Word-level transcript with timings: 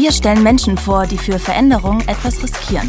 Wir 0.00 0.12
stellen 0.12 0.44
Menschen 0.44 0.78
vor, 0.78 1.08
die 1.08 1.18
für 1.18 1.40
Veränderung 1.40 2.00
etwas 2.02 2.40
riskieren. 2.40 2.88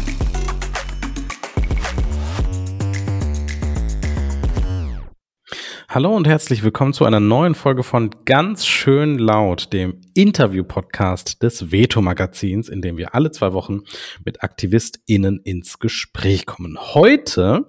Hallo 5.88 6.14
und 6.14 6.28
herzlich 6.28 6.62
willkommen 6.62 6.92
zu 6.92 7.04
einer 7.04 7.18
neuen 7.18 7.56
Folge 7.56 7.82
von 7.82 8.10
Ganz 8.26 8.64
schön 8.64 9.18
laut, 9.18 9.72
dem 9.72 10.00
Interview-Podcast 10.14 11.42
des 11.42 11.72
Veto-Magazins, 11.72 12.68
in 12.68 12.80
dem 12.80 12.96
wir 12.96 13.12
alle 13.12 13.32
zwei 13.32 13.52
Wochen 13.54 13.80
mit 14.24 14.44
AktivistInnen 14.44 15.40
ins 15.42 15.80
Gespräch 15.80 16.46
kommen. 16.46 16.78
Heute 16.78 17.66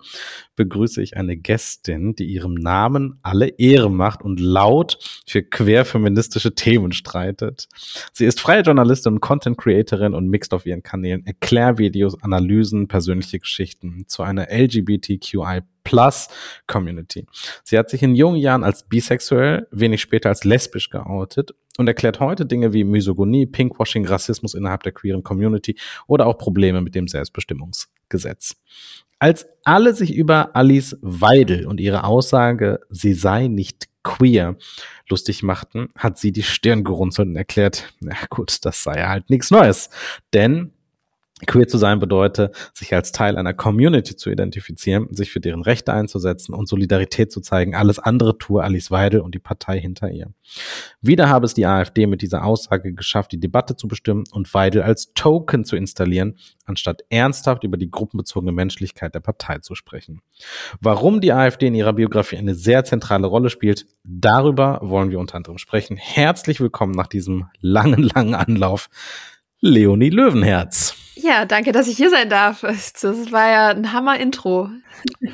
begrüße 0.61 1.01
ich 1.01 1.17
eine 1.17 1.37
Gästin, 1.37 2.13
die 2.15 2.25
ihrem 2.25 2.53
Namen 2.53 3.17
alle 3.23 3.47
Ehre 3.47 3.89
macht 3.89 4.21
und 4.21 4.39
laut 4.39 4.99
für 5.25 5.41
querfeministische 5.41 6.53
Themen 6.53 6.91
streitet. 6.91 7.67
Sie 8.13 8.25
ist 8.25 8.39
freie 8.39 8.61
Journalistin 8.61 9.13
und 9.13 9.21
Content 9.21 9.57
Creatorin 9.57 10.13
und 10.13 10.27
mixt 10.27 10.53
auf 10.53 10.67
ihren 10.67 10.83
Kanälen 10.83 11.25
Erklärvideos, 11.25 12.21
Analysen, 12.21 12.87
persönliche 12.87 13.39
Geschichten 13.39 14.03
zu 14.05 14.21
einer 14.21 14.49
LGBTQI 14.51 15.61
Plus 15.83 16.27
Community. 16.67 17.25
Sie 17.63 17.75
hat 17.75 17.89
sich 17.89 18.03
in 18.03 18.13
jungen 18.13 18.37
Jahren 18.37 18.63
als 18.63 18.87
bisexuell, 18.87 19.67
wenig 19.71 19.99
später 19.99 20.29
als 20.29 20.43
lesbisch 20.43 20.91
geoutet 20.91 21.55
und 21.79 21.87
erklärt 21.87 22.19
heute 22.19 22.45
Dinge 22.45 22.71
wie 22.71 22.83
Misogonie, 22.83 23.47
Pinkwashing, 23.47 24.05
Rassismus 24.05 24.53
innerhalb 24.53 24.83
der 24.83 24.91
queeren 24.91 25.23
Community 25.23 25.75
oder 26.05 26.27
auch 26.27 26.37
Probleme 26.37 26.81
mit 26.81 26.93
dem 26.93 27.07
Selbstbestimmungsgesetz. 27.07 28.57
Als 29.21 29.47
alle 29.65 29.93
sich 29.93 30.15
über 30.15 30.55
Alice 30.55 30.97
Weidel 31.03 31.67
und 31.67 31.79
ihre 31.79 32.05
Aussage, 32.05 32.79
sie 32.89 33.13
sei 33.13 33.45
nicht 33.45 33.87
queer, 34.01 34.55
lustig 35.11 35.43
machten, 35.43 35.89
hat 35.95 36.17
sie 36.17 36.31
die 36.31 36.41
Stirn 36.41 36.83
gerunzelt 36.83 37.27
und 37.27 37.35
erklärt, 37.35 37.93
na 37.99 38.15
gut, 38.31 38.65
das 38.65 38.81
sei 38.81 38.95
halt 39.03 39.29
nichts 39.29 39.51
Neues. 39.51 39.91
Denn 40.33 40.73
Queer 41.47 41.67
zu 41.67 41.77
sein 41.77 41.99
bedeutet, 41.99 42.55
sich 42.73 42.93
als 42.93 43.11
Teil 43.11 43.37
einer 43.37 43.53
Community 43.53 44.15
zu 44.15 44.29
identifizieren, 44.29 45.07
sich 45.11 45.31
für 45.31 45.39
deren 45.39 45.61
Rechte 45.61 45.93
einzusetzen 45.93 46.53
und 46.53 46.67
Solidarität 46.67 47.31
zu 47.31 47.41
zeigen. 47.41 47.75
Alles 47.75 47.99
andere 47.99 48.37
tue 48.37 48.63
Alice 48.63 48.91
Weidel 48.91 49.21
und 49.21 49.35
die 49.35 49.39
Partei 49.39 49.79
hinter 49.79 50.11
ihr. 50.11 50.27
Wieder 51.01 51.29
habe 51.29 51.45
es 51.45 51.53
die 51.53 51.65
AfD 51.65 52.07
mit 52.07 52.21
dieser 52.21 52.43
Aussage 52.43 52.93
geschafft, 52.93 53.31
die 53.31 53.39
Debatte 53.39 53.75
zu 53.75 53.87
bestimmen 53.87 54.23
und 54.31 54.53
Weidel 54.53 54.83
als 54.83 55.13
Token 55.13 55.65
zu 55.65 55.75
installieren, 55.75 56.37
anstatt 56.65 57.03
ernsthaft 57.09 57.63
über 57.63 57.77
die 57.77 57.89
gruppenbezogene 57.89 58.51
Menschlichkeit 58.51 59.15
der 59.15 59.19
Partei 59.19 59.59
zu 59.59 59.75
sprechen. 59.75 60.21
Warum 60.79 61.21
die 61.21 61.33
AfD 61.33 61.67
in 61.67 61.75
ihrer 61.75 61.93
Biografie 61.93 62.37
eine 62.37 62.55
sehr 62.55 62.83
zentrale 62.83 63.27
Rolle 63.27 63.49
spielt, 63.49 63.85
darüber 64.03 64.79
wollen 64.83 65.11
wir 65.11 65.19
unter 65.19 65.35
anderem 65.35 65.57
sprechen. 65.57 65.97
Herzlich 65.97 66.59
willkommen 66.59 66.93
nach 66.93 67.07
diesem 67.07 67.47
langen, 67.59 68.03
langen 68.03 68.35
Anlauf, 68.35 68.89
Leonie 69.59 70.09
Löwenherz. 70.09 71.00
Ja, 71.21 71.45
danke, 71.45 71.71
dass 71.71 71.87
ich 71.87 71.97
hier 71.97 72.09
sein 72.09 72.29
darf. 72.29 72.61
Das 72.61 73.03
war 73.03 73.49
ja 73.49 73.67
ein 73.67 73.93
Hammer-Intro. 73.93 74.69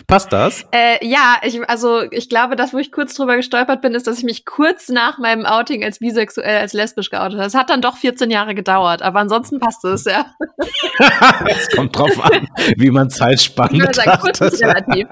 Passt 0.06 0.34
das? 0.34 0.66
Äh, 0.72 1.06
ja, 1.06 1.38
ich, 1.44 1.62
also 1.70 2.02
ich 2.12 2.30
glaube, 2.30 2.56
das, 2.56 2.74
wo 2.74 2.78
ich 2.78 2.92
kurz 2.92 3.14
drüber 3.14 3.38
gestolpert 3.38 3.82
bin, 3.82 3.94
ist, 3.94 4.06
dass 4.06 4.18
ich 4.18 4.24
mich 4.24 4.46
kurz 4.46 4.90
nach 4.90 5.18
meinem 5.18 5.46
Outing 5.46 5.84
als 5.84 6.00
bisexuell, 6.00 6.58
als 6.58 6.74
lesbisch 6.74 7.10
geoutet 7.10 7.38
habe. 7.38 7.48
Es 7.48 7.56
hat 7.56 7.70
dann 7.70 7.82
doch 7.82 7.98
14 7.98 8.30
Jahre 8.30 8.54
gedauert, 8.54 9.02
aber 9.02 9.20
ansonsten 9.20 9.60
passt 9.60 9.86
es, 9.86 10.06
ja. 10.06 10.26
es 11.48 11.70
kommt 11.72 11.98
drauf 11.98 12.24
an, 12.24 12.48
wie 12.76 12.92
man 12.92 13.10
Zeitspannen 13.10 13.80
betrachtet. 13.80 14.62
relativ. 14.62 15.08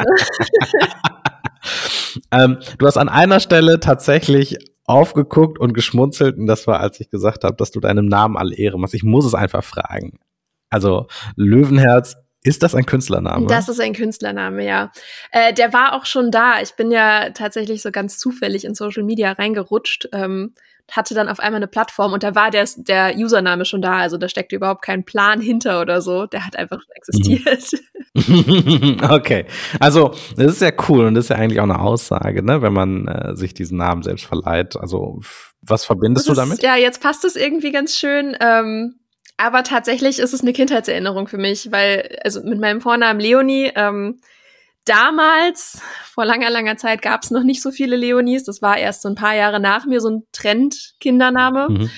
ähm, 2.32 2.60
du 2.78 2.86
hast 2.86 2.98
an 2.98 3.10
einer 3.10 3.40
Stelle 3.40 3.80
tatsächlich 3.80 4.58
aufgeguckt 4.86 5.58
und 5.58 5.74
geschmunzelt 5.74 6.38
und 6.38 6.48
das 6.48 6.68
war, 6.68 6.80
als 6.80 7.00
ich 7.00 7.10
gesagt 7.10 7.44
habe, 7.44 7.56
dass 7.56 7.72
du 7.72 7.80
deinem 7.80 8.06
Namen 8.06 8.38
alle 8.38 8.56
Ehre 8.56 8.78
machst. 8.78 8.94
Ich 8.94 9.04
muss 9.04 9.26
es 9.26 9.34
einfach 9.34 9.64
fragen. 9.64 10.20
Also 10.70 11.08
Löwenherz, 11.36 12.16
ist 12.46 12.62
das 12.62 12.76
ein 12.76 12.86
Künstlername? 12.86 13.48
Das 13.48 13.70
ist 13.70 13.80
ein 13.80 13.94
Künstlername, 13.94 14.64
ja. 14.64 14.92
Äh, 15.32 15.52
der 15.52 15.74
war 15.74 15.94
auch 15.94 16.06
schon 16.06 16.30
da. 16.30 16.62
Ich 16.62 16.76
bin 16.76 16.92
ja 16.92 17.32
tatsächlich 17.32 17.82
so 17.82 17.90
ganz 17.90 18.20
zufällig 18.20 18.66
in 18.66 18.76
Social 18.76 19.02
Media 19.02 19.32
reingerutscht, 19.32 20.10
ähm, 20.14 20.54
hatte 20.92 21.16
dann 21.16 21.28
auf 21.28 21.40
einmal 21.40 21.58
eine 21.58 21.68
Plattform 21.68 22.14
und 22.14 22.22
da 22.22 22.36
war 22.36 22.52
der, 22.52 22.68
der 22.78 23.16
Username 23.16 23.66
schon 23.66 23.82
da. 23.82 23.98
Also 23.98 24.18
da 24.18 24.30
steckte 24.30 24.56
überhaupt 24.56 24.84
kein 24.84 25.04
Plan 25.04 25.42
hinter 25.42 25.82
oder 25.82 26.02
so. 26.02 26.28
Der 26.28 26.46
hat 26.46 26.56
einfach 26.56 26.82
existiert. 26.94 27.72
Mhm. 28.14 29.00
okay. 29.10 29.46
Also, 29.80 30.14
das 30.38 30.54
ist 30.54 30.62
ja 30.62 30.72
cool 30.88 31.06
und 31.06 31.16
das 31.16 31.26
ist 31.26 31.30
ja 31.30 31.38
eigentlich 31.38 31.60
auch 31.60 31.64
eine 31.64 31.80
Aussage, 31.80 32.44
ne, 32.44 32.62
wenn 32.62 32.74
man 32.74 33.08
äh, 33.08 33.36
sich 33.36 33.56
diesen 33.56 33.80
Namen 33.80 34.04
selbst 34.04 34.26
verleiht. 34.26 34.78
Also, 34.78 35.20
was 35.62 35.84
verbindest 35.84 36.28
ist, 36.28 36.38
du 36.38 36.40
damit? 36.40 36.62
Ja, 36.62 36.76
jetzt 36.76 37.02
passt 37.02 37.26
es 37.26 37.36
irgendwie 37.36 37.72
ganz 37.72 37.98
schön. 37.98 38.38
Ähm, 38.40 39.00
aber 39.38 39.64
tatsächlich 39.64 40.20
ist 40.20 40.34
es 40.34 40.42
eine 40.42 40.54
Kindheitserinnerung 40.54 41.28
für 41.28 41.38
mich, 41.38 41.72
weil, 41.72 42.18
also 42.24 42.42
mit 42.44 42.60
meinem 42.60 42.82
Vornamen 42.82 43.20
Leonie, 43.20 43.72
ähm, 43.76 44.20
damals, 44.86 45.82
vor 46.06 46.26
langer, 46.26 46.50
langer 46.50 46.78
Zeit, 46.78 47.02
gab 47.02 47.24
es 47.24 47.32
noch 47.32 47.44
nicht 47.44 47.62
so 47.62 47.72
viele 47.72 47.96
Leonies. 47.96 48.44
Das 48.44 48.62
war 48.62 48.78
erst 48.78 49.02
so 49.02 49.10
ein 49.10 49.16
paar 49.16 49.36
Jahre 49.36 49.60
nach 49.60 49.86
mir 49.86 50.00
so 50.00 50.10
ein 50.10 50.24
Trend-Kindername. 50.32 51.70
Mhm. 51.70 51.92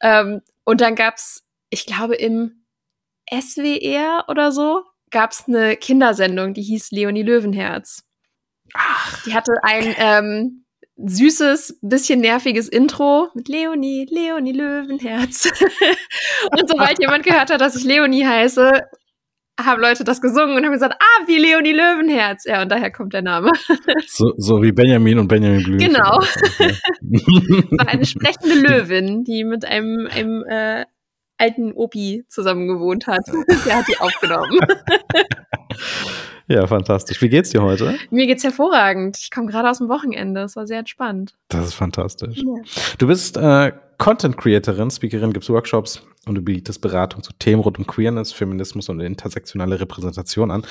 Ähm, 0.00 0.40
und 0.64 0.80
dann 0.80 0.94
gab's, 0.94 1.42
ich 1.70 1.86
glaube, 1.86 2.14
im 2.14 2.64
SWR 3.32 4.26
oder 4.28 4.52
so, 4.52 4.84
gab's 5.10 5.44
eine 5.48 5.76
Kindersendung, 5.76 6.54
die 6.54 6.62
hieß 6.62 6.90
Leonie 6.90 7.22
Löwenherz. 7.22 8.04
Ach, 8.74 9.22
die 9.24 9.34
hatte 9.34 9.52
ein 9.62 9.94
ähm, 9.98 10.63
süßes, 10.96 11.78
bisschen 11.82 12.20
nerviges 12.20 12.68
Intro 12.68 13.28
mit 13.34 13.48
Leonie, 13.48 14.06
Leonie 14.10 14.52
Löwenherz. 14.52 15.46
und 16.52 16.68
sobald 16.68 17.00
jemand 17.00 17.24
gehört 17.24 17.50
hat, 17.50 17.60
dass 17.60 17.76
ich 17.76 17.84
Leonie 17.84 18.24
heiße, 18.24 18.82
haben 19.60 19.80
Leute 19.80 20.02
das 20.02 20.20
gesungen 20.20 20.56
und 20.56 20.64
haben 20.64 20.72
gesagt, 20.72 20.96
ah, 20.98 21.26
wie 21.26 21.38
Leonie 21.38 21.72
Löwenherz. 21.72 22.44
Ja, 22.44 22.62
und 22.62 22.70
daher 22.70 22.90
kommt 22.90 23.12
der 23.12 23.22
Name. 23.22 23.52
so, 24.06 24.32
so 24.36 24.62
wie 24.62 24.72
Benjamin 24.72 25.18
und 25.18 25.28
Benjamin 25.28 25.62
Blümchen. 25.62 25.92
Genau. 25.92 26.18
war 27.78 27.88
eine 27.88 28.04
sprechende 28.04 28.56
Löwin, 28.56 29.24
die 29.24 29.44
mit 29.44 29.64
einem, 29.64 30.08
einem 30.10 30.44
äh, 30.48 30.84
alten 31.38 31.72
Opi 31.72 32.24
zusammen 32.28 32.68
gewohnt 32.68 33.06
hat. 33.06 33.22
Der 33.66 33.76
hat 33.76 33.88
die 33.88 33.98
aufgenommen. 33.98 34.58
Ja, 36.46 36.66
fantastisch. 36.66 37.22
Wie 37.22 37.30
geht's 37.30 37.50
dir 37.50 37.62
heute? 37.62 37.96
Mir 38.10 38.26
geht's 38.26 38.44
hervorragend. 38.44 39.16
Ich 39.18 39.30
komme 39.30 39.46
gerade 39.46 39.70
aus 39.70 39.78
dem 39.78 39.88
Wochenende. 39.88 40.42
Es 40.42 40.56
war 40.56 40.66
sehr 40.66 40.80
entspannt. 40.80 41.34
Das 41.48 41.66
ist 41.66 41.74
fantastisch. 41.74 42.36
Ja. 42.36 42.62
Du 42.98 43.06
bist 43.06 43.38
äh, 43.38 43.72
Content 43.96 44.36
Creatorin, 44.36 44.90
Speakerin, 44.90 45.32
gibst 45.32 45.48
Workshops 45.48 46.02
und 46.26 46.34
du 46.34 46.42
bietest 46.42 46.82
Beratung 46.82 47.22
zu 47.22 47.32
Themen 47.32 47.62
rund 47.62 47.78
um 47.78 47.86
Queerness, 47.86 48.32
Feminismus 48.32 48.90
und 48.90 49.00
intersektionale 49.00 49.80
Repräsentation 49.80 50.50
an. 50.50 50.66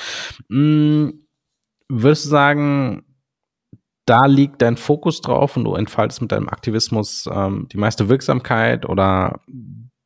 Hm, 0.48 1.26
würdest 1.88 2.26
du 2.26 2.28
sagen, 2.28 3.04
da 4.06 4.26
liegt 4.26 4.62
dein 4.62 4.76
Fokus 4.76 5.22
drauf 5.22 5.56
und 5.56 5.64
du 5.64 5.74
entfaltest 5.74 6.20
mit 6.20 6.30
deinem 6.30 6.48
Aktivismus 6.48 7.28
ähm, 7.32 7.68
die 7.72 7.78
meiste 7.78 8.08
Wirksamkeit 8.08 8.86
oder 8.86 9.40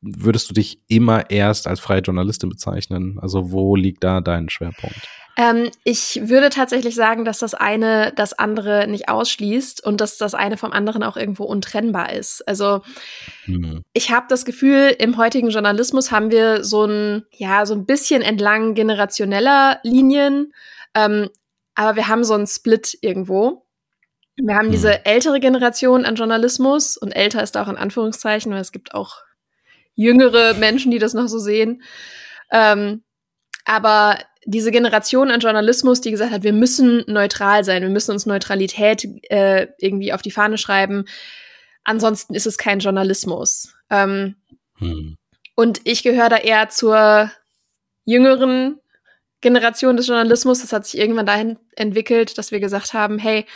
würdest 0.00 0.50
du 0.50 0.54
dich 0.54 0.80
immer 0.86 1.30
erst 1.30 1.66
als 1.66 1.80
freie 1.80 2.00
Journalistin 2.00 2.48
bezeichnen? 2.48 3.18
Also 3.20 3.50
wo 3.50 3.76
liegt 3.76 4.04
da 4.04 4.20
dein 4.20 4.48
Schwerpunkt? 4.48 5.08
Ähm, 5.36 5.70
ich 5.84 6.20
würde 6.24 6.50
tatsächlich 6.50 6.96
sagen, 6.96 7.24
dass 7.24 7.38
das 7.38 7.54
eine 7.54 8.12
das 8.16 8.32
andere 8.32 8.88
nicht 8.88 9.08
ausschließt 9.08 9.84
und 9.84 10.00
dass 10.00 10.18
das 10.18 10.34
eine 10.34 10.56
vom 10.56 10.72
anderen 10.72 11.04
auch 11.04 11.16
irgendwo 11.16 11.44
untrennbar 11.44 12.12
ist. 12.12 12.46
Also 12.48 12.82
mhm. 13.46 13.84
ich 13.92 14.10
habe 14.10 14.26
das 14.28 14.44
Gefühl, 14.44 14.94
im 14.98 15.16
heutigen 15.16 15.50
Journalismus 15.50 16.10
haben 16.10 16.32
wir 16.32 16.64
so 16.64 16.84
ein, 16.84 17.24
ja, 17.30 17.66
so 17.66 17.74
ein 17.74 17.86
bisschen 17.86 18.20
entlang 18.20 18.74
generationeller 18.74 19.78
Linien, 19.84 20.52
ähm, 20.94 21.28
aber 21.76 21.94
wir 21.94 22.08
haben 22.08 22.24
so 22.24 22.34
einen 22.34 22.48
Split 22.48 22.98
irgendwo. 23.00 23.64
Wir 24.36 24.56
haben 24.56 24.72
diese 24.72 24.90
mhm. 24.90 25.00
ältere 25.04 25.38
Generation 25.38 26.04
an 26.04 26.16
Journalismus 26.16 26.96
und 26.96 27.12
älter 27.12 27.44
ist 27.44 27.54
da 27.54 27.62
auch 27.62 27.68
in 27.68 27.76
Anführungszeichen, 27.76 28.52
weil 28.52 28.60
es 28.60 28.72
gibt 28.72 28.92
auch 28.92 29.22
jüngere 29.98 30.54
Menschen, 30.54 30.92
die 30.92 31.00
das 31.00 31.12
noch 31.12 31.26
so 31.26 31.38
sehen. 31.38 31.82
Ähm, 32.52 33.02
aber 33.64 34.18
diese 34.44 34.70
Generation 34.70 35.30
an 35.30 35.40
Journalismus, 35.40 36.00
die 36.00 36.12
gesagt 36.12 36.30
hat, 36.30 36.44
wir 36.44 36.52
müssen 36.52 37.04
neutral 37.08 37.64
sein, 37.64 37.82
wir 37.82 37.90
müssen 37.90 38.12
uns 38.12 38.24
Neutralität 38.24 39.04
äh, 39.28 39.66
irgendwie 39.78 40.12
auf 40.12 40.22
die 40.22 40.30
Fahne 40.30 40.56
schreiben. 40.56 41.04
Ansonsten 41.82 42.34
ist 42.34 42.46
es 42.46 42.56
kein 42.58 42.78
Journalismus. 42.78 43.74
Ähm, 43.90 44.36
hm. 44.78 45.16
Und 45.56 45.80
ich 45.82 46.04
gehöre 46.04 46.28
da 46.28 46.36
eher 46.36 46.68
zur 46.68 47.32
jüngeren 48.04 48.78
Generation 49.40 49.96
des 49.96 50.06
Journalismus. 50.06 50.60
Das 50.60 50.72
hat 50.72 50.86
sich 50.86 50.98
irgendwann 51.00 51.26
dahin 51.26 51.58
entwickelt, 51.74 52.38
dass 52.38 52.52
wir 52.52 52.60
gesagt 52.60 52.94
haben, 52.94 53.18
hey, 53.18 53.46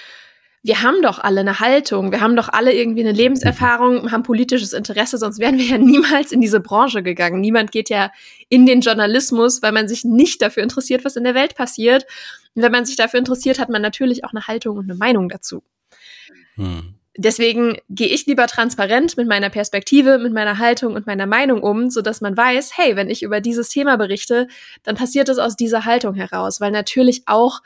wir 0.65 0.83
haben 0.83 1.03
doch 1.03 1.19
alle 1.19 1.41
eine 1.41 1.59
Haltung, 1.59 2.13
wir 2.13 2.21
haben 2.21 2.37
doch 2.37 2.49
alle 2.49 2.73
irgendwie 2.73 3.01
eine 3.01 3.13
Lebenserfahrung, 3.13 4.13
haben 4.13 4.23
politisches 4.23 4.73
Interesse, 4.73 5.19
sonst 5.19 5.41
wären 5.41 5.59
wir 5.59 5.65
ja 5.65 5.79
niemals 5.79 6.31
in 6.31 6.41
diese 6.41 6.61
Branche 6.61 7.03
gegangen. 7.03 7.41
Niemand 7.41 7.73
geht 7.73 7.91
ja 7.91 8.13
in 8.49 8.65
den 8.65 8.81
Journalismus, 8.81 9.61
weil 9.63 9.73
man 9.73 9.89
sich 9.89 10.05
nicht 10.05 10.41
dafür 10.41 10.63
interessiert, 10.63 11.05
was 11.05 11.17
in 11.17 11.25
der 11.25 11.35
Welt 11.35 11.57
passiert. 11.57 12.07
Und 12.55 12.63
wenn 12.63 12.71
man 12.71 12.85
sich 12.85 12.97
dafür 12.97 13.19
interessiert, 13.19 13.59
hat 13.59 13.71
man 13.71 13.83
natürlich 13.83 14.25
auch 14.25 14.31
eine 14.31 14.47
Haltung 14.47 14.77
und 14.77 14.85
eine 14.85 14.95
Meinung 14.95 15.29
dazu. 15.29 15.65
Hm. 16.55 16.95
Deswegen 17.17 17.77
gehe 17.91 18.09
ich 18.09 18.25
lieber 18.25 18.47
transparent 18.47 19.17
mit 19.19 19.29
meiner 19.29 19.51
Perspektive, 19.51 20.19
mit 20.19 20.33
meiner 20.33 20.59
Haltung 20.59 20.95
und 20.95 21.07
meiner 21.07 21.27
Meinung 21.27 21.63
um, 21.63 21.91
so 21.91 22.01
dass 22.01 22.23
man 22.23 22.37
weiß, 22.37 22.79
hey, 22.79 22.97
wenn 22.97 23.11
ich 23.11 23.23
über 23.23 23.41
dieses 23.41 23.69
Thema 23.69 23.97
berichte, 23.99 24.49
dann 24.83 24.95
passiert 24.95 25.29
es 25.29 25.39
aus 25.39 25.57
dieser 25.57 25.85
Haltung 25.85 26.15
heraus, 26.15 26.61
weil 26.61 26.71
natürlich 26.71 27.25
auch 27.27 27.61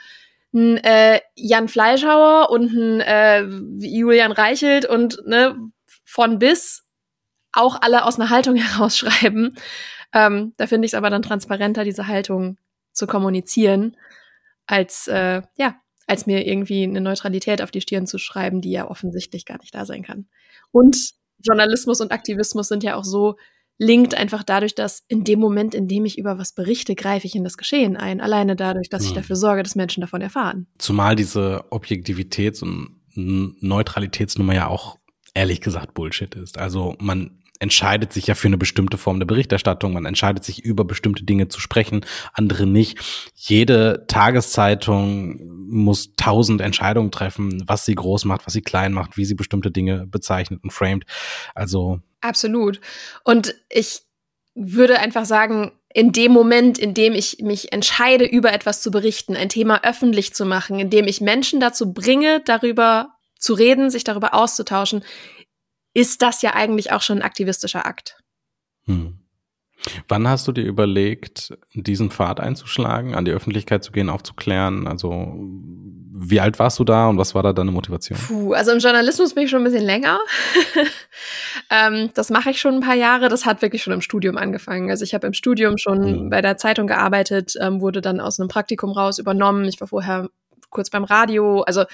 ein 0.57 0.79
äh, 0.79 1.21
Jan 1.37 1.69
Fleischhauer 1.69 2.51
und 2.51 2.73
ein 2.73 3.01
äh, 3.01 3.43
Julian 3.87 4.33
Reichelt 4.33 4.87
und 4.87 5.23
ne, 5.27 5.57
von 6.05 6.39
bis 6.39 6.85
auch 7.53 7.81
alle 7.81 8.05
aus 8.05 8.19
einer 8.19 8.31
Haltung 8.31 8.57
herausschreiben. 8.57 9.57
Ähm, 10.13 10.53
da 10.57 10.67
finde 10.67 10.87
ich 10.87 10.91
es 10.91 10.95
aber 10.95 11.11
dann 11.11 11.23
transparenter, 11.23 11.85
diese 11.85 12.09
Haltung 12.09 12.59
zu 12.93 13.07
kommunizieren, 13.07 13.97
als 14.67 15.07
äh, 15.07 15.43
ja, 15.57 15.77
als 16.07 16.27
mir 16.27 16.47
irgendwie 16.47 16.85
eine 16.85 17.01
Neutralität 17.01 17.61
auf 17.63 17.71
die 17.71 17.81
Stirn 17.81 18.07
zu 18.07 18.19
schreiben, 18.19 18.61
die 18.61 18.71
ja 18.71 18.89
offensichtlich 18.89 19.45
gar 19.45 19.59
nicht 19.59 19.75
da 19.75 19.85
sein 19.85 20.03
kann. 20.03 20.29
Und 20.71 21.13
Journalismus 21.43 22.01
und 22.01 22.13
Aktivismus 22.13 22.69
sind 22.69 22.83
ja 22.83 22.97
auch 22.97 23.05
so 23.05 23.37
linkt 23.79 24.15
einfach 24.15 24.43
dadurch, 24.43 24.75
dass 24.75 25.05
in 25.09 25.25
dem 25.25 25.39
Moment, 25.39 25.75
in 25.75 25.89
dem 25.89 26.05
ich 26.05 26.19
über 26.19 26.39
was 26.39 26.53
berichte, 26.53 26.95
greife 26.95 27.27
ich 27.27 27.35
in 27.35 27.45
das 27.45 27.57
Geschehen 27.57 27.97
ein. 27.97 28.21
Alleine 28.21 28.57
dadurch, 28.57 28.89
dass 28.89 29.03
ich 29.05 29.11
hm. 29.11 29.17
dafür 29.17 29.37
sorge, 29.37 29.63
dass 29.63 29.75
Menschen 29.75 30.01
davon 30.01 30.21
erfahren. 30.21 30.67
Zumal 30.79 31.17
diese 31.17 31.65
Objektivitäts- 31.71 32.63
und 32.63 32.97
Neutralitätsnummer 33.15 34.55
ja 34.55 34.69
auch 34.69 34.99
ehrlich 35.35 35.61
gesagt 35.61 35.95
Bullshit 35.95 36.35
ist. 36.35 36.59
Also 36.59 36.97
man 36.99 37.43
entscheidet 37.59 38.13
sich 38.13 38.27
ja 38.27 38.35
für 38.35 38.49
eine 38.49 38.59
bestimmte 38.59 38.99
Form 38.99 39.19
der 39.19 39.27
Berichterstattung, 39.27 39.95
man 39.95 40.05
entscheidet 40.05 40.45
sich 40.45 40.63
über 40.65 40.85
bestimmte 40.85 41.25
Dinge 41.25 41.49
zu 41.49 41.61
sprechen, 41.61 42.05
andere 42.33 42.67
nicht. 42.67 42.99
Jede 43.35 44.05
Tageszeitung 44.09 45.41
muss 45.69 46.15
tausend 46.17 46.61
Entscheidungen 46.61 47.11
treffen, 47.11 47.63
was 47.67 47.85
sie 47.85 47.95
groß 47.95 48.25
macht, 48.27 48.47
was 48.47 48.53
sie 48.53 48.63
klein 48.63 48.93
macht, 48.93 49.17
wie 49.17 49.25
sie 49.25 49.35
bestimmte 49.35 49.71
Dinge 49.71 50.07
bezeichnet 50.07 50.63
und 50.63 50.73
framed. 50.73 51.05
Also 51.55 52.01
Absolut. 52.21 52.81
Und 53.25 53.55
ich 53.69 54.03
würde 54.55 54.99
einfach 54.99 55.27
sagen, 55.27 55.73
in 55.93 56.13
dem 56.13 56.33
Moment, 56.33 56.79
in 56.79 56.95
dem 56.95 57.15
ich 57.15 57.39
mich 57.41 57.73
entscheide, 57.73 58.27
über 58.27 58.53
etwas 58.53 58.83
zu 58.83 58.91
berichten, 58.91 59.37
ein 59.37 59.49
Thema 59.49 59.83
öffentlich 59.83 60.35
zu 60.35 60.45
machen, 60.45 60.79
in 60.79 60.91
dem 60.91 61.07
ich 61.07 61.21
Menschen 61.21 61.61
dazu 61.61 61.93
bringe, 61.93 62.41
darüber 62.45 63.15
zu 63.39 63.55
reden, 63.55 63.91
sich 63.91 64.05
darüber 64.05 64.35
auszutauschen, 64.35 65.05
ist 65.95 66.21
das 66.23 66.43
ja 66.43 66.55
eigentlich 66.55 66.93
auch 66.93 67.03
schon 67.03 67.19
ein 67.19 67.25
aktivistischer 67.25 67.87
Akt. 67.87 68.19
Hm. 68.85 69.26
Wann 70.09 70.29
hast 70.29 70.47
du 70.49 70.53
dir 70.53 70.65
überlegt, 70.65 71.57
diesen 71.75 72.11
Pfad 72.11 72.41
einzuschlagen, 72.41 73.15
an 73.15 73.25
die 73.25 73.33
Öffentlichkeit 73.33 73.85
zu 73.85 73.93
gehen, 73.93 74.11
aufzuklären? 74.11 74.87
Also 74.87 75.37
wie 76.19 76.41
alt 76.41 76.59
warst 76.59 76.79
du 76.79 76.85
da 76.85 77.09
und 77.09 77.19
was 77.19 77.35
war 77.35 77.43
da 77.43 77.53
deine 77.53 77.71
Motivation? 77.71 78.19
Puh, 78.19 78.55
also 78.55 78.73
im 78.73 78.79
Journalismus 78.79 79.35
bin 79.35 79.45
ich 79.45 79.51
schon 79.51 79.61
ein 79.61 79.65
bisschen 79.65 79.85
länger. 79.85 80.19
ähm, 81.71 82.11
das 82.15 82.31
mache 82.31 82.51
ich 82.51 82.61
schon 82.61 82.77
ein 82.77 82.81
paar 82.81 82.95
Jahre. 82.95 83.29
Das 83.29 83.45
hat 83.45 83.61
wirklich 83.61 83.83
schon 83.83 83.93
im 83.93 84.01
Studium 84.01 84.39
angefangen. 84.39 84.91
Also 84.91 85.05
ich 85.05 85.13
habe 85.13 85.27
im 85.27 85.35
Studium 85.35 85.77
schon 85.77 86.25
mhm. 86.25 86.31
bei 86.31 86.41
der 86.41 86.57
Zeitung 86.57 86.87
gearbeitet, 86.87 87.55
ähm, 87.61 87.83
wurde 87.83 88.01
dann 88.01 88.21
aus 88.21 88.41
einem 88.41 88.49
Praktikum 88.49 88.93
raus 88.93 89.19
übernommen. 89.19 89.67
Ich 89.67 89.79
war 89.81 89.89
vorher 89.89 90.31
kurz 90.71 90.89
beim 90.89 91.05
Radio. 91.05 91.61
Also 91.63 91.85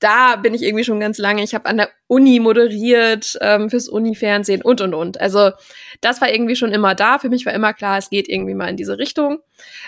da 0.00 0.36
bin 0.36 0.54
ich 0.54 0.62
irgendwie 0.62 0.84
schon 0.84 1.00
ganz 1.00 1.18
lange. 1.18 1.42
Ich 1.42 1.54
habe 1.54 1.66
an 1.66 1.76
der 1.76 1.90
Uni 2.06 2.40
moderiert, 2.40 3.38
ähm, 3.40 3.70
fürs 3.70 3.88
Uni-Fernsehen 3.88 4.62
und, 4.62 4.80
und, 4.80 4.94
und. 4.94 5.20
Also 5.20 5.52
das 6.00 6.20
war 6.20 6.32
irgendwie 6.32 6.56
schon 6.56 6.72
immer 6.72 6.94
da. 6.94 7.18
Für 7.18 7.28
mich 7.28 7.46
war 7.46 7.52
immer 7.52 7.72
klar, 7.72 7.98
es 7.98 8.10
geht 8.10 8.28
irgendwie 8.28 8.54
mal 8.54 8.68
in 8.68 8.76
diese 8.76 8.98
Richtung. 8.98 9.38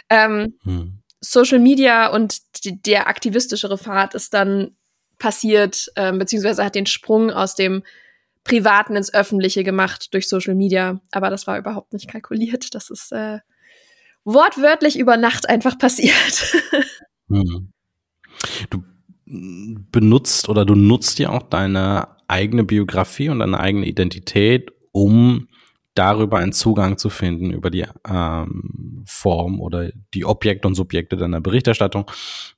Ähm, 0.08 0.54
hm. 0.62 0.98
Social 1.20 1.58
Media 1.58 2.08
und 2.08 2.64
die, 2.64 2.80
der 2.80 3.08
aktivistischere 3.08 3.78
Pfad 3.78 4.14
ist 4.14 4.32
dann 4.32 4.76
passiert, 5.18 5.90
ähm, 5.96 6.18
beziehungsweise 6.18 6.64
hat 6.64 6.74
den 6.74 6.86
Sprung 6.86 7.30
aus 7.30 7.54
dem 7.54 7.82
Privaten 8.44 8.96
ins 8.96 9.12
Öffentliche 9.12 9.64
gemacht 9.64 10.14
durch 10.14 10.28
Social 10.28 10.54
Media. 10.54 11.00
Aber 11.10 11.30
das 11.30 11.46
war 11.46 11.58
überhaupt 11.58 11.92
nicht 11.92 12.08
kalkuliert. 12.08 12.74
Das 12.74 12.90
ist 12.90 13.12
äh, 13.12 13.40
wortwörtlich 14.24 14.98
über 14.98 15.16
Nacht 15.16 15.48
einfach 15.48 15.78
passiert. 15.78 16.54
hm. 17.28 17.72
Du 18.70 18.84
benutzt 19.26 20.48
oder 20.48 20.64
du 20.64 20.74
nutzt 20.74 21.18
ja 21.18 21.30
auch 21.30 21.42
deine 21.42 22.08
eigene 22.28 22.64
Biografie 22.64 23.28
und 23.28 23.40
deine 23.40 23.58
eigene 23.58 23.86
Identität, 23.86 24.72
um 24.92 25.48
darüber 25.94 26.38
einen 26.38 26.52
Zugang 26.52 26.98
zu 26.98 27.08
finden 27.08 27.50
über 27.50 27.70
die 27.70 27.86
ähm, 28.08 29.02
Form 29.06 29.60
oder 29.60 29.90
die 30.14 30.24
Objekte 30.24 30.68
und 30.68 30.74
Subjekte 30.74 31.16
deiner 31.16 31.40
Berichterstattung. 31.40 32.10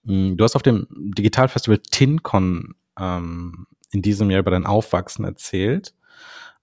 Mm, 0.04 0.36
du 0.36 0.44
hast 0.44 0.56
auf 0.56 0.62
dem 0.62 0.86
Digitalfestival 0.90 1.78
TinCon 1.78 2.74
ähm, 2.98 3.66
in 3.92 4.02
diesem 4.02 4.30
Jahr 4.30 4.40
über 4.40 4.50
dein 4.50 4.66
Aufwachsen 4.66 5.24
erzählt. 5.24 5.94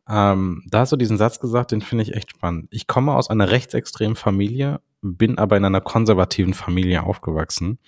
Ähm, 0.07 0.63
da 0.69 0.79
hast 0.79 0.91
du 0.91 0.97
diesen 0.97 1.17
Satz 1.17 1.39
gesagt, 1.39 1.71
den 1.71 1.81
finde 1.81 2.03
ich 2.03 2.13
echt 2.13 2.31
spannend. 2.31 2.67
Ich 2.71 2.87
komme 2.87 3.15
aus 3.15 3.29
einer 3.29 3.49
rechtsextremen 3.49 4.15
Familie 4.15 4.81
bin 5.13 5.37
aber 5.37 5.57
in 5.57 5.65
einer 5.65 5.81
konservativen 5.81 6.53
Familie 6.53 7.03
aufgewachsen. 7.03 7.79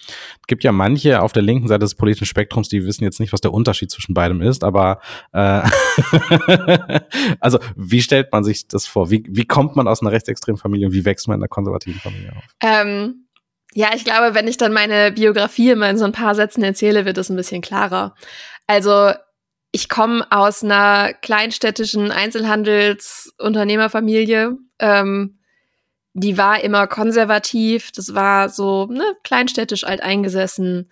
Es 0.42 0.48
gibt 0.48 0.64
ja 0.64 0.72
manche 0.72 1.22
auf 1.22 1.34
der 1.34 1.44
linken 1.44 1.68
Seite 1.68 1.80
des 1.80 1.96
politischen 1.96 2.25
Spektrums, 2.25 2.69
die 2.69 2.86
wissen 2.86 3.04
jetzt 3.04 3.19
nicht, 3.19 3.34
was 3.34 3.42
der 3.42 3.54
Unterschied 3.54 3.92
zwischen 3.92 4.14
beidem 4.14 4.42
ist, 4.42 4.64
aber 4.64 5.00
äh, 5.34 5.62
also 7.40 7.60
wie 7.75 8.02
stellt 8.02 8.31
man 8.31 8.44
sich 8.44 8.68
das 8.68 8.88
vor? 8.88 9.10
Wie, 9.10 9.24
wie 9.28 9.46
kommt 9.46 9.75
man 9.75 9.88
aus 9.88 10.02
einer 10.02 10.12
rechtsextremen 10.12 10.60
Familie 10.60 10.88
und 10.88 10.94
wie 10.94 11.06
wächst 11.06 11.28
man 11.28 11.36
in 11.36 11.42
einer 11.42 11.50
konservativen 11.50 12.00
Familie 12.00 12.34
auf? 12.36 12.44
Ähm, 12.62 13.28
ja, 13.74 13.90
ich 13.96 14.06
glaube, 14.06 14.34
wenn 14.34 14.48
ich 14.48 14.58
dann 14.58 14.74
meine 14.74 15.12
Biografie 15.12 15.72
immer 15.72 15.90
in 15.90 15.98
so 15.98 16.06
ein 16.06 16.12
paar 16.12 16.36
Sätzen 16.36 16.63
erzähle, 16.63 17.06
wird 17.06 17.18
es 17.18 17.30
ein 17.30 17.36
bisschen 17.36 17.62
klarer. 17.62 18.16
Also 18.66 19.12
ich 19.72 19.90
komme 19.90 20.25
aus 20.31 20.63
einer 20.63 21.13
kleinstädtischen 21.13 22.12
Einzelhandelsunternehmerfamilie. 22.12 24.58
Ähm, 24.80 25.37
die 26.19 26.36
war 26.36 26.63
immer 26.63 26.88
konservativ, 26.88 27.91
das 27.91 28.15
war 28.15 28.50
so 28.50 28.88
ne, 28.88 29.15
kleinstädtisch 29.24 29.84
alt 29.84 30.01
eingesessen, 30.01 30.91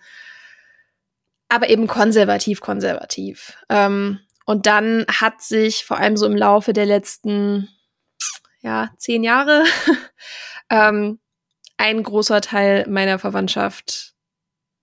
aber 1.48 1.68
eben 1.68 1.88
konservativ, 1.88 2.60
konservativ. 2.60 3.58
Ähm, 3.68 4.20
und 4.44 4.66
dann 4.66 5.04
hat 5.08 5.42
sich 5.42 5.84
vor 5.84 5.98
allem 5.98 6.16
so 6.16 6.26
im 6.26 6.36
Laufe 6.36 6.72
der 6.72 6.86
letzten 6.86 7.68
ja, 8.60 8.90
zehn 8.98 9.24
Jahre 9.24 9.64
ähm, 10.70 11.18
ein 11.76 12.04
großer 12.04 12.40
Teil 12.40 12.86
meiner 12.88 13.18
Verwandtschaft, 13.18 14.14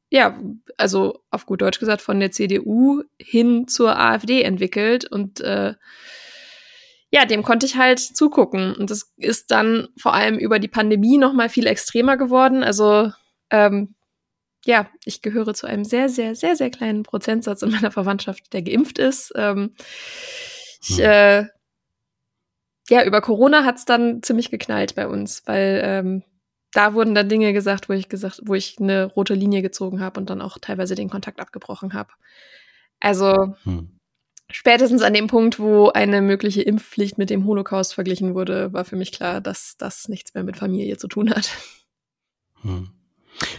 ja, 0.10 0.38
also 0.76 1.24
auf 1.32 1.46
gut 1.46 1.62
Deutsch 1.62 1.80
gesagt, 1.80 2.02
von 2.02 2.20
der 2.20 2.32
CDU 2.32 3.04
hin 3.18 3.70
zur 3.70 3.98
AfD 3.98 4.42
entwickelt 4.42 5.10
und 5.10 5.40
äh, 5.40 5.76
ja, 7.14 7.26
dem 7.26 7.44
konnte 7.44 7.68
ich 7.68 7.78
halt 7.78 8.00
zugucken. 8.00 8.74
Und 8.76 8.90
das 8.90 9.14
ist 9.18 9.52
dann 9.52 9.88
vor 9.98 10.16
allem 10.16 10.40
über 10.40 10.58
die 10.58 10.68
Pandemie 10.68 11.20
noch 11.20 11.32
mal 11.32 11.48
viel 11.48 11.68
extremer 11.68 12.18
geworden. 12.18 12.64
Also 12.64 13.12
ähm, 13.52 13.94
ja, 14.66 14.90
ich 15.06 15.22
gehöre 15.22 15.54
zu 15.54 15.68
einem 15.68 15.86
sehr, 15.86 16.10
sehr, 16.10 16.34
sehr, 16.34 16.56
sehr 16.56 16.72
kleinen 16.72 17.04
Prozentsatz 17.04 17.62
in 17.62 17.70
meiner 17.70 17.92
Verwandtschaft, 17.92 18.52
der 18.52 18.64
geimpft 18.64 18.98
ist. 18.98 19.32
Ähm, 19.36 19.76
ich, 20.82 20.98
hm. 20.98 21.04
äh, 21.04 21.46
ja, 22.90 23.04
über 23.06 23.22
Corona 23.22 23.64
hat's 23.64 23.86
dann 23.86 24.24
ziemlich 24.24 24.50
geknallt 24.50 24.96
bei 24.96 25.08
uns, 25.08 25.44
weil 25.46 25.82
ähm, 25.84 26.24
da 26.72 26.96
wurden 26.96 27.14
dann 27.14 27.30
Dinge 27.30 27.54
gesagt, 27.54 27.90
wo 27.90 27.94
ich 27.94 28.10
gesagt, 28.10 28.42
wo 28.46 28.56
ich 28.56 28.78
eine 28.80 29.06
rote 29.06 29.36
Linie 29.36 29.62
gezogen 29.62 30.00
habe 30.00 30.20
und 30.20 30.32
dann 30.32 30.42
auch 30.42 30.58
teilweise 30.60 30.96
den 30.96 31.12
Kontakt 31.12 31.40
abgebrochen 31.40 31.94
habe. 31.94 32.10
Also 33.00 33.56
hm 33.66 33.93
spätestens 34.54 35.02
an 35.02 35.14
dem 35.14 35.28
Punkt, 35.28 35.60
wo 35.60 35.90
eine 35.90 36.22
mögliche 36.22 36.62
Impfpflicht 36.62 37.18
mit 37.18 37.30
dem 37.30 37.46
Holocaust 37.46 37.94
verglichen 37.94 38.36
wurde, 38.36 38.72
war 38.72 38.86
für 38.86 38.96
mich 38.96 39.12
klar, 39.12 39.42
dass 39.42 39.76
das 39.78 40.08
nichts 40.08 40.34
mehr 40.34 40.44
mit 40.44 40.56
Familie 40.56 40.98
zu 40.98 41.08
tun 41.08 41.32
hat. 41.32 41.50
Hm. 42.62 42.90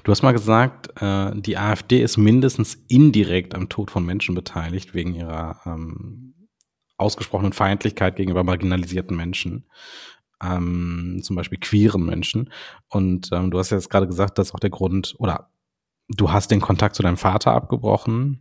Du 0.04 0.12
hast 0.12 0.22
mal 0.22 0.32
gesagt, 0.32 1.02
äh, 1.02 1.32
die 1.34 1.58
AfD 1.58 2.00
ist 2.00 2.16
mindestens 2.16 2.78
indirekt 2.88 3.54
am 3.54 3.68
Tod 3.68 3.90
von 3.90 4.06
Menschen 4.06 4.34
beteiligt, 4.34 4.94
wegen 4.94 5.14
ihrer 5.14 5.60
ähm, 5.66 6.34
ausgesprochenen 6.96 7.52
Feindlichkeit 7.52 8.14
gegenüber 8.14 8.44
marginalisierten 8.44 9.16
Menschen, 9.16 9.66
ähm, 10.40 11.20
zum 11.22 11.34
Beispiel 11.34 11.58
queeren 11.58 12.06
Menschen. 12.06 12.52
Und 12.88 13.30
ähm, 13.32 13.50
du 13.50 13.58
hast 13.58 13.70
jetzt 13.70 13.90
gerade 13.90 14.06
gesagt, 14.06 14.38
dass 14.38 14.54
auch 14.54 14.60
der 14.60 14.70
Grund, 14.70 15.16
oder 15.18 15.50
du 16.08 16.30
hast 16.30 16.52
den 16.52 16.60
Kontakt 16.60 16.94
zu 16.94 17.02
deinem 17.02 17.16
Vater 17.16 17.52
abgebrochen, 17.52 18.40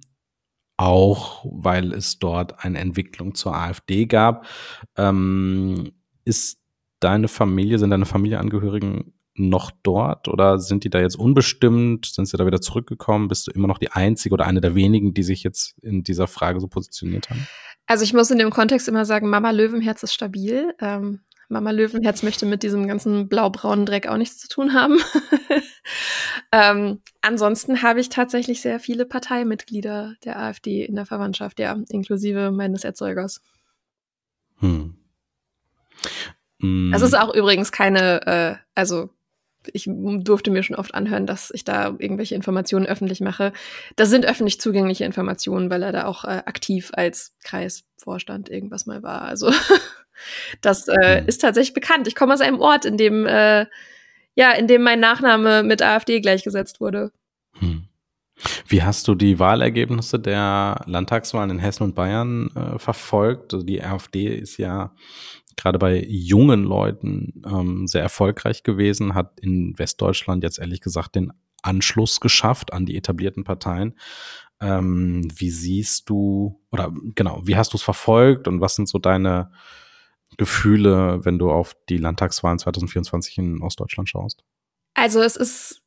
auch 0.77 1.46
weil 1.46 1.94
es 1.94 2.20
dort 2.20 2.63
eine 2.63 2.80
Entwicklung 2.80 3.36
zur 3.36 3.56
AfD 3.56 4.06
gab. 4.06 4.46
Ähm, 4.98 5.92
ist 6.25 6.60
deine 7.00 7.27
Familie, 7.27 7.80
sind 7.80 7.92
deine 7.92 8.06
Familienangehörigen 8.06 9.13
noch 9.36 9.72
dort 9.82 10.27
oder 10.27 10.60
sind 10.60 10.84
die 10.84 10.89
da 10.89 11.00
jetzt 11.00 11.15
unbestimmt? 11.15 12.06
Sind 12.06 12.27
sie 12.27 12.38
da 12.38 12.46
wieder 12.46 12.62
zurückgekommen? 12.62 13.27
Bist 13.27 13.48
du 13.48 13.51
immer 13.51 13.68
noch 13.68 13.80
die 13.80 13.92
Einzige 13.92 14.34
oder 14.34 14.46
eine 14.46 14.62
der 14.62 14.75
wenigen, 14.75 15.13
die 15.13 15.24
sich 15.24 15.44
jetzt 15.44 15.75
in 15.82 16.03
dieser 16.03 16.27
Frage 16.27 16.60
so 16.60 16.68
positioniert 16.68 17.30
haben? 17.30 17.48
Also 17.86 18.03
ich 18.03 18.13
muss 18.13 18.32
in 18.32 18.38
dem 18.38 18.51
Kontext 18.51 18.88
immer 18.88 19.06
sagen, 19.06 19.30
Mama 19.30 19.51
Löwenherz 19.51 20.03
ist 20.03 20.13
stabil. 20.13 20.74
Ähm, 20.80 21.22
Mama 21.53 21.72
Löwenherz 21.72 22.24
möchte 22.24 22.45
mit 22.45 22.63
diesem 22.63 22.88
ganzen 22.88 23.29
blau-braunen 23.29 23.86
Dreck 23.86 24.07
auch 24.07 24.17
nichts 24.17 24.39
zu 24.39 24.50
tun 24.50 24.74
haben. 24.74 25.00
ähm, 26.51 27.01
ansonsten 27.22 27.81
habe 27.81 28.01
ich 28.01 28.10
tatsächlich 28.10 28.62
sehr 28.62 28.79
viele 28.79 29.05
Parteimitglieder 29.05 30.15
der 30.25 30.39
AfD 30.39 30.83
in 30.83 30.95
der 30.95 31.05
Verwandtschaft, 31.05 31.60
ja, 31.60 31.77
inklusive 31.89 32.51
meines 32.51 32.83
Erzeugers. 32.83 33.41
Hm. 34.60 34.95
Das 36.91 37.01
ist 37.01 37.17
auch 37.17 37.33
übrigens 37.33 37.72
keine, 37.72 38.25
äh, 38.25 38.55
also 38.74 39.10
ich 39.72 39.88
durfte 39.88 40.51
mir 40.51 40.63
schon 40.63 40.75
oft 40.75 40.93
anhören, 40.93 41.25
dass 41.25 41.51
ich 41.51 41.63
da 41.63 41.88
irgendwelche 41.98 42.36
Informationen 42.36 42.86
öffentlich 42.86 43.22
mache. 43.22 43.53
Das 43.95 44.10
sind 44.10 44.25
öffentlich 44.25 44.60
zugängliche 44.60 45.05
Informationen, 45.05 45.69
weil 45.69 45.83
er 45.83 45.91
da 45.91 46.05
auch 46.05 46.25
äh, 46.25 46.41
aktiv 46.45 46.91
als 46.93 47.36
Kreisvorstand 47.43 48.50
irgendwas 48.50 48.86
mal 48.86 49.03
war. 49.03 49.22
Also 49.22 49.51
das 50.62 50.88
äh, 50.88 51.22
mhm. 51.22 51.27
ist 51.27 51.42
tatsächlich 51.42 51.74
bekannt. 51.74 52.08
Ich 52.08 52.15
komme 52.15 52.34
aus 52.34 52.42
einem 52.42 52.60
Ort, 52.60 52.86
in 52.86 52.98
dem 52.98 53.25
äh, 53.25 53.65
ja, 54.36 54.51
in 54.51 54.68
dem 54.68 54.82
mein 54.82 55.00
Nachname 55.00 55.63
mit 55.63 55.82
AfD 55.82 56.20
gleichgesetzt 56.20 56.82
wurde. 56.82 57.12
Hm. 57.60 57.88
Wie 58.68 58.84
hast 58.84 59.08
du 59.08 59.15
die 59.15 59.39
Wahlergebnisse 59.39 60.20
der 60.20 60.82
Landtagswahlen 60.86 61.51
in 61.51 61.60
Hessen 61.60 61.84
und 61.84 61.96
Bayern 61.96 62.50
äh, 62.56 62.80
verfolgt? 62.80 63.53
Also 63.53 63.65
die 63.65 63.82
AfD 63.82 64.27
ist 64.27 64.58
ja 64.58 64.94
gerade 65.56 65.77
bei 65.77 66.03
jungen 66.08 66.63
Leuten 66.63 67.44
ähm, 67.46 67.88
sehr 67.88 68.01
erfolgreich 68.01 68.63
gewesen, 68.63 69.13
hat 69.13 69.39
in 69.39 69.77
Westdeutschland 69.77 70.44
jetzt 70.44 70.60
ehrlich 70.60 70.82
gesagt 70.82 71.15
den 71.15 71.32
Anschluss 71.62 72.20
geschafft 72.20 72.74
an 72.74 72.86
die 72.86 72.98
etablierten 72.98 73.44
Parteien. 73.44 73.98
Ähm, 74.60 75.27
wie 75.36 75.51
siehst 75.51 76.10
du, 76.10 76.60
oder 76.72 76.92
genau, 77.15 77.42
wie 77.46 77.56
hast 77.56 77.74
du 77.74 77.77
es 77.77 77.84
verfolgt 77.84 78.48
und 78.48 78.62
was 78.62 78.75
sind 78.75 78.89
so 78.89 78.98
deine 78.98 79.51
Gefühle, 80.38 81.24
wenn 81.24 81.40
du 81.40 81.52
auf 81.52 81.75
die 81.90 81.98
Landtagswahlen 81.98 82.60
2024 82.60 83.38
in 83.38 83.62
Ostdeutschland 83.62 84.10
schaust? 84.10 84.44
Also 84.94 85.22
es 85.22 85.36
ist, 85.36 85.82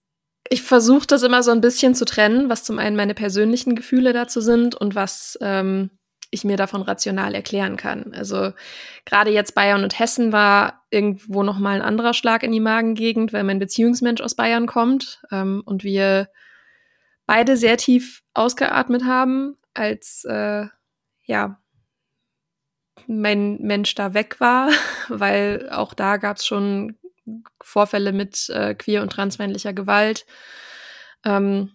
ich 0.48 0.62
versuche 0.62 1.06
das 1.06 1.22
immer 1.22 1.42
so 1.42 1.50
ein 1.50 1.60
bisschen 1.60 1.94
zu 1.94 2.04
trennen, 2.04 2.48
was 2.48 2.64
zum 2.64 2.78
einen 2.78 2.96
meine 2.96 3.14
persönlichen 3.14 3.76
Gefühle 3.76 4.12
dazu 4.12 4.40
sind 4.40 4.74
und 4.74 4.94
was 4.94 5.38
ähm, 5.40 5.90
ich 6.30 6.44
mir 6.44 6.56
davon 6.56 6.82
rational 6.82 7.34
erklären 7.34 7.76
kann. 7.76 8.12
Also 8.14 8.52
gerade 9.04 9.30
jetzt 9.30 9.54
Bayern 9.54 9.84
und 9.84 9.98
Hessen 9.98 10.32
war 10.32 10.84
irgendwo 10.90 11.42
noch 11.42 11.58
mal 11.58 11.76
ein 11.76 11.82
anderer 11.82 12.14
Schlag 12.14 12.42
in 12.42 12.52
die 12.52 12.60
Magengegend, 12.60 13.32
weil 13.32 13.44
mein 13.44 13.58
Beziehungsmensch 13.58 14.20
aus 14.20 14.34
Bayern 14.34 14.66
kommt 14.66 15.22
ähm, 15.30 15.62
und 15.64 15.84
wir 15.84 16.28
beide 17.26 17.56
sehr 17.56 17.76
tief 17.76 18.22
ausgeatmet 18.34 19.04
haben, 19.04 19.56
als 19.74 20.24
äh, 20.24 20.66
ja 21.24 21.60
mein 23.08 23.58
Mensch 23.60 23.94
da 23.94 24.14
weg 24.14 24.40
war, 24.40 24.70
weil 25.08 25.68
auch 25.70 25.94
da 25.94 26.16
gab 26.16 26.36
es 26.36 26.46
schon 26.46 26.96
Vorfälle 27.60 28.12
mit 28.12 28.48
äh, 28.50 28.74
queer 28.74 29.02
und 29.02 29.10
transmännlicher 29.10 29.72
Gewalt. 29.72 30.26
Ähm, 31.24 31.72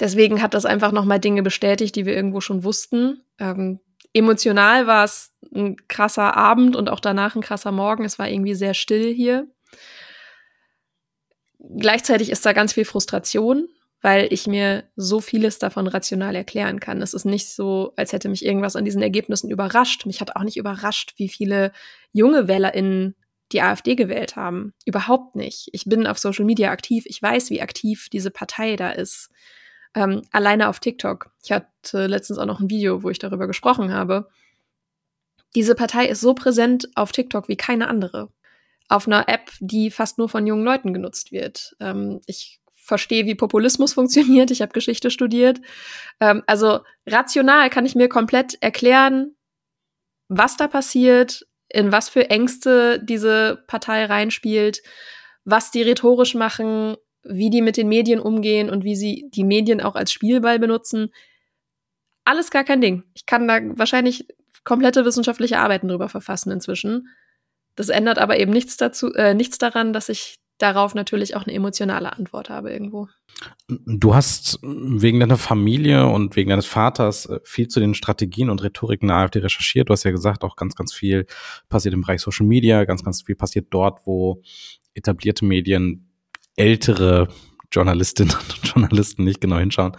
Deswegen 0.00 0.40
hat 0.40 0.54
das 0.54 0.64
einfach 0.64 0.92
nochmal 0.92 1.20
Dinge 1.20 1.42
bestätigt, 1.42 1.94
die 1.94 2.06
wir 2.06 2.14
irgendwo 2.14 2.40
schon 2.40 2.64
wussten. 2.64 3.22
Ähm, 3.38 3.80
emotional 4.14 4.86
war 4.86 5.04
es 5.04 5.32
ein 5.54 5.76
krasser 5.88 6.36
Abend 6.36 6.74
und 6.74 6.88
auch 6.88 7.00
danach 7.00 7.36
ein 7.36 7.42
krasser 7.42 7.70
Morgen. 7.70 8.06
Es 8.06 8.18
war 8.18 8.28
irgendwie 8.28 8.54
sehr 8.54 8.72
still 8.72 9.12
hier. 9.12 9.46
Gleichzeitig 11.58 12.30
ist 12.30 12.46
da 12.46 12.54
ganz 12.54 12.72
viel 12.72 12.86
Frustration, 12.86 13.68
weil 14.02 14.32
ich 14.32 14.46
mir 14.46 14.84
so 14.96 15.20
vieles 15.20 15.58
davon 15.58 15.86
rational 15.86 16.34
erklären 16.34 16.80
kann. 16.80 17.02
Es 17.02 17.12
ist 17.12 17.26
nicht 17.26 17.48
so, 17.48 17.92
als 17.96 18.12
hätte 18.12 18.28
mich 18.28 18.44
irgendwas 18.44 18.76
an 18.76 18.84
diesen 18.84 19.02
Ergebnissen 19.02 19.50
überrascht. 19.50 20.06
Mich 20.06 20.20
hat 20.20 20.36
auch 20.36 20.42
nicht 20.42 20.56
überrascht, 20.56 21.14
wie 21.16 21.28
viele 21.28 21.72
junge 22.12 22.48
WählerInnen 22.48 23.14
die 23.52 23.60
AfD 23.62 23.96
gewählt 23.96 24.36
haben. 24.36 24.72
Überhaupt 24.86 25.36
nicht. 25.36 25.68
Ich 25.72 25.84
bin 25.84 26.06
auf 26.06 26.18
Social 26.18 26.44
Media 26.44 26.70
aktiv. 26.70 27.04
Ich 27.06 27.20
weiß, 27.20 27.50
wie 27.50 27.60
aktiv 27.60 28.08
diese 28.10 28.30
Partei 28.30 28.76
da 28.76 28.90
ist. 28.90 29.28
Ähm, 29.94 30.22
alleine 30.30 30.68
auf 30.68 30.80
TikTok. 30.80 31.30
Ich 31.42 31.52
hatte 31.52 32.06
letztens 32.06 32.38
auch 32.38 32.46
noch 32.46 32.60
ein 32.60 32.70
Video, 32.70 33.02
wo 33.02 33.10
ich 33.10 33.18
darüber 33.18 33.46
gesprochen 33.46 33.92
habe. 33.92 34.28
Diese 35.54 35.74
Partei 35.74 36.06
ist 36.06 36.20
so 36.20 36.32
präsent 36.34 36.88
auf 36.94 37.12
TikTok 37.12 37.48
wie 37.48 37.56
keine 37.56 37.88
andere. 37.88 38.30
Auf 38.88 39.06
einer 39.06 39.28
App, 39.28 39.50
die 39.58 39.90
fast 39.90 40.16
nur 40.18 40.28
von 40.28 40.46
jungen 40.46 40.64
Leuten 40.64 40.94
genutzt 40.94 41.32
wird. 41.32 41.76
Ähm, 41.80 42.20
ich 42.26 42.60
verstehe, 42.90 43.24
wie 43.24 43.34
Populismus 43.34 43.92
funktioniert. 43.98 44.50
Ich 44.50 44.60
habe 44.60 44.72
Geschichte 44.72 45.10
studiert. 45.10 45.60
Ähm, 46.20 46.42
also 46.46 46.80
rational 47.06 47.70
kann 47.70 47.86
ich 47.86 47.94
mir 47.94 48.08
komplett 48.08 48.60
erklären, 48.60 49.36
was 50.28 50.56
da 50.56 50.68
passiert, 50.68 51.46
in 51.68 51.92
was 51.92 52.08
für 52.08 52.28
Ängste 52.28 53.00
diese 53.02 53.64
Partei 53.66 54.04
reinspielt, 54.04 54.82
was 55.44 55.70
die 55.70 55.82
rhetorisch 55.82 56.34
machen, 56.34 56.96
wie 57.22 57.50
die 57.50 57.62
mit 57.62 57.76
den 57.76 57.88
Medien 57.88 58.20
umgehen 58.20 58.68
und 58.68 58.84
wie 58.84 58.96
sie 58.96 59.28
die 59.30 59.44
Medien 59.44 59.80
auch 59.80 59.94
als 59.94 60.12
Spielball 60.12 60.58
benutzen. 60.58 61.12
Alles 62.24 62.50
gar 62.50 62.64
kein 62.64 62.80
Ding. 62.80 63.04
Ich 63.14 63.24
kann 63.24 63.46
da 63.46 63.60
wahrscheinlich 63.62 64.26
komplette 64.64 65.04
wissenschaftliche 65.04 65.58
Arbeiten 65.58 65.88
drüber 65.88 66.08
verfassen 66.08 66.50
inzwischen. 66.50 67.08
Das 67.76 67.88
ändert 67.88 68.18
aber 68.18 68.38
eben 68.38 68.52
nichts 68.52 68.76
dazu, 68.76 69.12
äh, 69.14 69.34
nichts 69.34 69.58
daran, 69.58 69.92
dass 69.92 70.08
ich 70.08 70.39
darauf 70.62 70.94
natürlich 70.94 71.34
auch 71.34 71.44
eine 71.44 71.54
emotionale 71.54 72.12
Antwort 72.12 72.50
habe 72.50 72.70
irgendwo. 72.70 73.08
Du 73.68 74.14
hast 74.14 74.58
wegen 74.62 75.20
deiner 75.20 75.38
Familie 75.38 76.06
und 76.06 76.36
wegen 76.36 76.50
deines 76.50 76.66
Vaters 76.66 77.26
äh, 77.26 77.40
viel 77.44 77.68
zu 77.68 77.80
den 77.80 77.94
Strategien 77.94 78.50
und 78.50 78.62
Rhetoriken 78.62 79.08
der 79.08 79.16
AfD 79.16 79.40
recherchiert. 79.40 79.88
Du 79.88 79.92
hast 79.92 80.04
ja 80.04 80.10
gesagt, 80.10 80.44
auch 80.44 80.56
ganz, 80.56 80.74
ganz 80.74 80.92
viel 80.92 81.26
passiert 81.68 81.94
im 81.94 82.02
Bereich 82.02 82.20
Social 82.20 82.46
Media, 82.46 82.84
ganz, 82.84 83.02
ganz 83.02 83.22
viel 83.22 83.36
passiert 83.36 83.68
dort, 83.70 84.06
wo 84.06 84.42
etablierte 84.94 85.44
Medien 85.44 86.10
ältere 86.56 87.28
Journalistinnen 87.72 88.34
und 88.62 88.68
Journalisten 88.68 89.24
nicht 89.24 89.40
genau 89.40 89.56
hinschauen. 89.56 89.96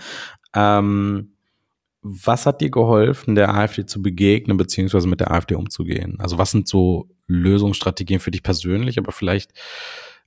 Ähm, 0.53 1.33
was 2.03 2.45
hat 2.45 2.61
dir 2.61 2.71
geholfen, 2.71 3.35
der 3.35 3.53
AfD 3.53 3.85
zu 3.85 4.01
begegnen, 4.01 4.57
beziehungsweise 4.57 5.07
mit 5.07 5.19
der 5.19 5.31
AfD 5.31 5.55
umzugehen? 5.55 6.19
Also 6.19 6.37
was 6.37 6.51
sind 6.51 6.67
so 6.67 7.09
Lösungsstrategien 7.27 8.19
für 8.19 8.31
dich 8.31 8.41
persönlich, 8.41 8.97
aber 8.97 9.11
vielleicht 9.11 9.51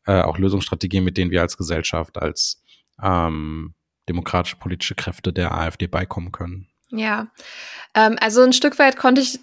äh, 0.06 0.20
auch 0.20 0.38
Lösungsstrategien, 0.38 1.04
mit 1.04 1.16
denen 1.16 1.30
wir 1.30 1.40
als 1.40 1.56
Gesellschaft, 1.56 2.18
als 2.18 2.62
ähm, 3.02 3.75
demokratische 4.08 4.56
politische 4.56 4.94
Kräfte 4.94 5.32
der 5.32 5.52
AfD 5.52 5.87
beikommen 5.87 6.32
können? 6.32 6.68
Ja, 6.90 7.28
ähm, 7.94 8.16
also 8.20 8.42
ein 8.42 8.52
Stück 8.52 8.78
weit 8.78 8.96
konnte 8.96 9.20
ich 9.20 9.40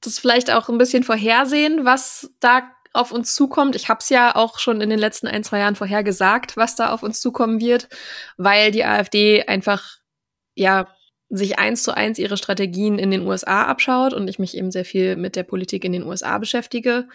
das 0.00 0.18
vielleicht 0.18 0.50
auch 0.50 0.68
ein 0.68 0.78
bisschen 0.78 1.02
vorhersehen, 1.02 1.84
was 1.84 2.30
da 2.40 2.62
auf 2.92 3.12
uns 3.12 3.34
zukommt. 3.34 3.76
Ich 3.76 3.88
habe 3.88 4.00
es 4.00 4.08
ja 4.08 4.34
auch 4.34 4.58
schon 4.58 4.80
in 4.80 4.90
den 4.90 4.98
letzten 4.98 5.28
ein, 5.28 5.44
zwei 5.44 5.60
Jahren 5.60 5.76
vorher 5.76 6.02
gesagt, 6.02 6.56
was 6.56 6.74
da 6.74 6.90
auf 6.90 7.02
uns 7.02 7.20
zukommen 7.20 7.60
wird, 7.60 7.88
weil 8.36 8.72
die 8.72 8.84
AfD 8.84 9.44
einfach, 9.44 9.98
ja, 10.54 10.88
sich 11.28 11.60
eins 11.60 11.84
zu 11.84 11.96
eins 11.96 12.18
ihre 12.18 12.36
Strategien 12.36 12.98
in 12.98 13.12
den 13.12 13.24
USA 13.24 13.62
abschaut 13.66 14.12
und 14.12 14.26
ich 14.26 14.40
mich 14.40 14.56
eben 14.56 14.72
sehr 14.72 14.84
viel 14.84 15.14
mit 15.14 15.36
der 15.36 15.44
Politik 15.44 15.84
in 15.84 15.92
den 15.92 16.02
USA 16.02 16.38
beschäftige. 16.38 17.06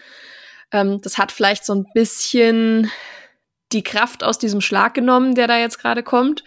Ähm, 0.72 1.00
das 1.00 1.18
hat 1.18 1.32
vielleicht 1.32 1.64
so 1.64 1.74
ein 1.74 1.86
bisschen 1.94 2.90
die 3.72 3.82
Kraft 3.82 4.22
aus 4.22 4.38
diesem 4.38 4.60
Schlag 4.60 4.94
genommen, 4.94 5.34
der 5.34 5.46
da 5.46 5.58
jetzt 5.58 5.78
gerade 5.78 6.02
kommt. 6.02 6.44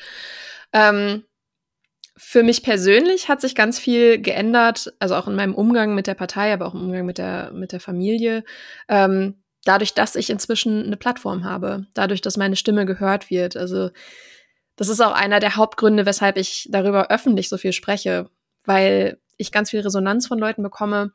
Ähm, 0.74 1.26
für 2.22 2.44
mich 2.44 2.64
persönlich 2.64 3.30
hat 3.30 3.40
sich 3.40 3.56
ganz 3.56 3.80
viel 3.80 4.22
geändert, 4.22 4.94
also 5.00 5.16
auch 5.16 5.28
in 5.28 5.36
meinem 5.36 5.56
Umgang 5.56 5.96
mit 5.96 6.06
der 6.06 6.16
Partei, 6.16 6.52
aber 6.52 6.66
auch 6.66 6.74
im 6.74 6.82
Umgang 6.82 7.06
mit 7.06 7.18
der, 7.18 7.52
mit 7.54 7.72
der 7.72 7.80
Familie. 7.80 8.44
Ähm, 8.90 9.42
dadurch, 9.64 9.94
dass 9.94 10.16
ich 10.16 10.30
inzwischen 10.30 10.86
eine 10.86 10.98
Plattform 10.98 11.44
habe, 11.44 11.88
dadurch, 11.94 12.22
dass 12.22 12.38
meine 12.38 12.58
Stimme 12.58 12.86
gehört 12.86 13.30
wird. 13.30 13.56
Also 13.56 13.90
das 14.76 14.90
ist 14.90 15.00
auch 15.02 15.14
einer 15.14 15.40
der 15.40 15.56
Hauptgründe, 15.56 16.06
weshalb 16.06 16.38
ich 16.38 16.68
darüber 16.72 17.10
öffentlich 17.10 17.50
so 17.50 17.58
viel 17.58 17.74
spreche, 17.74 18.30
weil 18.66 19.20
ich 19.40 19.52
ganz 19.52 19.72
viel 19.72 19.80
Resonanz 19.80 20.28
von 20.28 20.38
Leuten 20.38 20.62
bekomme, 20.62 21.12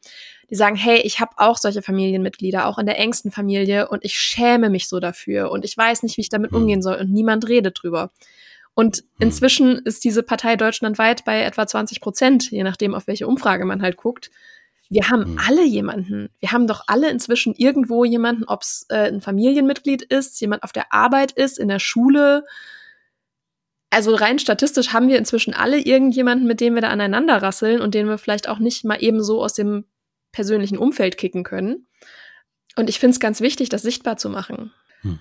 die 0.51 0.57
sagen, 0.57 0.77
hey, 0.77 1.01
ich 1.03 1.21
habe 1.21 1.33
auch 1.37 1.57
solche 1.57 1.83
Familienmitglieder, 1.83 2.67
auch 2.67 2.79
in 2.79 2.87
der 2.87 2.99
engsten 2.99 3.31
Familie 3.31 3.89
und 3.89 4.05
ich 4.05 4.19
schäme 4.19 4.71
mich 4.71 4.89
so 4.89 4.99
dafür 4.99 5.51
und 5.51 5.65
ich 5.65 5.77
weiß 5.77 6.03
nicht, 6.03 6.17
wie 6.17 6.23
ich 6.23 6.29
damit 6.29 6.51
hm. 6.51 6.63
umgehen 6.63 6.83
soll 6.83 6.97
und 6.97 7.13
niemand 7.13 7.49
redet 7.49 7.83
drüber. 7.83 8.11
Und 8.75 8.99
hm. 8.99 9.05
inzwischen 9.21 9.79
ist 9.79 10.05
diese 10.05 10.23
Partei 10.23 10.57
deutschlandweit 10.57 11.25
bei 11.25 11.43
etwa 11.43 11.67
20 11.67 12.01
Prozent, 12.01 12.51
je 12.51 12.65
nachdem, 12.65 12.95
auf 12.95 13.07
welche 13.07 13.27
Umfrage 13.27 13.65
man 13.65 13.83
halt 13.83 13.97
guckt. 13.97 14.31
Wir 14.91 15.09
haben 15.09 15.33
mhm. 15.33 15.41
alle 15.45 15.65
jemanden. 15.65 16.29
Wir 16.41 16.53
haben 16.53 16.67
doch 16.67 16.83
alle 16.87 17.11
inzwischen 17.11 17.55
irgendwo 17.55 18.05
jemanden, 18.05 18.45
ob 18.45 18.63
es 18.63 18.87
äh, 18.91 19.09
ein 19.09 19.23
Familienmitglied 19.23 20.03
ist, 20.03 20.41
jemand 20.41 20.63
auf 20.63 20.73
der 20.73 20.93
Arbeit 20.93 21.33
ist, 21.33 21.59
in 21.59 21.69
der 21.69 21.79
Schule. 21.79 22.45
Also 23.95 24.13
rein 24.17 24.41
statistisch 24.41 24.93
haben 24.93 25.07
wir 25.07 25.19
inzwischen 25.19 25.55
alle 25.55 25.79
irgendjemanden, 25.79 26.49
mit 26.49 26.61
dem 26.61 26.75
wir 26.75 26.83
da 26.83 26.89
aneinander 26.89 27.41
rasseln 27.41 27.81
und 27.81 27.95
den 27.95 28.09
wir 28.09 28.19
vielleicht 28.19 28.49
auch 28.49 28.59
nicht 28.59 28.85
mal 28.85 29.01
eben 29.01 29.23
so 29.23 29.41
aus 29.41 29.55
dem 29.55 29.85
persönlichen 30.33 30.79
Umfeld 30.79 31.17
kicken 31.17 31.45
können. 31.45 31.87
Und 32.75 32.91
ich 32.91 32.99
finde 32.99 33.15
es 33.15 33.21
ganz 33.21 33.41
wichtig, 33.41 33.69
das 33.69 33.83
sichtbar 33.83 34.17
zu 34.17 34.31
machen. 34.31 34.73
Hm. 35.03 35.21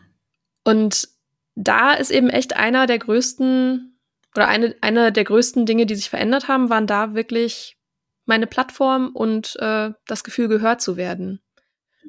Und 0.64 1.08
da 1.54 1.94
ist 1.94 2.10
eben 2.10 2.32
echt 2.32 2.56
einer 2.56 2.88
der 2.88 2.98
größten 2.98 4.00
oder 4.34 4.48
eine, 4.48 4.76
eine 4.82 5.12
der 5.12 5.24
größten 5.24 5.68
Dinge, 5.68 5.86
die 5.86 5.94
sich 5.94 6.10
verändert 6.10 6.48
haben, 6.48 6.72
waren 6.72 6.88
da 6.88 7.14
wirklich 7.14 7.78
meine 8.26 8.48
Plattform 8.48 9.12
und 9.14 9.56
äh, 9.60 9.92
das 10.08 10.24
Gefühl, 10.24 10.48
gehört 10.48 10.82
zu 10.82 10.98
werden. 10.98 11.44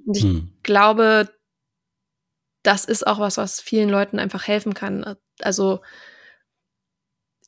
Und 0.06 0.16
ich 0.16 0.22
hm. 0.22 0.54
glaube, 0.62 1.28
das 2.62 2.86
ist 2.86 3.06
auch 3.06 3.18
was, 3.18 3.36
was 3.36 3.60
vielen 3.60 3.90
Leuten 3.90 4.18
einfach 4.18 4.46
helfen 4.46 4.72
kann. 4.72 5.16
Also 5.42 5.82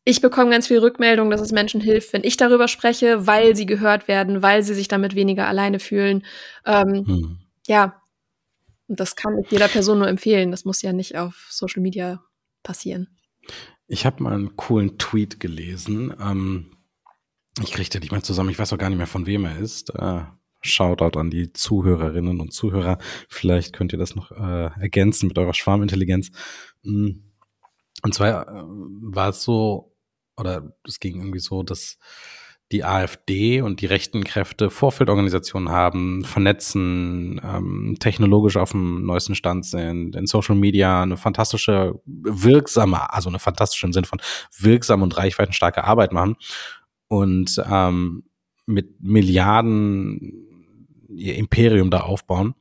ich 0.08 0.20
bekomme 0.20 0.50
ganz 0.50 0.68
viel 0.68 0.78
Rückmeldung, 0.78 1.30
dass 1.30 1.40
es 1.40 1.50
Menschen 1.50 1.80
hilft, 1.80 2.12
wenn 2.12 2.22
ich 2.22 2.36
darüber 2.36 2.68
spreche, 2.68 3.26
weil 3.26 3.56
sie 3.56 3.66
gehört 3.66 4.06
werden, 4.06 4.40
weil 4.40 4.62
sie 4.62 4.72
sich 4.72 4.86
damit 4.86 5.16
weniger 5.16 5.48
alleine 5.48 5.80
fühlen. 5.80 6.24
Ähm, 6.64 7.04
hm. 7.04 7.38
Ja, 7.66 8.00
und 8.86 9.00
das 9.00 9.16
kann 9.16 9.36
ich 9.38 9.50
jeder 9.50 9.66
Person 9.66 9.98
nur 9.98 10.06
empfehlen. 10.06 10.52
Das 10.52 10.64
muss 10.64 10.80
ja 10.80 10.92
nicht 10.92 11.16
auf 11.16 11.48
Social 11.50 11.82
Media 11.82 12.22
passieren. 12.62 13.08
Ich 13.88 14.06
habe 14.06 14.22
mal 14.22 14.32
einen 14.32 14.56
coolen 14.56 14.96
Tweet 14.96 15.40
gelesen. 15.40 16.14
Ähm, 16.20 16.76
ich 17.60 17.72
kriege 17.72 17.90
den 17.90 18.02
nicht 18.02 18.12
mehr 18.12 18.22
zusammen. 18.22 18.50
Ich 18.50 18.60
weiß 18.60 18.72
auch 18.72 18.78
gar 18.78 18.90
nicht 18.90 18.98
mehr, 18.98 19.08
von 19.08 19.26
wem 19.26 19.44
er 19.44 19.58
ist. 19.58 19.90
Äh, 19.90 20.22
Shoutout 20.60 21.18
an 21.18 21.30
die 21.30 21.52
Zuhörerinnen 21.52 22.40
und 22.40 22.52
Zuhörer. 22.52 22.98
Vielleicht 23.28 23.72
könnt 23.72 23.92
ihr 23.92 23.98
das 23.98 24.14
noch 24.14 24.30
äh, 24.30 24.70
ergänzen 24.80 25.26
mit 25.26 25.36
eurer 25.36 25.54
Schwarmintelligenz. 25.54 26.30
Mm. 26.84 27.22
Und 28.02 28.14
zwar 28.14 28.46
äh, 28.46 28.62
war 28.62 29.30
es 29.30 29.42
so, 29.42 29.95
oder 30.36 30.72
es 30.86 31.00
ging 31.00 31.20
irgendwie 31.20 31.40
so, 31.40 31.62
dass 31.62 31.98
die 32.72 32.84
AfD 32.84 33.60
und 33.60 33.80
die 33.80 33.86
rechten 33.86 34.24
Kräfte 34.24 34.70
Vorfeldorganisationen 34.70 35.68
haben, 35.68 36.24
vernetzen, 36.24 37.40
ähm, 37.44 37.96
technologisch 38.00 38.56
auf 38.56 38.72
dem 38.72 39.06
neuesten 39.06 39.36
Stand 39.36 39.64
sind, 39.66 40.16
in 40.16 40.26
Social 40.26 40.56
Media 40.56 41.02
eine 41.02 41.16
fantastische, 41.16 42.00
wirksame, 42.04 43.12
also 43.12 43.28
eine 43.28 43.38
fantastische 43.38 43.86
im 43.86 43.92
Sinne 43.92 44.06
von 44.06 44.20
wirksame 44.58 45.04
und 45.04 45.16
reichweitenstarke 45.16 45.84
Arbeit 45.84 46.12
machen 46.12 46.36
und 47.06 47.62
ähm, 47.70 48.24
mit 48.66 49.00
Milliarden 49.00 50.32
ihr 51.08 51.36
Imperium 51.36 51.90
da 51.90 52.00
aufbauen. 52.00 52.54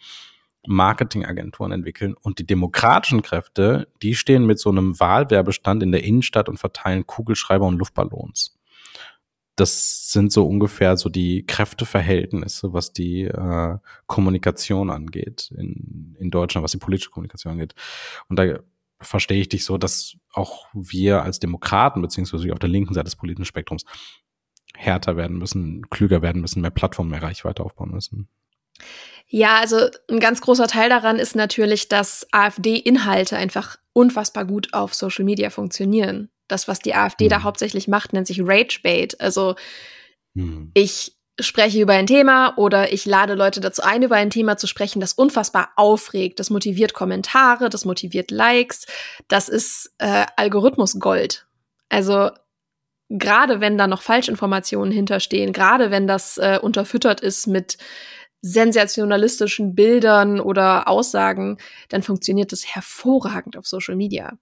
Marketingagenturen 0.68 1.72
entwickeln 1.72 2.16
und 2.22 2.40
die 2.40 2.46
demokratischen 2.46 3.22
Kräfte, 3.22 3.88
die 4.02 4.16
stehen 4.16 4.46
mit 4.46 4.60
so 4.60 4.70
einem 4.70 5.00
Wahlwerbestand 5.00 5.84
in 5.84 5.92
der 5.92 6.04
Innenstadt 6.04 6.50
und 6.50 6.58
verteilen 6.58 7.08
Kugelschreiber 7.08 7.66
und 7.66 7.78
Luftballons. 7.78 8.58
Das 9.56 10.12
sind 10.12 10.34
so 10.34 10.46
ungefähr 10.46 10.98
so 10.98 11.08
die 11.08 11.46
Kräfteverhältnisse, 11.46 12.74
was 12.74 12.92
die 12.92 13.24
äh, 13.24 13.78
Kommunikation 14.06 14.90
angeht 14.90 15.54
in, 15.58 16.16
in 16.20 16.30
Deutschland, 16.30 16.64
was 16.64 16.72
die 16.72 16.78
politische 16.78 17.10
Kommunikation 17.10 17.54
angeht. 17.54 17.74
Und 18.28 18.38
da 18.38 18.60
verstehe 19.00 19.40
ich 19.40 19.50
dich 19.50 19.64
so, 19.64 19.78
dass 19.78 20.18
auch 20.34 20.68
wir 20.74 21.24
als 21.24 21.40
Demokraten, 21.40 22.02
beziehungsweise 22.02 22.52
auf 22.52 22.60
der 22.60 22.70
linken 22.70 22.94
Seite 22.94 23.06
des 23.06 23.16
politischen 23.16 23.46
Spektrums, 23.46 23.86
härter 24.76 25.16
werden 25.16 25.38
müssen, 25.38 25.90
klüger 25.90 26.22
werden 26.22 26.42
müssen, 26.42 26.62
mehr 26.62 26.72
Plattformen, 26.72 27.12
mehr 27.12 27.24
Reichweite 27.24 27.64
aufbauen 27.64 27.92
müssen. 27.92 28.28
Ja, 29.28 29.58
also 29.60 29.88
ein 30.10 30.20
ganz 30.20 30.42
großer 30.42 30.68
Teil 30.68 30.90
daran 30.90 31.18
ist 31.18 31.36
natürlich, 31.36 31.90
dass 31.90 32.28
AfD-Inhalte 32.32 33.38
einfach 33.38 33.78
unfassbar 33.94 34.46
gut 34.46 34.74
auf 34.74 34.94
Social 34.94 35.26
Media 35.26 35.50
funktionieren. 35.50 36.30
Das, 36.48 36.68
was 36.68 36.80
die 36.80 36.94
AfD 36.94 37.26
mhm. 37.26 37.30
da 37.30 37.44
hauptsächlich 37.44 37.88
macht, 37.88 38.14
nennt 38.14 38.28
sich 38.28 38.42
Ragebait. 38.42 39.20
Also 39.20 39.56
mhm. 40.36 40.72
ich 40.74 41.16
spreche 41.40 41.82
über 41.82 41.94
ein 41.94 42.08
Thema 42.08 42.58
oder 42.58 42.94
ich 42.94 43.06
lade 43.06 43.34
Leute 43.34 43.60
dazu 43.60 43.82
ein, 43.82 44.04
über 44.04 44.16
ein 44.16 44.30
Thema 44.30 44.58
zu 44.58 44.68
sprechen, 44.68 45.00
das 45.00 45.14
unfassbar 45.14 45.72
aufregt. 45.76 46.40
Das 46.40 46.50
motiviert 46.50 46.94
Kommentare, 46.94 47.70
das 47.70 47.84
motiviert 47.84 48.32
Likes. 48.32 48.86
Das 49.28 49.50
ist 49.50 49.94
äh, 49.98 50.26
Algorithmus 50.38 51.00
Gold. 51.00 51.48
Also 51.90 52.30
gerade 53.10 53.60
wenn 53.60 53.78
da 53.78 53.88
noch 53.88 54.02
Falschinformationen 54.02 54.92
hinterstehen, 54.92 55.52
gerade 55.52 55.92
wenn 55.92 56.08
das 56.08 56.38
äh, 56.38 56.60
unterfüttert 56.62 57.22
ist 57.22 57.48
mit 57.48 57.78
sensationalistischen 58.46 59.74
Bildern 59.74 60.40
oder 60.40 60.88
Aussagen, 60.88 61.58
dann 61.90 62.04
funktioniert 62.04 62.52
das 62.52 62.64
hervorragend 62.66 63.58
auf 63.58 63.66
Social 63.66 63.96
Media. 63.96 64.38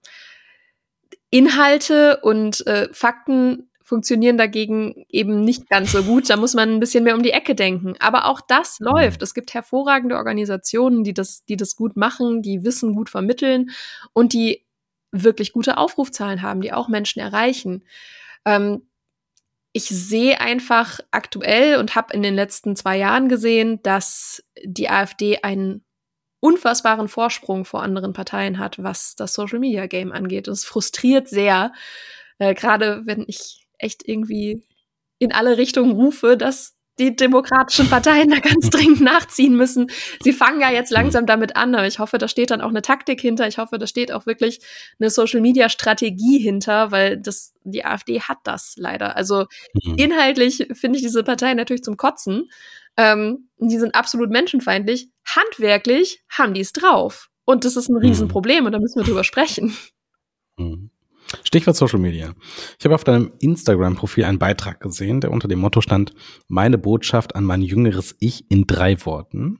Inhalte 1.30 2.20
und 2.22 2.68
äh, 2.68 2.89
Fakten 2.92 3.70
funktionieren 3.82 4.38
dagegen 4.38 5.06
eben 5.08 5.46
nicht 5.46 5.70
ganz 5.70 5.94
so 5.94 6.04
gut. 6.04 6.30
Da 6.30 6.36
muss 6.36 6.54
man 6.54 6.70
ein 6.70 6.80
bisschen 6.82 7.06
mehr 7.06 7.16
um 7.16 7.24
die 7.24 7.32
Ecke 7.32 7.56
denken. 7.56 7.96
Aber 8.00 8.26
auch 8.26 8.42
das 8.42 8.80
läuft. 8.80 9.22
Es 9.22 9.34
gibt 9.34 9.54
hervorragende 9.54 10.16
Organisationen, 10.16 11.04
die 11.06 11.13
das, 11.13 11.46
die 11.46 11.56
das 11.56 11.76
gut 11.78 11.96
machen, 11.96 12.42
die 12.42 12.63
Wissen 12.66 12.96
gut 12.96 13.10
vermitteln 13.10 13.72
und 14.12 14.34
die 14.34 14.66
wirklich 15.12 15.54
gute 15.54 15.78
Aufrufzahlen 15.78 16.42
haben, 16.42 16.62
die 16.62 16.74
auch 16.74 16.89
Menschen 16.89 17.22
erreichen. 17.22 17.84
Ähm, 18.46 18.82
ich 19.74 19.86
sehe 19.86 20.40
einfach 20.40 21.00
aktuell 21.12 21.78
und 21.78 21.96
habe 21.96 22.14
in 22.14 22.22
den 22.22 22.36
letzten 22.36 22.76
zwei 22.76 22.98
Jahren 22.98 23.28
gesehen, 23.28 23.82
dass 23.82 24.44
die 24.64 24.90
AfD 24.90 25.40
einen 25.42 25.84
unfassbaren 26.40 27.08
Vorsprung 27.08 27.66
vor 27.66 27.82
anderen 27.82 28.14
Parteien 28.14 28.60
hat, 28.60 28.82
was 28.84 29.16
das 29.16 29.34
Social 29.34 29.60
Media 29.60 29.88
Game 29.88 30.12
angeht. 30.12 30.48
Es 30.48 30.64
frustriert 30.66 31.28
sehr, 31.28 31.74
äh, 32.38 32.54
gerade 32.54 33.02
wenn 33.06 33.26
ich 33.28 33.66
echt 33.80 34.08
irgendwie 34.08 34.64
in 35.20 35.32
alle 35.34 35.58
Richtungen 35.58 35.92
rufe, 35.92 36.38
dass 36.38 36.78
die 37.00 37.16
demokratischen 37.16 37.90
Parteien 37.90 38.30
da 38.30 38.40
ganz 38.40 38.70
dringend 38.72 39.02
nachziehen 39.02 39.56
müssen. 39.56 39.90
Sie 40.22 40.34
fangen 40.34 40.62
ja 40.62 40.72
jetzt 40.72 40.92
langsam 40.92 41.26
damit 41.26 41.56
an, 41.56 41.74
aber 41.76 41.88
ich 41.88 42.00
hoffe, 42.00 42.18
da 42.18 42.28
steht 42.28 42.52
dann 42.52 42.62
auch 42.62 42.70
eine 42.70 42.82
Taktik 42.82 43.20
hinter. 43.20 43.48
Ich 43.48 43.58
hoffe, 43.58 43.78
da 43.78 43.88
steht 43.88 44.12
auch 44.12 44.26
wirklich 44.26 44.60
eine 45.00 45.10
Social 45.10 45.42
Media 45.42 45.70
Strategie 45.70 46.40
hinter, 46.40 46.92
weil 46.92 47.18
das, 47.18 47.54
die 47.64 47.84
AfD 47.84 48.22
hat 48.22 48.40
das 48.44 48.76
leider. 48.78 49.16
Also 49.16 49.46
mhm. 49.74 49.96
inhaltlich 49.98 50.68
finde 50.74 50.98
ich 50.98 51.04
diese 51.04 51.24
Partei 51.24 51.54
natürlich 51.54 51.84
zum 51.84 51.98
Kotzen. 51.98 52.50
Ähm, 52.96 53.50
die 53.58 53.80
sind 53.80 53.96
absolut 53.96 54.30
menschenfeindlich. 54.30 55.10
Handwerklich 55.26 56.24
haben 56.30 56.54
die 56.54 56.62
es 56.62 56.74
drauf. 56.74 57.30
Und 57.46 57.66
das 57.66 57.76
ist 57.76 57.90
ein 57.90 57.96
mhm. 57.96 58.02
Riesenproblem 58.02 58.66
und 58.66 58.72
da 58.72 58.80
müssen 58.80 59.00
wir 59.00 59.06
drüber 59.06 59.24
sprechen. 59.24 59.76
Mhm. 60.58 60.92
Stichwort 61.43 61.76
Social 61.76 62.00
Media. 62.00 62.34
Ich 62.80 62.86
habe 62.86 62.96
auf 62.96 63.04
deinem 63.04 63.32
Instagram-Profil 63.39 64.26
einen 64.26 64.39
Beitrag 64.39 64.80
gesehen, 64.80 65.22
der 65.22 65.32
unter 65.32 65.48
dem 65.48 65.60
Motto 65.60 65.82
stand, 65.82 66.13
meine 66.48 66.78
Botschaft 66.78 67.36
an 67.36 67.43
mein 67.43 67.62
jüngeres 67.62 68.15
Ich 68.19 68.50
in 68.50 68.67
drei 68.67 69.04
Worten. 69.06 69.60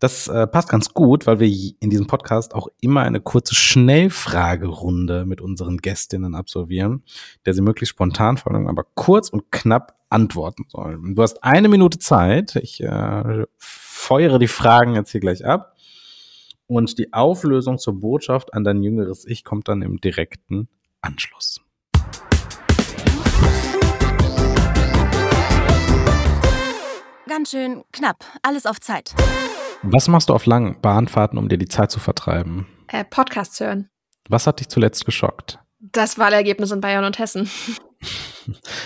Das 0.00 0.28
äh, 0.28 0.46
passt 0.46 0.68
ganz 0.68 0.92
gut, 0.92 1.26
weil 1.26 1.40
wir 1.40 1.48
in 1.80 1.90
diesem 1.90 2.06
Podcast 2.06 2.54
auch 2.54 2.68
immer 2.80 3.02
eine 3.02 3.20
kurze 3.20 3.54
Schnellfragerunde 3.54 5.24
mit 5.24 5.40
unseren 5.40 5.78
Gästinnen 5.78 6.34
absolvieren, 6.34 7.04
der 7.46 7.54
sie 7.54 7.62
möglichst 7.62 7.92
spontan 7.92 8.36
folgen, 8.36 8.68
aber 8.68 8.84
kurz 8.94 9.28
und 9.28 9.50
knapp 9.50 9.96
antworten 10.08 10.64
sollen. 10.68 11.14
Du 11.14 11.22
hast 11.22 11.42
eine 11.42 11.68
Minute 11.68 11.98
Zeit. 11.98 12.56
Ich 12.56 12.82
äh, 12.82 13.44
feuere 13.58 14.38
die 14.38 14.48
Fragen 14.48 14.94
jetzt 14.94 15.10
hier 15.10 15.20
gleich 15.20 15.44
ab. 15.44 15.74
Und 16.68 16.98
die 16.98 17.12
Auflösung 17.12 17.78
zur 17.78 18.00
Botschaft 18.00 18.52
an 18.52 18.64
dein 18.64 18.82
jüngeres 18.82 19.24
Ich 19.24 19.44
kommt 19.44 19.68
dann 19.68 19.82
im 19.82 20.00
direkten 20.00 20.68
Anschluss. 21.06 21.60
Ganz 27.28 27.50
schön 27.50 27.84
knapp, 27.92 28.24
alles 28.42 28.66
auf 28.66 28.80
Zeit. 28.80 29.14
Was 29.82 30.08
machst 30.08 30.28
du 30.28 30.34
auf 30.34 30.46
langen 30.46 30.80
Bahnfahrten, 30.80 31.38
um 31.38 31.48
dir 31.48 31.58
die 31.58 31.68
Zeit 31.68 31.90
zu 31.90 32.00
vertreiben? 32.00 32.66
Äh, 32.88 33.04
Podcasts 33.04 33.60
hören. 33.60 33.88
Was 34.28 34.46
hat 34.46 34.58
dich 34.60 34.68
zuletzt 34.68 35.04
geschockt? 35.04 35.60
Das 35.78 36.18
Wahlergebnis 36.18 36.72
in 36.72 36.80
Bayern 36.80 37.04
und 37.04 37.18
Hessen. 37.18 37.48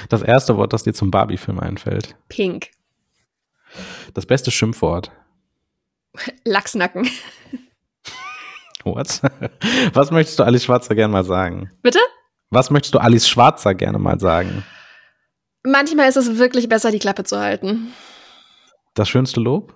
Das 0.08 0.22
erste 0.22 0.56
Wort, 0.56 0.72
das 0.72 0.84
dir 0.84 0.94
zum 0.94 1.10
Barbie-Film 1.10 1.60
einfällt. 1.60 2.16
Pink. 2.30 2.70
Das 4.14 4.24
beste 4.24 4.50
Schimpfwort. 4.50 5.12
Lachsnacken. 6.44 7.06
What? 8.84 9.22
Was 9.94 10.10
möchtest 10.10 10.38
du 10.38 10.44
Alice 10.44 10.64
Schwarzer 10.64 10.94
gerne 10.94 11.12
mal 11.12 11.24
sagen? 11.24 11.70
Bitte? 11.82 11.98
Was 12.50 12.70
möchtest 12.70 12.94
du 12.94 12.98
Alice 12.98 13.28
Schwarzer 13.28 13.74
gerne 13.74 13.98
mal 13.98 14.18
sagen? 14.18 14.64
Manchmal 15.62 16.08
ist 16.08 16.16
es 16.16 16.38
wirklich 16.38 16.68
besser, 16.68 16.90
die 16.90 16.98
Klappe 16.98 17.24
zu 17.24 17.38
halten. 17.38 17.92
Das 18.94 19.08
schönste 19.08 19.40
Lob? 19.40 19.74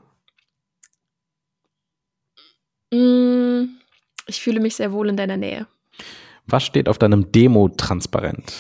Mm, 2.90 3.64
ich 4.27 4.40
fühle 4.40 4.61
mich 4.61 4.77
sehr 4.77 4.93
wohl 4.93 5.09
in 5.09 5.17
deiner 5.17 5.37
Nähe. 5.37 5.67
Was 6.47 6.64
steht 6.64 6.88
auf 6.88 6.99
deinem 6.99 7.31
Demo-Transparent? 7.31 8.53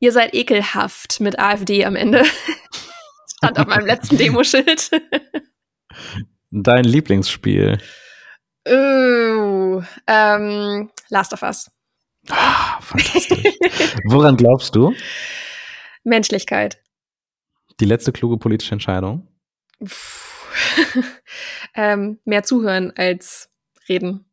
Ihr 0.00 0.12
seid 0.12 0.34
ekelhaft 0.34 1.20
mit 1.20 1.38
AfD 1.38 1.84
am 1.84 1.96
Ende. 1.96 2.24
Stand 3.36 3.58
auf 3.58 3.66
meinem 3.66 3.86
letzten 3.86 4.16
Demoschild. 4.18 4.90
Dein 6.50 6.84
Lieblingsspiel? 6.84 7.78
Ähm, 8.66 9.86
Last 11.08 11.32
of 11.32 11.42
Us. 11.42 11.70
Ah, 12.30 12.80
fantastisch. 12.80 13.54
Woran 14.06 14.36
glaubst 14.36 14.74
du? 14.74 14.94
Menschlichkeit. 16.04 16.78
Die 17.80 17.84
letzte 17.84 18.12
kluge 18.12 18.38
politische 18.38 18.72
Entscheidung? 18.72 19.28
ähm, 21.74 22.18
mehr 22.24 22.44
zuhören 22.44 22.92
als 22.96 23.50
reden. 23.88 24.24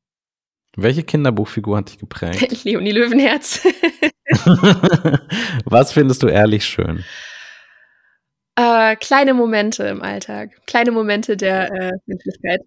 Welche 0.77 1.03
Kinderbuchfigur 1.03 1.77
hat 1.77 1.89
dich 1.89 1.97
geprägt? 1.97 2.51
Leonie 2.63 2.91
Löwenherz. 2.91 3.65
Was 5.65 5.91
findest 5.91 6.23
du 6.23 6.27
ehrlich 6.27 6.63
schön? 6.63 7.03
Äh, 8.55 8.95
kleine 8.95 9.33
Momente 9.33 9.83
im 9.83 10.01
Alltag. 10.01 10.51
Kleine 10.67 10.91
Momente 10.91 11.35
der 11.35 11.71
äh, 11.73 11.91
Menschlichkeit. 12.05 12.61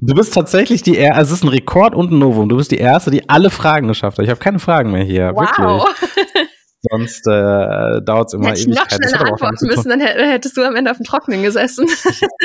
Du 0.00 0.14
bist 0.14 0.34
tatsächlich 0.34 0.82
die 0.82 0.96
erste, 0.96 1.16
also 1.16 1.32
es 1.32 1.38
ist 1.40 1.44
ein 1.44 1.48
Rekord 1.48 1.94
und 1.94 2.12
ein 2.12 2.18
Novum. 2.18 2.48
Du 2.48 2.56
bist 2.56 2.70
die 2.70 2.78
erste, 2.78 3.10
die 3.10 3.28
alle 3.28 3.50
Fragen 3.50 3.88
geschafft 3.88 4.18
hat. 4.18 4.24
Ich 4.24 4.30
habe 4.30 4.40
keine 4.40 4.58
Fragen 4.58 4.90
mehr 4.92 5.04
hier. 5.04 5.32
Wow. 5.34 5.86
Wirklich. 5.86 6.48
Sonst 6.90 7.26
äh, 7.26 8.02
dauert 8.02 8.28
es 8.28 8.34
immer 8.34 8.50
Hätte 8.50 8.60
ich 8.60 8.66
noch 8.68 8.88
schneller 8.88 9.32
antworten 9.32 9.66
müssen, 9.66 9.88
dann 9.88 10.00
hättest 10.00 10.56
du 10.56 10.62
am 10.62 10.76
Ende 10.76 10.90
auf 10.90 10.98
dem 10.98 11.04
Trockenen 11.04 11.42
gesessen. 11.42 11.86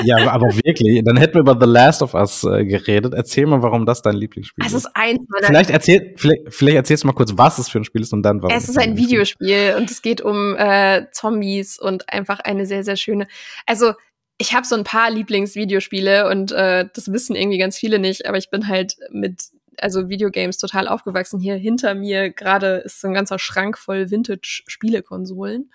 ja, 0.03 0.31
aber 0.31 0.47
wirklich. 0.55 1.03
Dann 1.05 1.17
hätten 1.17 1.35
wir 1.35 1.41
über 1.41 1.57
The 1.59 1.71
Last 1.71 2.01
of 2.01 2.13
Us 2.13 2.43
äh, 2.43 2.65
geredet. 2.65 3.13
Erzähl 3.13 3.45
mal, 3.45 3.61
warum 3.61 3.85
das 3.85 4.01
dein 4.01 4.15
Lieblingsspiel 4.15 4.65
ist. 4.65 4.71
Es 4.71 4.85
ist 4.85 4.91
eins 4.95 5.23
meiner 5.27 5.47
vielleicht, 5.47 5.69
erzähl, 5.69 6.13
vielleicht, 6.15 6.41
vielleicht 6.49 6.77
erzählst 6.77 7.03
du 7.03 7.07
mal 7.07 7.13
kurz, 7.13 7.33
was 7.35 7.57
es 7.59 7.69
für 7.69 7.79
ein 7.79 7.83
Spiel 7.83 8.01
ist 8.01 8.13
und 8.13 8.23
dann 8.23 8.41
warum. 8.41 8.55
Es 8.55 8.69
ist 8.69 8.79
ein 8.79 8.97
Videospiel 8.97 9.75
und 9.77 9.91
es 9.91 10.01
geht 10.01 10.21
um 10.21 10.55
äh, 10.55 11.05
Zombies 11.11 11.77
und 11.77 12.11
einfach 12.11 12.39
eine 12.39 12.65
sehr, 12.65 12.83
sehr 12.83 12.95
schöne. 12.95 13.27
Also, 13.67 13.93
ich 14.41 14.55
habe 14.55 14.65
so 14.65 14.75
ein 14.75 14.83
paar 14.83 15.11
Lieblingsvideospiele 15.11 16.27
und 16.27 16.51
äh, 16.51 16.89
das 16.91 17.11
wissen 17.11 17.35
irgendwie 17.35 17.59
ganz 17.59 17.77
viele 17.77 17.99
nicht, 17.99 18.25
aber 18.25 18.39
ich 18.39 18.49
bin 18.49 18.67
halt 18.67 18.97
mit 19.11 19.51
also 19.77 20.09
Videogames 20.09 20.57
total 20.57 20.87
aufgewachsen. 20.87 21.39
Hier 21.39 21.55
hinter 21.55 21.93
mir 21.93 22.31
gerade 22.31 22.77
ist 22.77 23.01
so 23.01 23.07
ein 23.07 23.13
ganzer 23.13 23.37
Schrank 23.37 23.77
voll 23.77 24.09
Vintage-Spielekonsolen. 24.09 25.71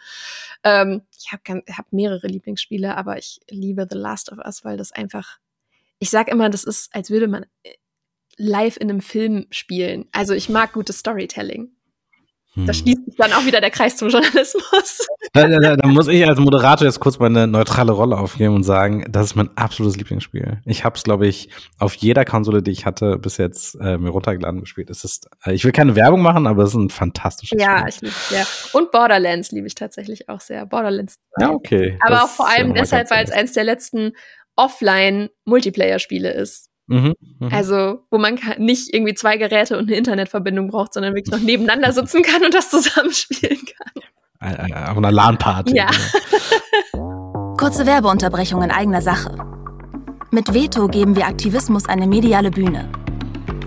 Ähm, 0.64 1.02
ich 1.16 1.30
habe 1.30 1.62
hab 1.72 1.92
mehrere 1.92 2.26
Lieblingsspiele, 2.26 2.96
aber 2.96 3.18
ich 3.18 3.40
liebe 3.48 3.86
The 3.88 3.96
Last 3.96 4.32
of 4.32 4.38
Us, 4.38 4.64
weil 4.64 4.76
das 4.76 4.90
einfach, 4.90 5.38
ich 6.00 6.10
sag 6.10 6.26
immer, 6.26 6.50
das 6.50 6.64
ist, 6.64 6.92
als 6.92 7.08
würde 7.10 7.28
man 7.28 7.44
äh, 7.62 7.74
live 8.36 8.78
in 8.78 8.90
einem 8.90 9.00
Film 9.00 9.46
spielen. 9.50 10.06
Also 10.10 10.34
ich 10.34 10.48
mag 10.48 10.72
gutes 10.72 10.98
Storytelling. 10.98 11.70
Da 12.56 12.68
hm. 12.68 12.74
schließt 12.74 13.04
sich 13.04 13.16
dann 13.16 13.32
auch 13.34 13.44
wieder 13.44 13.60
der 13.60 13.70
Kreis 13.70 13.96
zum 13.96 14.08
Journalismus. 14.08 15.06
Da, 15.32 15.46
da, 15.48 15.76
da, 15.76 15.88
muss 15.88 16.06
ich 16.08 16.26
als 16.26 16.38
Moderator 16.38 16.86
jetzt 16.86 17.00
kurz 17.00 17.18
meine 17.18 17.46
neutrale 17.46 17.92
Rolle 17.92 18.16
aufgeben 18.16 18.54
und 18.54 18.62
sagen, 18.62 19.04
das 19.10 19.26
ist 19.26 19.34
mein 19.34 19.50
absolutes 19.56 19.96
Lieblingsspiel. 19.96 20.62
Ich 20.64 20.84
habe 20.84 20.96
es, 20.96 21.02
glaube 21.02 21.26
ich, 21.26 21.50
auf 21.78 21.94
jeder 21.94 22.24
Konsole, 22.24 22.62
die 22.62 22.70
ich 22.70 22.86
hatte, 22.86 23.18
bis 23.18 23.36
jetzt 23.36 23.74
äh, 23.80 23.98
mir 23.98 24.10
runtergeladen 24.10 24.60
gespielt. 24.60 24.88
Es 24.88 25.04
ist, 25.04 25.28
äh, 25.44 25.52
ich 25.52 25.64
will 25.64 25.72
keine 25.72 25.96
Werbung 25.96 26.22
machen, 26.22 26.46
aber 26.46 26.62
es 26.62 26.70
ist 26.70 26.76
ein 26.76 26.90
fantastisches 26.90 27.60
ja, 27.60 27.66
Spiel. 27.66 27.80
Ja, 27.80 27.88
ich 27.88 28.00
liebe 28.00 28.14
es 28.14 28.28
sehr. 28.28 28.46
Und 28.80 28.92
Borderlands 28.92 29.50
liebe 29.50 29.66
ich 29.66 29.74
tatsächlich 29.74 30.28
auch 30.28 30.40
sehr. 30.40 30.64
Borderlands 30.64 31.18
2. 31.38 31.44
Ja, 31.44 31.50
okay. 31.50 31.98
Aber 32.00 32.22
auch 32.22 32.30
vor 32.30 32.48
allem 32.48 32.72
deshalb, 32.72 33.10
weil 33.10 33.24
es 33.24 33.32
eins 33.32 33.52
der 33.52 33.64
letzten 33.64 34.12
Offline-Multiplayer-Spiele 34.54 36.32
ist. 36.32 36.70
Mhm, 36.88 37.14
mh. 37.40 37.48
Also, 37.56 38.04
wo 38.10 38.18
man 38.18 38.38
nicht 38.58 38.94
irgendwie 38.94 39.14
zwei 39.14 39.36
Geräte 39.36 39.76
und 39.76 39.88
eine 39.88 39.96
Internetverbindung 39.96 40.68
braucht, 40.68 40.94
sondern 40.94 41.14
wirklich 41.14 41.32
noch 41.32 41.44
nebeneinander 41.44 41.92
sitzen 41.92 42.22
kann 42.22 42.44
und 42.44 42.54
das 42.54 42.70
zusammenspielen 42.70 43.58
kann. 43.58 44.02
Auf 44.90 44.96
einer 44.96 45.12
LAN-Party. 45.12 45.76
Ja. 45.76 45.88
Kurze 47.58 47.86
Werbeunterbrechung 47.86 48.62
in 48.62 48.70
eigener 48.70 49.02
Sache. 49.02 49.34
Mit 50.30 50.52
Veto 50.52 50.88
geben 50.88 51.16
wir 51.16 51.26
Aktivismus 51.26 51.88
eine 51.88 52.06
mediale 52.06 52.50
Bühne. 52.50 52.90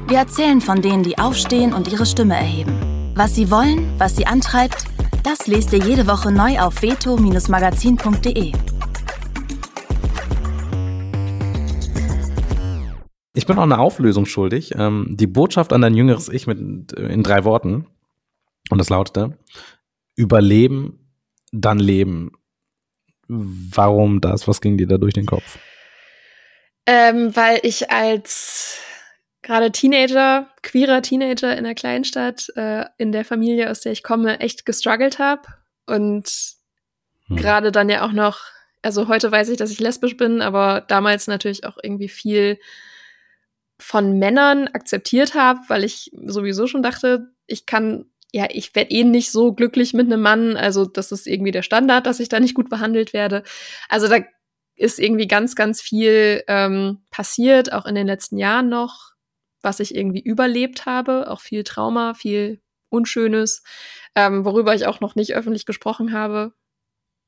Wir 0.08 0.20
erzählen 0.20 0.62
von 0.62 0.82
denen, 0.82 1.04
die 1.04 1.18
aufstehen 1.18 1.74
und 1.74 1.92
ihre 1.92 2.06
Stimme 2.06 2.36
erheben. 2.36 3.12
Was 3.16 3.36
sie 3.36 3.52
wollen, 3.52 3.94
was 3.98 4.16
sie 4.16 4.28
antreibt, 4.28 4.86
das 5.24 5.48
lest 5.48 5.74
ihr 5.74 5.80
jede 5.80 6.08
Woche 6.08 6.32
neu 6.32 6.60
auf 6.60 6.82
veto-magazin.de. 6.82 8.54
Ich 13.40 13.48
bin 13.48 13.58
auch 13.58 13.64
eine 13.64 13.80
Auflösung 13.80 14.26
schuldig. 14.26 14.74
Ähm, 14.78 15.08
die 15.12 15.26
Botschaft 15.26 15.72
an 15.72 15.80
dein 15.80 15.96
jüngeres 15.96 16.28
Ich 16.28 16.46
mit 16.46 16.92
äh, 16.92 17.08
in 17.08 17.24
drei 17.24 17.46
Worten. 17.46 17.88
Und 18.70 18.80
das 18.80 18.90
lautete: 18.90 19.38
Überleben, 20.18 21.10
dann 21.54 21.80
leben. 21.80 22.34
Warum 23.30 24.20
das? 24.20 24.46
Was 24.50 24.60
ging 24.60 24.78
dir 24.78 24.88
da 24.88 24.98
durch 24.98 25.14
den 25.14 25.26
Kopf? 25.26 25.58
Ähm, 26.86 27.34
weil 27.34 27.62
ich 27.64 27.90
als 27.90 28.82
gerade 29.42 29.72
Teenager, 29.72 30.50
queerer 30.62 31.02
Teenager 31.02 31.58
in 31.58 31.64
der 31.64 31.76
Kleinstadt, 31.76 32.52
äh, 32.58 32.84
in 32.98 33.14
der 33.14 33.24
Familie, 33.24 33.72
aus 33.72 33.80
der 33.80 33.94
ich 33.94 34.04
komme, 34.04 34.42
echt 34.42 34.66
gestruggelt 34.66 35.18
habe. 35.18 35.44
Und 35.86 36.30
hm. 37.28 37.38
gerade 37.38 37.72
dann 37.72 37.88
ja 37.88 38.06
auch 38.06 38.12
noch, 38.12 38.42
also 38.82 39.08
heute 39.08 39.32
weiß 39.32 39.48
ich, 39.48 39.58
dass 39.58 39.72
ich 39.72 39.80
lesbisch 39.80 40.18
bin, 40.18 40.42
aber 40.42 40.82
damals 40.82 41.28
natürlich 41.28 41.64
auch 41.64 41.78
irgendwie 41.82 42.10
viel 42.10 42.60
von 43.80 44.20
Männern 44.20 44.68
akzeptiert 44.68 45.36
habe, 45.36 45.62
weil 45.68 45.84
ich 45.84 46.12
sowieso 46.26 46.68
schon 46.68 46.84
dachte, 46.84 47.32
ich 47.48 47.66
kann, 47.66 48.06
ja, 48.32 48.48
ich 48.50 48.76
werde 48.76 48.92
eh 48.92 49.04
nicht 49.04 49.32
so 49.32 49.54
glücklich 49.54 49.94
mit 49.94 50.08
einem 50.08 50.22
Mann. 50.22 50.58
Also 50.58 50.86
das 50.86 51.12
ist 51.12 51.28
irgendwie 51.28 51.52
der 51.52 51.64
Standard, 51.64 52.06
dass 52.06 52.20
ich 52.20 52.30
da 52.30 52.40
nicht 52.40 52.56
gut 52.56 52.70
behandelt 52.70 53.14
werde. 53.14 53.44
Also 53.88 54.08
da 54.08 54.20
ist 54.76 55.00
irgendwie 55.00 55.28
ganz, 55.28 55.56
ganz 55.56 55.82
viel 55.82 56.44
ähm, 56.48 57.00
passiert, 57.10 57.74
auch 57.74 57.86
in 57.86 57.96
den 57.96 58.08
letzten 58.08 58.38
Jahren 58.38 58.70
noch, 58.70 59.12
was 59.62 59.80
ich 59.80 59.96
irgendwie 59.96 60.22
überlebt 60.22 60.86
habe. 60.86 61.30
Auch 61.30 61.42
viel 61.42 61.64
Trauma, 61.64 62.14
viel 62.14 62.62
Unschönes, 62.90 63.64
ähm, 64.16 64.46
worüber 64.46 64.76
ich 64.76 64.88
auch 64.88 65.00
noch 65.00 65.16
nicht 65.16 65.34
öffentlich 65.36 65.66
gesprochen 65.66 66.12
habe, 66.12 66.54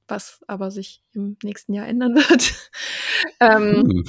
was 0.08 0.42
aber 0.48 0.72
sich 0.72 1.04
im 1.14 1.38
nächsten 1.44 1.74
Jahr 1.74 1.88
ändern 1.88 2.16
wird. 2.30 2.54
ähm, 3.40 3.84
hm. 3.84 4.04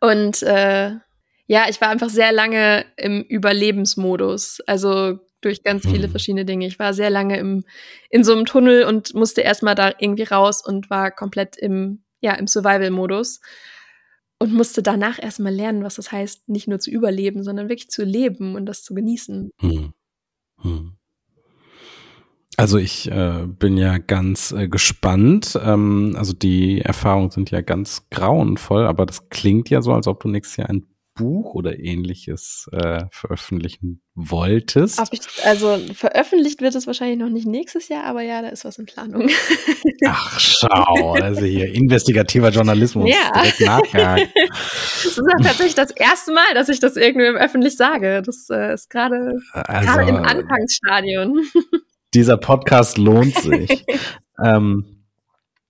Und 0.00 0.42
äh, 0.42 0.92
ja, 1.46 1.64
ich 1.68 1.80
war 1.80 1.88
einfach 1.88 2.10
sehr 2.10 2.32
lange 2.32 2.84
im 2.96 3.22
Überlebensmodus. 3.22 4.60
Also 4.66 5.18
durch 5.40 5.62
ganz 5.62 5.86
viele 5.88 6.06
mhm. 6.06 6.10
verschiedene 6.12 6.44
Dinge. 6.44 6.66
Ich 6.66 6.78
war 6.78 6.94
sehr 6.94 7.10
lange 7.10 7.38
im, 7.38 7.64
in 8.10 8.24
so 8.24 8.32
einem 8.32 8.44
Tunnel 8.44 8.84
und 8.84 9.14
musste 9.14 9.40
erstmal 9.40 9.74
da 9.74 9.92
irgendwie 9.98 10.24
raus 10.24 10.64
und 10.64 10.90
war 10.90 11.10
komplett 11.10 11.56
im, 11.56 12.04
ja, 12.20 12.34
im 12.34 12.46
Survival-Modus. 12.46 13.40
Und 14.38 14.54
musste 14.54 14.82
danach 14.82 15.22
erstmal 15.22 15.52
lernen, 15.52 15.84
was 15.84 15.96
das 15.96 16.12
heißt, 16.12 16.48
nicht 16.48 16.66
nur 16.66 16.78
zu 16.78 16.90
überleben, 16.90 17.42
sondern 17.42 17.68
wirklich 17.68 17.90
zu 17.90 18.04
leben 18.04 18.54
und 18.54 18.64
das 18.64 18.82
zu 18.82 18.94
genießen. 18.94 19.50
Hm. 19.60 19.92
Hm. 20.62 20.96
Also 22.60 22.76
ich 22.76 23.10
äh, 23.10 23.46
bin 23.46 23.78
ja 23.78 23.96
ganz 23.96 24.52
äh, 24.52 24.68
gespannt. 24.68 25.58
Ähm, 25.64 26.14
also 26.18 26.34
die 26.34 26.82
Erfahrungen 26.82 27.30
sind 27.30 27.50
ja 27.50 27.62
ganz 27.62 28.06
grauenvoll, 28.10 28.86
aber 28.86 29.06
das 29.06 29.30
klingt 29.30 29.70
ja 29.70 29.80
so, 29.80 29.94
als 29.94 30.06
ob 30.06 30.20
du 30.20 30.28
nächstes 30.28 30.58
Jahr 30.58 30.68
ein 30.68 30.84
Buch 31.14 31.54
oder 31.54 31.78
ähnliches 31.78 32.68
äh, 32.72 33.04
veröffentlichen 33.10 34.02
wolltest. 34.14 35.02
Ich, 35.10 35.20
also 35.44 35.78
veröffentlicht 35.94 36.60
wird 36.60 36.74
es 36.74 36.86
wahrscheinlich 36.86 37.18
noch 37.18 37.30
nicht 37.30 37.46
nächstes 37.46 37.88
Jahr, 37.88 38.04
aber 38.04 38.20
ja, 38.20 38.42
da 38.42 38.48
ist 38.48 38.66
was 38.66 38.78
in 38.78 38.84
Planung. 38.84 39.30
Ach 40.06 40.38
schau, 40.38 41.14
also 41.14 41.46
hier 41.46 41.74
investigativer 41.74 42.50
Journalismus. 42.50 43.08
Ja. 43.08 43.40
Direkt 43.40 43.60
nachgehakt. 43.60 44.28
Das 45.02 45.16
ist 45.16 45.16
ja 45.16 45.42
tatsächlich 45.42 45.74
das 45.74 45.92
erste 45.92 46.32
Mal, 46.32 46.52
dass 46.52 46.68
ich 46.68 46.78
das 46.78 46.96
irgendwie 46.96 47.26
öffentlich 47.26 47.76
sage. 47.76 48.20
Das 48.20 48.50
äh, 48.50 48.74
ist 48.74 48.90
gerade 48.90 49.40
also, 49.52 50.00
im 50.00 50.16
Anfangsstadion. 50.16 51.40
Dieser 52.14 52.36
Podcast 52.36 52.98
lohnt 52.98 53.36
sich. 53.36 53.84
ähm, 54.44 55.04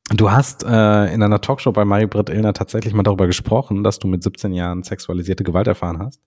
du 0.08 0.30
hast 0.30 0.64
äh, 0.64 1.12
in 1.12 1.22
einer 1.22 1.40
Talkshow 1.40 1.72
bei 1.72 1.84
Marie-Britt 1.84 2.30
Illner 2.30 2.54
tatsächlich 2.54 2.94
mal 2.94 3.02
darüber 3.02 3.26
gesprochen, 3.26 3.84
dass 3.84 3.98
du 3.98 4.08
mit 4.08 4.22
17 4.22 4.52
Jahren 4.52 4.82
sexualisierte 4.82 5.44
Gewalt 5.44 5.66
erfahren 5.66 5.98
hast. 5.98 6.22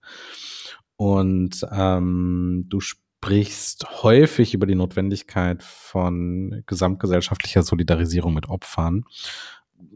Und 0.97 1.65
ähm, 1.71 2.65
du 2.69 2.79
sprichst 2.79 4.03
häufig 4.03 4.53
über 4.53 4.67
die 4.67 4.75
Notwendigkeit 4.75 5.63
von 5.63 6.61
gesamtgesellschaftlicher 6.65 7.63
Solidarisierung 7.63 8.33
mit 8.33 8.49
Opfern. 8.49 9.05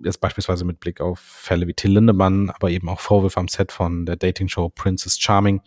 Jetzt 0.03 0.19
beispielsweise 0.19 0.65
mit 0.65 0.79
Blick 0.79 0.99
auf 0.99 1.19
Fälle 1.19 1.67
wie 1.67 1.73
Till 1.73 1.91
Lindemann, 1.91 2.49
aber 2.49 2.71
eben 2.71 2.89
auch 2.89 2.99
Vorwürfe 2.99 3.39
am 3.39 3.47
Set 3.47 3.71
von 3.71 4.05
der 4.05 4.15
Dating-Show 4.15 4.69
Princess 4.69 5.19
Charming. 5.19 5.61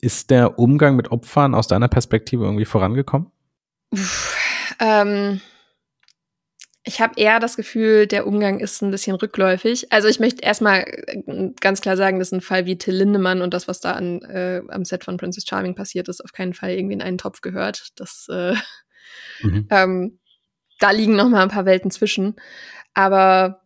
Ist 0.00 0.30
der 0.30 0.58
Umgang 0.58 0.96
mit 0.96 1.10
Opfern 1.12 1.54
aus 1.54 1.68
deiner 1.68 1.88
Perspektive 1.88 2.44
irgendwie 2.44 2.64
vorangekommen? 2.64 3.30
Ähm, 4.80 5.40
ich 6.88 7.00
habe 7.00 7.14
eher 7.16 7.40
das 7.40 7.56
Gefühl, 7.56 8.06
der 8.06 8.28
Umgang 8.28 8.60
ist 8.60 8.80
ein 8.80 8.92
bisschen 8.92 9.16
rückläufig. 9.16 9.92
Also 9.92 10.06
ich 10.06 10.20
möchte 10.20 10.42
erstmal 10.42 10.84
äh, 11.06 11.50
ganz 11.60 11.80
klar 11.80 11.96
sagen, 11.96 12.20
dass 12.20 12.30
ein 12.30 12.40
Fall 12.40 12.64
wie 12.64 12.78
Till 12.78 12.94
Lindemann 12.94 13.42
und 13.42 13.52
das, 13.52 13.66
was 13.66 13.80
da 13.80 13.92
an, 13.92 14.22
äh, 14.22 14.62
am 14.68 14.84
Set 14.84 15.02
von 15.02 15.16
Princess 15.16 15.44
Charming 15.48 15.74
passiert 15.74 16.08
ist, 16.08 16.22
auf 16.22 16.32
keinen 16.32 16.54
Fall 16.54 16.70
irgendwie 16.70 16.94
in 16.94 17.02
einen 17.02 17.18
Topf 17.18 17.40
gehört. 17.40 17.88
Das, 17.96 18.28
äh, 18.30 18.54
mhm. 19.42 19.66
ähm, 19.70 20.20
da 20.78 20.92
liegen 20.92 21.16
noch 21.16 21.28
mal 21.28 21.42
ein 21.42 21.48
paar 21.48 21.66
Welten 21.66 21.90
zwischen. 21.90 22.36
Aber 22.94 23.62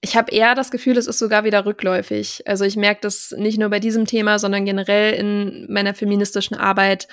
ich 0.00 0.16
habe 0.16 0.30
eher 0.30 0.54
das 0.54 0.70
Gefühl, 0.70 0.96
es 0.98 1.08
ist 1.08 1.18
sogar 1.18 1.42
wieder 1.42 1.66
rückläufig. 1.66 2.46
Also 2.46 2.64
ich 2.64 2.76
merke 2.76 3.00
das 3.00 3.34
nicht 3.36 3.58
nur 3.58 3.70
bei 3.70 3.80
diesem 3.80 4.04
Thema, 4.04 4.38
sondern 4.38 4.64
generell 4.64 5.14
in 5.14 5.66
meiner 5.72 5.94
feministischen 5.94 6.56
Arbeit, 6.56 7.08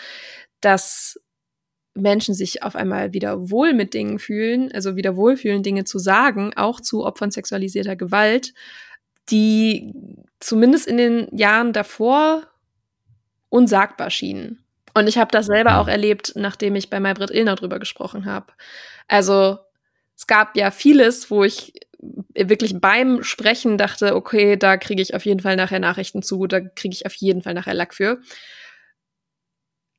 dass 0.61 1.19
Menschen 1.95 2.33
sich 2.33 2.63
auf 2.63 2.75
einmal 2.75 3.13
wieder 3.13 3.49
wohl 3.49 3.73
mit 3.73 3.93
Dingen 3.93 4.19
fühlen, 4.19 4.71
also 4.71 4.95
wieder 4.95 5.15
wohlfühlen, 5.15 5.63
Dinge 5.63 5.83
zu 5.83 5.99
sagen, 5.99 6.53
auch 6.55 6.79
zu 6.79 7.05
Opfern 7.05 7.31
sexualisierter 7.31 7.95
Gewalt, 7.95 8.53
die 9.29 9.93
zumindest 10.39 10.87
in 10.87 10.97
den 10.97 11.37
Jahren 11.37 11.73
davor 11.73 12.47
unsagbar 13.49 14.09
schienen. 14.09 14.63
Und 14.95 15.07
ich 15.07 15.17
habe 15.17 15.31
das 15.31 15.47
selber 15.47 15.79
auch 15.79 15.87
erlebt, 15.87 16.33
nachdem 16.35 16.75
ich 16.75 16.89
bei 16.89 16.99
Maybrit 16.99 17.31
Illner 17.31 17.55
drüber 17.55 17.79
gesprochen 17.79 18.25
habe. 18.25 18.47
Also 19.07 19.57
es 20.15 20.27
gab 20.27 20.55
ja 20.55 20.71
vieles, 20.71 21.31
wo 21.31 21.43
ich 21.43 21.73
wirklich 22.35 22.79
beim 22.79 23.23
Sprechen 23.23 23.77
dachte, 23.77 24.15
okay, 24.15 24.57
da 24.57 24.77
kriege 24.77 25.01
ich 25.01 25.15
auf 25.15 25.25
jeden 25.25 25.39
Fall 25.39 25.55
nachher 25.55 25.79
Nachrichten 25.79 26.21
zu, 26.21 26.47
da 26.47 26.59
kriege 26.59 26.93
ich 26.93 27.05
auf 27.05 27.13
jeden 27.13 27.41
Fall 27.41 27.53
nachher 27.53 27.73
Lack 27.73 27.93
für. 27.93 28.19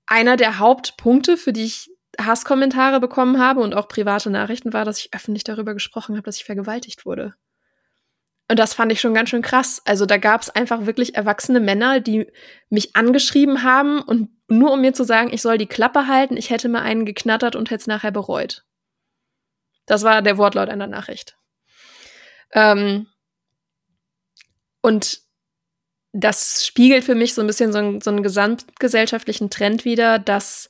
Einer 0.06 0.36
der 0.36 0.58
Hauptpunkte, 0.58 1.36
für 1.36 1.52
die 1.52 1.64
ich 1.64 1.90
Hasskommentare 2.20 3.00
bekommen 3.00 3.38
habe 3.38 3.60
und 3.60 3.74
auch 3.74 3.88
private 3.88 4.30
Nachrichten 4.30 4.72
war, 4.72 4.84
dass 4.84 4.98
ich 4.98 5.14
öffentlich 5.14 5.44
darüber 5.44 5.74
gesprochen 5.74 6.16
habe, 6.16 6.24
dass 6.24 6.36
ich 6.36 6.44
vergewaltigt 6.44 7.06
wurde. 7.06 7.34
Und 8.48 8.58
das 8.58 8.74
fand 8.74 8.92
ich 8.92 9.00
schon 9.00 9.14
ganz 9.14 9.30
schön 9.30 9.42
krass. 9.42 9.80
Also 9.84 10.04
da 10.04 10.18
gab 10.18 10.42
es 10.42 10.50
einfach 10.50 10.86
wirklich 10.86 11.14
erwachsene 11.14 11.60
Männer, 11.60 12.00
die 12.00 12.30
mich 12.68 12.94
angeschrieben 12.94 13.62
haben 13.62 14.02
und 14.02 14.30
nur 14.48 14.72
um 14.72 14.82
mir 14.82 14.92
zu 14.92 15.04
sagen, 15.04 15.32
ich 15.32 15.40
soll 15.40 15.56
die 15.56 15.66
Klappe 15.66 16.06
halten, 16.06 16.36
ich 16.36 16.50
hätte 16.50 16.68
mir 16.68 16.82
einen 16.82 17.06
geknattert 17.06 17.56
und 17.56 17.70
hätte 17.70 17.80
es 17.80 17.86
nachher 17.86 18.12
bereut. 18.12 18.64
Das 19.86 20.02
war 20.02 20.20
der 20.20 20.36
Wortlaut 20.36 20.68
einer 20.68 20.86
Nachricht. 20.86 21.38
Ähm, 22.52 23.06
und 24.82 25.23
das 26.14 26.64
spiegelt 26.64 27.02
für 27.04 27.16
mich 27.16 27.34
so 27.34 27.40
ein 27.40 27.46
bisschen 27.48 27.72
so, 27.72 27.78
ein, 27.78 28.00
so 28.00 28.08
einen 28.10 28.22
gesamtgesellschaftlichen 28.22 29.50
Trend 29.50 29.84
wieder, 29.84 30.20
dass 30.20 30.68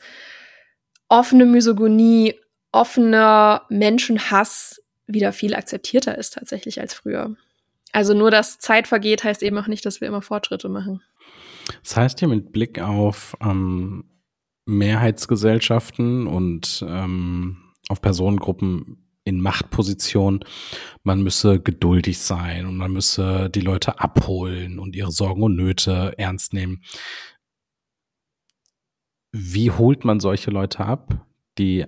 offene 1.08 1.44
Misogonie, 1.44 2.34
offener 2.72 3.62
Menschenhass 3.68 4.82
wieder 5.06 5.32
viel 5.32 5.54
akzeptierter 5.54 6.16
ist 6.16 6.34
tatsächlich 6.34 6.80
als 6.80 6.94
früher. 6.94 7.36
Also 7.92 8.14
nur, 8.14 8.30
dass 8.30 8.58
Zeit 8.58 8.88
vergeht, 8.88 9.22
heißt 9.22 9.42
eben 9.42 9.58
auch 9.58 9.66
nicht, 9.66 9.84
dass 9.84 10.00
wir 10.00 10.08
immer 10.08 10.22
Fortschritte 10.22 10.70
machen. 10.70 11.02
Das 11.82 11.94
heißt 11.94 12.18
hier 12.18 12.28
mit 12.28 12.50
Blick 12.50 12.80
auf 12.80 13.36
ähm, 13.42 14.04
Mehrheitsgesellschaften 14.64 16.26
und 16.26 16.84
ähm, 16.88 17.72
auf 17.88 18.00
Personengruppen 18.00 19.03
in 19.24 19.40
Machtposition, 19.40 20.44
man 21.02 21.22
müsse 21.22 21.60
geduldig 21.60 22.18
sein 22.18 22.66
und 22.66 22.76
man 22.76 22.92
müsse 22.92 23.50
die 23.50 23.60
Leute 23.60 23.98
abholen 23.98 24.78
und 24.78 24.94
ihre 24.94 25.10
Sorgen 25.10 25.42
und 25.42 25.56
Nöte 25.56 26.14
ernst 26.18 26.52
nehmen. 26.52 26.82
Wie 29.32 29.70
holt 29.70 30.04
man 30.04 30.20
solche 30.20 30.50
Leute 30.50 30.80
ab, 30.80 31.26
die 31.58 31.86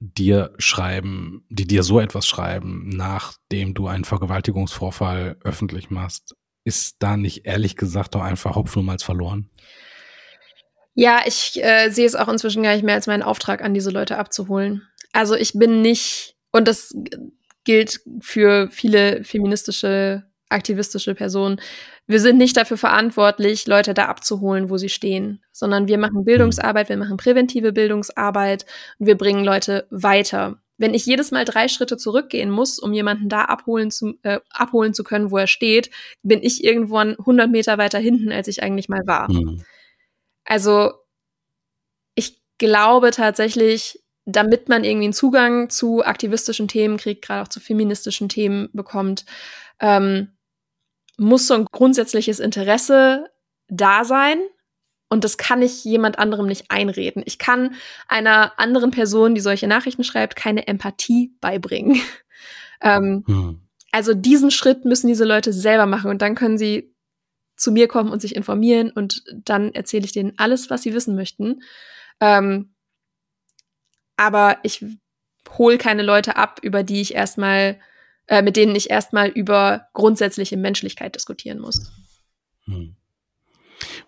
dir 0.00 0.52
schreiben, 0.58 1.46
die 1.48 1.66
dir 1.66 1.84
so 1.84 2.00
etwas 2.00 2.26
schreiben, 2.26 2.88
nachdem 2.88 3.72
du 3.72 3.86
einen 3.86 4.04
Vergewaltigungsvorfall 4.04 5.36
öffentlich 5.44 5.90
machst? 5.90 6.36
Ist 6.64 6.96
da 6.98 7.16
nicht 7.16 7.46
ehrlich 7.46 7.76
gesagt 7.76 8.14
doch 8.14 8.22
einfach 8.22 8.56
Hopfen 8.56 8.98
verloren? 8.98 9.48
Ja, 10.94 11.20
ich 11.26 11.62
äh, 11.62 11.88
sehe 11.88 12.06
es 12.06 12.14
auch 12.14 12.28
inzwischen 12.28 12.62
gar 12.62 12.74
nicht 12.74 12.84
mehr 12.84 12.96
als 12.96 13.06
meinen 13.06 13.22
Auftrag 13.22 13.62
an, 13.62 13.74
diese 13.74 13.90
Leute 13.90 14.18
abzuholen. 14.18 14.86
Also 15.12 15.34
ich 15.34 15.52
bin 15.54 15.80
nicht 15.80 16.31
und 16.52 16.68
das 16.68 16.94
gilt 17.64 18.00
für 18.20 18.68
viele 18.70 19.24
feministische, 19.24 20.24
aktivistische 20.48 21.14
Personen. 21.14 21.60
Wir 22.06 22.20
sind 22.20 22.36
nicht 22.36 22.56
dafür 22.56 22.76
verantwortlich, 22.76 23.66
Leute 23.66 23.94
da 23.94 24.06
abzuholen, 24.06 24.68
wo 24.68 24.76
sie 24.76 24.88
stehen, 24.88 25.42
sondern 25.52 25.88
wir 25.88 25.98
machen 25.98 26.24
Bildungsarbeit, 26.24 26.88
wir 26.88 26.96
machen 26.96 27.16
präventive 27.16 27.72
Bildungsarbeit 27.72 28.66
und 28.98 29.06
wir 29.06 29.16
bringen 29.16 29.44
Leute 29.44 29.86
weiter. 29.90 30.58
Wenn 30.78 30.94
ich 30.94 31.06
jedes 31.06 31.30
Mal 31.30 31.44
drei 31.44 31.68
Schritte 31.68 31.96
zurückgehen 31.96 32.50
muss, 32.50 32.78
um 32.78 32.92
jemanden 32.92 33.28
da 33.28 33.44
abholen 33.44 33.90
zu, 33.90 34.14
äh, 34.22 34.40
abholen 34.50 34.94
zu 34.94 35.04
können, 35.04 35.30
wo 35.30 35.38
er 35.38 35.46
steht, 35.46 35.90
bin 36.22 36.42
ich 36.42 36.64
irgendwann 36.64 37.16
100 37.18 37.50
Meter 37.50 37.78
weiter 37.78 38.00
hinten, 38.00 38.32
als 38.32 38.48
ich 38.48 38.62
eigentlich 38.62 38.88
mal 38.88 39.06
war. 39.06 39.30
Mhm. 39.30 39.62
Also 40.44 40.92
ich 42.16 42.42
glaube 42.58 43.12
tatsächlich, 43.12 44.01
damit 44.24 44.68
man 44.68 44.84
irgendwie 44.84 45.04
einen 45.04 45.12
Zugang 45.12 45.68
zu 45.70 46.04
aktivistischen 46.04 46.68
Themen 46.68 46.96
kriegt, 46.96 47.24
gerade 47.24 47.42
auch 47.42 47.48
zu 47.48 47.60
feministischen 47.60 48.28
Themen 48.28 48.68
bekommt, 48.72 49.24
ähm, 49.80 50.28
muss 51.18 51.46
so 51.46 51.54
ein 51.54 51.66
grundsätzliches 51.70 52.40
Interesse 52.40 53.30
da 53.68 54.04
sein. 54.04 54.38
Und 55.08 55.24
das 55.24 55.36
kann 55.36 55.60
ich 55.60 55.84
jemand 55.84 56.18
anderem 56.18 56.46
nicht 56.46 56.70
einreden. 56.70 57.22
Ich 57.26 57.38
kann 57.38 57.74
einer 58.08 58.58
anderen 58.58 58.90
Person, 58.90 59.34
die 59.34 59.42
solche 59.42 59.66
Nachrichten 59.66 60.04
schreibt, 60.04 60.36
keine 60.36 60.66
Empathie 60.66 61.36
beibringen. 61.40 62.00
ähm, 62.80 63.24
hm. 63.26 63.60
Also 63.90 64.14
diesen 64.14 64.50
Schritt 64.50 64.86
müssen 64.86 65.08
diese 65.08 65.26
Leute 65.26 65.52
selber 65.52 65.84
machen 65.84 66.10
und 66.10 66.22
dann 66.22 66.34
können 66.34 66.56
sie 66.56 66.94
zu 67.56 67.72
mir 67.72 67.88
kommen 67.88 68.10
und 68.10 68.22
sich 68.22 68.34
informieren 68.34 68.90
und 68.90 69.22
dann 69.44 69.74
erzähle 69.74 70.06
ich 70.06 70.12
denen 70.12 70.32
alles, 70.38 70.70
was 70.70 70.82
sie 70.82 70.94
wissen 70.94 71.14
möchten. 71.14 71.62
Ähm, 72.18 72.74
aber 74.16 74.58
ich 74.62 74.84
hole 75.58 75.78
keine 75.78 76.02
Leute 76.02 76.36
ab, 76.36 76.60
über 76.62 76.82
die 76.82 77.00
ich 77.00 77.14
erstmal, 77.14 77.78
äh, 78.26 78.42
mit 78.42 78.56
denen 78.56 78.74
ich 78.74 78.90
erstmal 78.90 79.28
über 79.28 79.88
grundsätzliche 79.92 80.56
Menschlichkeit 80.56 81.14
diskutieren 81.14 81.58
muss. 81.58 81.92
Hm. 82.64 82.96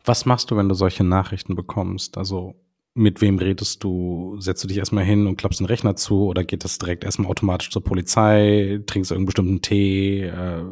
Was 0.04 0.24
machst 0.26 0.50
du, 0.50 0.56
wenn 0.56 0.68
du 0.68 0.74
solche 0.74 1.04
Nachrichten 1.04 1.56
bekommst? 1.56 2.16
Also 2.16 2.54
mit 2.94 3.20
wem 3.20 3.38
redest 3.38 3.82
du? 3.82 4.36
Setzt 4.38 4.62
du 4.62 4.68
dich 4.68 4.78
erstmal 4.78 5.04
hin 5.04 5.26
und 5.26 5.36
klappst 5.36 5.60
den 5.60 5.66
Rechner 5.66 5.96
zu 5.96 6.26
oder 6.26 6.44
geht 6.44 6.64
das 6.64 6.78
direkt 6.78 7.04
erstmal 7.04 7.28
automatisch 7.28 7.70
zur 7.70 7.82
Polizei? 7.82 8.80
Trinkst 8.86 9.10
du 9.10 9.14
irgendeinen 9.14 9.26
bestimmten 9.26 9.62
Tee? 9.62 10.22
Äh, 10.22 10.64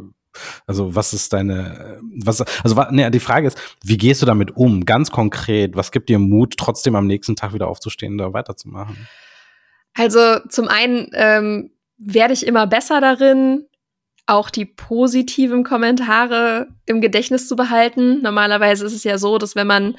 also 0.66 0.95
was 0.95 1.12
ist 1.12 1.33
deine, 1.33 2.01
was, 2.16 2.40
also 2.62 2.83
ne, 2.90 3.11
die 3.11 3.21
Frage 3.21 3.49
ist, 3.49 3.59
wie 3.85 3.97
gehst 3.97 4.23
du 4.23 4.27
damit 4.27 4.57
um? 4.57 4.85
Ganz 4.85 5.11
konkret, 5.11 5.77
was 5.77 5.92
gibt 5.92 6.09
dir 6.09 6.18
Mut, 6.18 6.57
trotzdem 6.57 6.95
am 6.97 7.07
nächsten 7.07 7.37
Tag 7.37 7.55
wieder 7.55 7.68
aufzustehen, 7.68 8.18
da 8.18 8.33
weiterzumachen? 8.33 9.09
Also 9.95 10.38
zum 10.49 10.68
einen 10.68 11.11
ähm, 11.12 11.71
werde 11.99 12.33
ich 12.33 12.47
immer 12.47 12.66
besser 12.66 13.01
darin, 13.01 13.66
auch 14.27 14.51
die 14.51 14.64
positiven 14.64 15.64
Kommentare 15.64 16.68
im 16.87 17.01
Gedächtnis 17.01 17.49
zu 17.49 17.57
behalten. 17.57 18.23
Normalerweise 18.23 18.87
ist 18.87 18.95
es 18.95 19.05
ja 19.05 19.18
so, 19.18 19.37
dass 19.37 19.57
wenn 19.57 19.66
man 19.66 19.97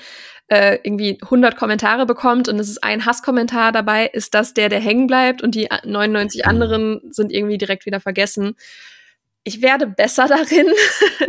äh, 0.47 0.79
irgendwie 0.83 1.19
100 1.21 1.55
Kommentare 1.55 2.05
bekommt 2.05 2.47
und 2.47 2.59
es 2.59 2.69
ist 2.69 2.83
ein 2.83 3.05
Hasskommentar 3.05 3.71
dabei, 3.71 4.07
ist 4.07 4.33
das 4.33 4.53
der, 4.53 4.69
der 4.69 4.79
hängen 4.79 5.07
bleibt 5.07 5.41
und 5.41 5.55
die 5.55 5.67
99 5.83 6.45
anderen 6.45 7.01
sind 7.11 7.31
irgendwie 7.31 7.57
direkt 7.57 7.85
wieder 7.85 7.99
vergessen 7.99 8.55
ich 9.45 9.61
werde 9.61 9.87
besser 9.87 10.27
darin, 10.27 10.67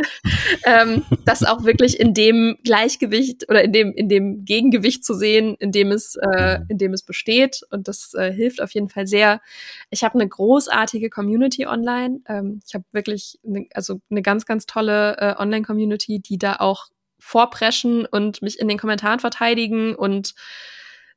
ähm, 0.65 1.05
das 1.25 1.43
auch 1.43 1.65
wirklich 1.65 1.99
in 1.99 2.13
dem 2.13 2.57
Gleichgewicht 2.63 3.49
oder 3.49 3.63
in 3.63 3.73
dem, 3.73 3.93
in 3.93 4.07
dem 4.07 4.45
Gegengewicht 4.45 5.03
zu 5.03 5.13
sehen, 5.13 5.55
in 5.59 5.71
dem 5.71 5.91
es, 5.91 6.15
äh, 6.15 6.59
in 6.69 6.77
dem 6.77 6.93
es 6.93 7.03
besteht. 7.03 7.61
Und 7.71 7.87
das 7.87 8.13
äh, 8.13 8.31
hilft 8.31 8.61
auf 8.61 8.71
jeden 8.71 8.89
Fall 8.89 9.05
sehr. 9.05 9.41
Ich 9.89 10.03
habe 10.03 10.15
eine 10.15 10.27
großartige 10.27 11.09
Community 11.09 11.67
online. 11.67 12.21
Ähm, 12.27 12.61
ich 12.65 12.73
habe 12.73 12.85
wirklich 12.93 13.39
ne, 13.43 13.67
also 13.73 13.99
eine 14.09 14.21
ganz, 14.21 14.45
ganz 14.45 14.65
tolle 14.65 15.17
äh, 15.17 15.35
Online-Community, 15.37 16.19
die 16.19 16.37
da 16.37 16.57
auch 16.57 16.87
vorpreschen 17.19 18.05
und 18.05 18.41
mich 18.41 18.59
in 18.59 18.67
den 18.69 18.77
Kommentaren 18.77 19.19
verteidigen 19.19 19.95
und 19.95 20.35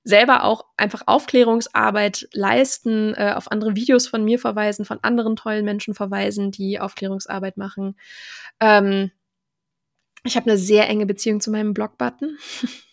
selber 0.08 0.44
auch 0.44 0.64
einfach 0.78 1.02
Aufklärungsarbeit 1.04 2.28
leisten, 2.32 3.12
äh, 3.12 3.34
auf 3.36 3.52
andere 3.52 3.76
Videos 3.76 4.06
von 4.06 4.24
mir 4.24 4.38
verweisen, 4.38 4.86
von 4.86 4.98
anderen 5.02 5.36
tollen 5.36 5.66
Menschen 5.66 5.92
verweisen, 5.92 6.50
die 6.50 6.80
Aufklärungsarbeit 6.80 7.58
machen. 7.58 7.94
Ähm, 8.58 9.10
ich 10.24 10.36
habe 10.36 10.46
eine 10.50 10.58
sehr 10.58 10.88
enge 10.88 11.04
Beziehung 11.04 11.42
zu 11.42 11.50
meinem 11.50 11.74
Blog-Button. 11.74 12.38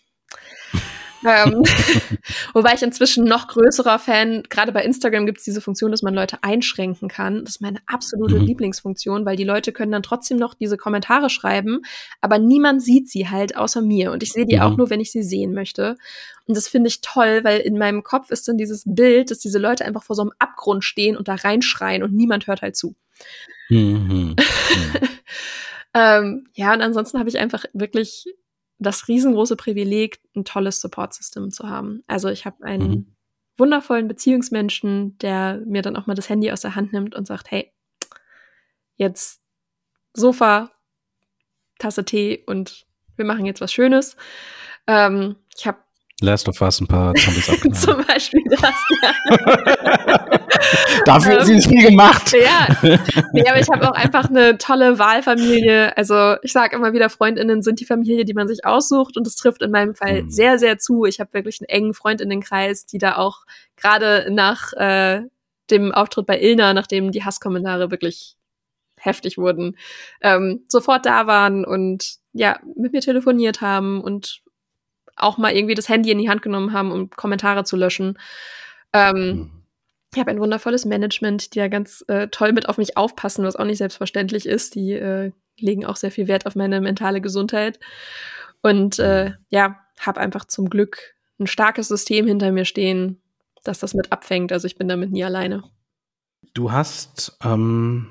ähm, 1.25 1.63
wobei 2.53 2.73
ich 2.73 2.83
inzwischen 2.83 3.25
noch 3.25 3.47
größerer 3.47 3.99
Fan, 3.99 4.43
gerade 4.49 4.71
bei 4.71 4.83
Instagram 4.83 5.25
gibt 5.25 5.39
es 5.39 5.43
diese 5.43 5.61
Funktion, 5.61 5.91
dass 5.91 6.01
man 6.01 6.13
Leute 6.13 6.43
einschränken 6.43 7.07
kann. 7.07 7.43
Das 7.43 7.55
ist 7.55 7.61
meine 7.61 7.79
absolute 7.85 8.39
mhm. 8.39 8.45
Lieblingsfunktion, 8.45 9.25
weil 9.25 9.35
die 9.35 9.43
Leute 9.43 9.71
können 9.71 9.91
dann 9.91 10.03
trotzdem 10.03 10.38
noch 10.38 10.53
diese 10.53 10.77
Kommentare 10.77 11.29
schreiben, 11.29 11.81
aber 12.21 12.39
niemand 12.39 12.81
sieht 12.81 13.09
sie 13.09 13.29
halt 13.29 13.57
außer 13.57 13.81
mir. 13.81 14.11
Und 14.11 14.23
ich 14.23 14.31
sehe 14.31 14.45
die 14.45 14.57
mhm. 14.57 14.61
auch 14.61 14.77
nur, 14.77 14.89
wenn 14.89 14.99
ich 14.99 15.11
sie 15.11 15.23
sehen 15.23 15.53
möchte. 15.53 15.97
Und 16.47 16.55
das 16.55 16.67
finde 16.67 16.89
ich 16.89 17.01
toll, 17.01 17.43
weil 17.43 17.59
in 17.59 17.77
meinem 17.77 18.03
Kopf 18.03 18.29
ist 18.29 18.47
dann 18.47 18.57
dieses 18.57 18.83
Bild, 18.85 19.31
dass 19.31 19.39
diese 19.39 19.59
Leute 19.59 19.85
einfach 19.85 20.03
vor 20.03 20.15
so 20.15 20.21
einem 20.21 20.31
Abgrund 20.39 20.83
stehen 20.83 21.17
und 21.17 21.27
da 21.27 21.35
reinschreien 21.35 22.03
und 22.03 22.13
niemand 22.13 22.47
hört 22.47 22.61
halt 22.61 22.75
zu. 22.75 22.95
Mhm. 23.69 24.35
ähm, 25.93 26.47
ja, 26.53 26.73
und 26.73 26.81
ansonsten 26.81 27.19
habe 27.19 27.29
ich 27.29 27.39
einfach 27.39 27.65
wirklich 27.73 28.27
das 28.86 29.08
riesengroße 29.08 29.56
Privileg, 29.56 30.19
ein 30.36 30.45
tolles 30.45 30.82
Support-System 30.82 31.52
zu 31.52 31.69
haben. 31.69 32.04
Also 32.08 32.30
ich 32.30 32.45
habe 32.45 32.63
einen 32.63 32.89
mhm. 32.89 33.15
wundervollen 33.58 34.08
Beziehungsmenschen, 34.08 35.17
der 35.19 35.62
mir 35.65 35.82
dann 35.82 35.95
auch 35.95 36.08
mal 36.08 36.15
das 36.15 36.30
Handy 36.30 36.52
aus 36.52 36.62
der 36.62 36.76
Hand 36.76 36.93
nimmt 36.93 37.15
und 37.15 37.28
sagt, 37.28 37.52
hey, 37.52 37.71
jetzt 38.95 39.41
Sofa, 40.13 40.71
Tasse 41.80 42.06
Tee 42.06 42.43
und 42.45 42.86
wir 43.17 43.26
machen 43.26 43.45
jetzt 43.45 43.62
was 43.62 43.74
Schönes. 43.74 44.15
Ähm, 44.88 45.36
ich 45.56 45.67
habe 45.67 45.80
Last 46.21 46.47
of 46.47 46.62
Us 46.62 46.80
ein 46.80 46.88
paar 46.88 47.13
Zombies 47.15 47.49
abgenommen. 47.51 47.73
Zum 47.80 48.06
Beispiel 48.06 48.41
das, 48.49 48.73
ja. 49.01 50.39
Dafür 51.06 51.39
hat 51.39 51.45
sie 51.45 51.56
es 51.56 51.67
viel 51.67 51.89
gemacht. 51.89 52.34
Ja, 52.34 52.67
nee, 53.34 53.47
aber 53.47 53.60
ich 53.60 53.67
habe 53.69 53.89
auch 53.89 53.95
einfach 53.95 54.30
eine 54.30 54.58
tolle 54.58 54.97
Wahlfamilie. 54.97 55.95
Also 55.97 56.36
ich 56.41 56.54
sage 56.54 56.75
immer 56.75 56.93
wieder, 56.93 57.10
Freundinnen 57.10 57.62
sind 57.62 57.80
die 57.82 57.86
Familie, 57.86 58.23
die 58.25 58.34
man 58.34 58.47
sich 58.47 58.65
aussucht 58.65 59.17
und 59.17 59.28
das 59.28 59.36
trifft 59.36 59.62
in 59.62 59.71
meinem 59.71 59.93
Fall 59.95 60.23
Mhm. 60.23 60.30
sehr, 60.30 60.58
sehr 60.58 60.78
zu. 60.78 61.06
Ich 61.06 61.19
habe 61.19 61.34
wirklich 61.34 61.60
einen 61.60 61.67
engen 61.69 61.93
Freundinnenkreis, 61.93 62.86
die 62.86 62.97
da 62.97 63.17
auch 63.17 63.41
gerade 63.75 64.28
nach 64.32 64.71
äh, 64.73 65.21
dem 65.69 65.91
Auftritt 65.91 66.25
bei 66.28 66.39
Ilna, 66.39 66.73
nachdem 66.73 67.12
die 67.12 67.23
Hasskommentare 67.25 67.91
wirklich 67.91 68.36
heftig 68.97 69.38
wurden, 69.38 69.78
ähm, 70.21 70.63
sofort 70.69 71.06
da 71.06 71.28
waren 71.28 71.65
und 71.65 72.15
ja, 72.34 72.58
mit 72.75 72.93
mir 72.93 73.01
telefoniert 73.01 73.62
haben 73.62 74.01
und 74.01 74.41
auch 75.15 75.38
mal 75.38 75.56
irgendwie 75.56 75.75
das 75.75 75.89
Handy 75.89 76.12
in 76.12 76.17
die 76.17 76.30
Hand 76.30 76.41
genommen 76.41 76.73
haben, 76.73 76.91
um 76.91 77.10
Kommentare 77.10 77.63
zu 77.63 77.75
löschen. 77.75 78.17
Ähm, 78.93 79.15
Mhm. 79.15 79.51
ich 80.13 80.19
habe 80.19 80.32
ein 80.32 80.39
wundervolles 80.39 80.86
Management, 80.86 81.54
die 81.54 81.60
ja 81.60 81.67
ganz 81.67 82.04
äh, 82.08 82.28
toll 82.30 82.54
mit 82.54 82.69
auf 82.69 82.78
mich 82.78 82.97
aufpassen, 82.97 83.45
was 83.45 83.56
auch 83.56 83.65
nicht 83.65 83.80
selbstverständlich 83.80 84.45
ist. 84.45 84.75
Die 84.75 84.93
äh, 84.93 85.32
legen 85.60 85.86
auch 85.86 85.95
sehr 85.95 86.12
viel 86.12 86.28
Wert 86.28 86.45
auf 86.45 86.56
meine 86.56 86.82
mentale 86.82 87.21
Gesundheit. 87.21 87.80
Und 88.62 88.99
äh, 88.99 89.34
ja, 89.49 89.80
habe 89.99 90.19
einfach 90.19 90.45
zum 90.45 90.69
Glück 90.69 91.15
ein 91.39 91.47
starkes 91.47 91.88
System 91.88 92.28
hinter 92.28 92.51
mir 92.51 92.65
stehen, 92.65 93.21
das 93.63 93.80
das 93.80 93.93
mit 93.93 94.12
abfängt. 94.12 94.51
Also 94.51 94.67
ich 94.67 94.78
bin 94.78 94.88
damit 94.88 95.12
nie 95.12 95.23
alleine. 95.23 95.63
Du 96.54 96.71
hast 96.71 97.38
ähm, 97.43 98.08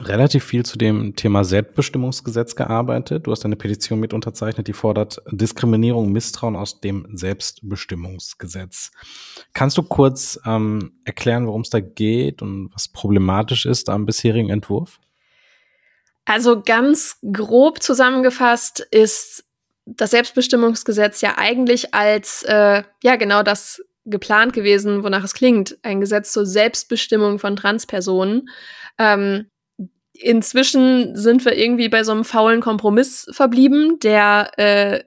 relativ 0.00 0.44
viel 0.44 0.64
zu 0.64 0.78
dem 0.78 1.14
Thema 1.14 1.44
Selbstbestimmungsgesetz 1.44 2.56
gearbeitet. 2.56 3.26
Du 3.26 3.32
hast 3.32 3.44
eine 3.44 3.56
Petition 3.56 4.00
mit 4.00 4.12
unterzeichnet, 4.12 4.66
die 4.66 4.72
fordert 4.72 5.22
Diskriminierung, 5.30 6.10
Misstrauen 6.10 6.56
aus 6.56 6.80
dem 6.80 7.06
Selbstbestimmungsgesetz. 7.12 8.90
Kannst 9.52 9.76
du 9.78 9.82
kurz 9.82 10.40
ähm, 10.46 10.92
erklären, 11.04 11.46
worum 11.46 11.62
es 11.62 11.70
da 11.70 11.80
geht 11.80 12.42
und 12.42 12.70
was 12.72 12.88
problematisch 12.88 13.66
ist 13.66 13.88
am 13.88 14.06
bisherigen 14.06 14.50
Entwurf? 14.50 14.98
Also 16.24 16.62
ganz 16.62 17.18
grob 17.32 17.82
zusammengefasst 17.82 18.80
ist 18.90 19.44
das 19.86 20.10
Selbstbestimmungsgesetz 20.10 21.20
ja 21.20 21.34
eigentlich 21.36 21.94
als, 21.94 22.42
äh, 22.44 22.84
ja, 23.02 23.16
genau 23.16 23.42
das 23.42 23.82
geplant 24.06 24.52
gewesen, 24.52 25.02
wonach 25.02 25.24
es 25.24 25.34
klingt. 25.34 25.78
Ein 25.82 26.00
Gesetz 26.00 26.32
zur 26.32 26.46
Selbstbestimmung 26.46 27.38
von 27.38 27.56
Transpersonen. 27.56 28.48
Ähm, 28.98 29.46
inzwischen 30.20 31.16
sind 31.16 31.44
wir 31.44 31.56
irgendwie 31.56 31.88
bei 31.88 32.04
so 32.04 32.12
einem 32.12 32.24
faulen 32.24 32.60
Kompromiss 32.60 33.26
verblieben, 33.32 33.98
der 34.00 34.52
äh, 34.58 35.04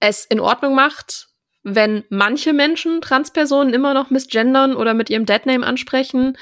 es 0.00 0.24
in 0.24 0.40
Ordnung 0.40 0.74
macht, 0.74 1.28
wenn 1.62 2.04
manche 2.08 2.52
Menschen 2.52 3.00
Transpersonen 3.00 3.74
immer 3.74 3.94
noch 3.94 4.10
misgendern 4.10 4.74
oder 4.74 4.94
mit 4.94 5.10
ihrem 5.10 5.26
Deadname 5.26 5.66
ansprechen, 5.66 6.36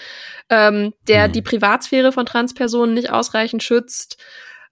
ähm, 0.50 0.94
der 1.08 1.24
Hm. 1.24 1.32
die 1.32 1.42
Privatsphäre 1.42 2.12
von 2.12 2.26
Transpersonen 2.26 2.94
nicht 2.94 3.10
ausreichend 3.10 3.62
schützt. 3.62 4.18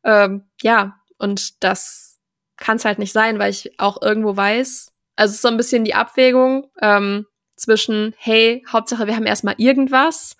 Ähm, 0.05 0.45
ja, 0.63 0.97
und 1.19 1.63
das 1.65 2.19
kann 2.57 2.77
es 2.77 2.85
halt 2.85 2.99
nicht 2.99 3.13
sein, 3.13 3.39
weil 3.39 3.51
ich 3.51 3.79
auch 3.79 4.01
irgendwo 4.03 4.37
weiß, 4.37 4.93
also 5.17 5.31
es 5.31 5.37
ist 5.37 5.43
so 5.43 5.49
ein 5.49 5.57
bisschen 5.57 5.85
die 5.85 5.95
Abwägung 5.95 6.71
ähm, 6.81 7.27
zwischen, 7.57 8.15
hey, 8.19 8.65
Hauptsache 8.71 9.07
wir 9.07 9.17
haben 9.17 9.27
erstmal 9.27 9.55
irgendwas 9.59 10.37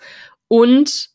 und 0.49 1.14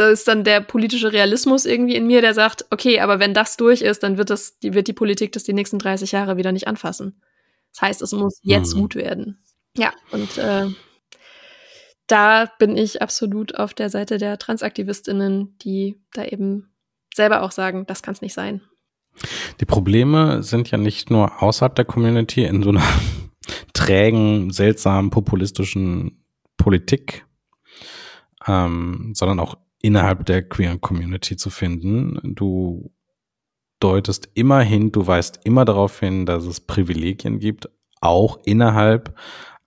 da 0.00 0.08
ist 0.08 0.26
dann 0.28 0.44
der 0.44 0.62
politische 0.62 1.12
Realismus 1.12 1.66
irgendwie 1.66 1.94
in 1.94 2.06
mir, 2.06 2.22
der 2.22 2.32
sagt, 2.32 2.64
okay, 2.70 3.00
aber 3.00 3.18
wenn 3.18 3.34
das 3.34 3.58
durch 3.58 3.82
ist, 3.82 4.02
dann 4.02 4.16
wird 4.16 4.30
das, 4.30 4.58
die, 4.58 4.72
wird 4.72 4.88
die 4.88 4.94
Politik 4.94 5.32
das 5.32 5.44
die 5.44 5.52
nächsten 5.52 5.78
30 5.78 6.12
Jahre 6.12 6.38
wieder 6.38 6.52
nicht 6.52 6.66
anfassen. 6.66 7.20
Das 7.74 7.82
heißt, 7.82 8.02
es 8.02 8.12
muss 8.12 8.40
jetzt 8.42 8.74
Mhm. 8.74 8.80
gut 8.80 8.94
werden. 8.94 9.42
Ja, 9.76 9.92
und 10.10 10.38
äh, 10.38 10.68
da 12.06 12.50
bin 12.58 12.78
ich 12.78 13.02
absolut 13.02 13.54
auf 13.56 13.74
der 13.74 13.90
Seite 13.90 14.16
der 14.16 14.38
TransaktivistInnen, 14.38 15.58
die 15.58 16.00
da 16.14 16.24
eben 16.24 16.72
selber 17.14 17.42
auch 17.42 17.52
sagen, 17.52 17.84
das 17.86 18.02
kann 18.02 18.14
es 18.14 18.22
nicht 18.22 18.32
sein. 18.32 18.62
Die 19.60 19.66
Probleme 19.66 20.42
sind 20.42 20.70
ja 20.70 20.78
nicht 20.78 21.10
nur 21.10 21.42
außerhalb 21.42 21.74
der 21.74 21.84
Community 21.84 22.44
in 22.44 22.62
so 22.62 22.70
einer 22.70 22.82
trägen, 23.74 24.50
seltsamen, 24.50 25.10
populistischen 25.10 26.24
Politik, 26.56 27.26
ähm, 28.46 29.12
sondern 29.14 29.40
auch 29.40 29.56
innerhalb 29.82 30.26
der 30.26 30.42
queeren 30.42 30.80
Community 30.80 31.36
zu 31.36 31.50
finden. 31.50 32.18
Du 32.34 32.92
deutest 33.80 34.28
immer 34.34 34.60
hin, 34.60 34.92
du 34.92 35.06
weist 35.06 35.40
immer 35.44 35.64
darauf 35.64 36.00
hin, 36.00 36.26
dass 36.26 36.44
es 36.44 36.60
Privilegien 36.60 37.38
gibt, 37.38 37.68
auch 38.00 38.38
innerhalb 38.44 39.18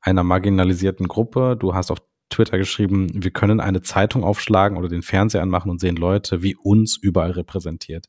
einer 0.02 0.24
marginalisierten 0.24 1.08
Gruppe. 1.08 1.58
Du 1.60 1.74
hast 1.74 1.92
auf 1.92 2.00
Twitter 2.30 2.58
geschrieben, 2.58 3.10
wir 3.14 3.32
können 3.32 3.60
eine 3.60 3.82
Zeitung 3.82 4.24
aufschlagen 4.24 4.78
oder 4.78 4.88
den 4.88 5.02
Fernseher 5.02 5.42
anmachen 5.42 5.70
und 5.70 5.80
sehen 5.80 5.96
Leute 5.96 6.42
wie 6.44 6.56
uns 6.56 6.98
überall 6.98 7.32
repräsentiert. 7.32 8.08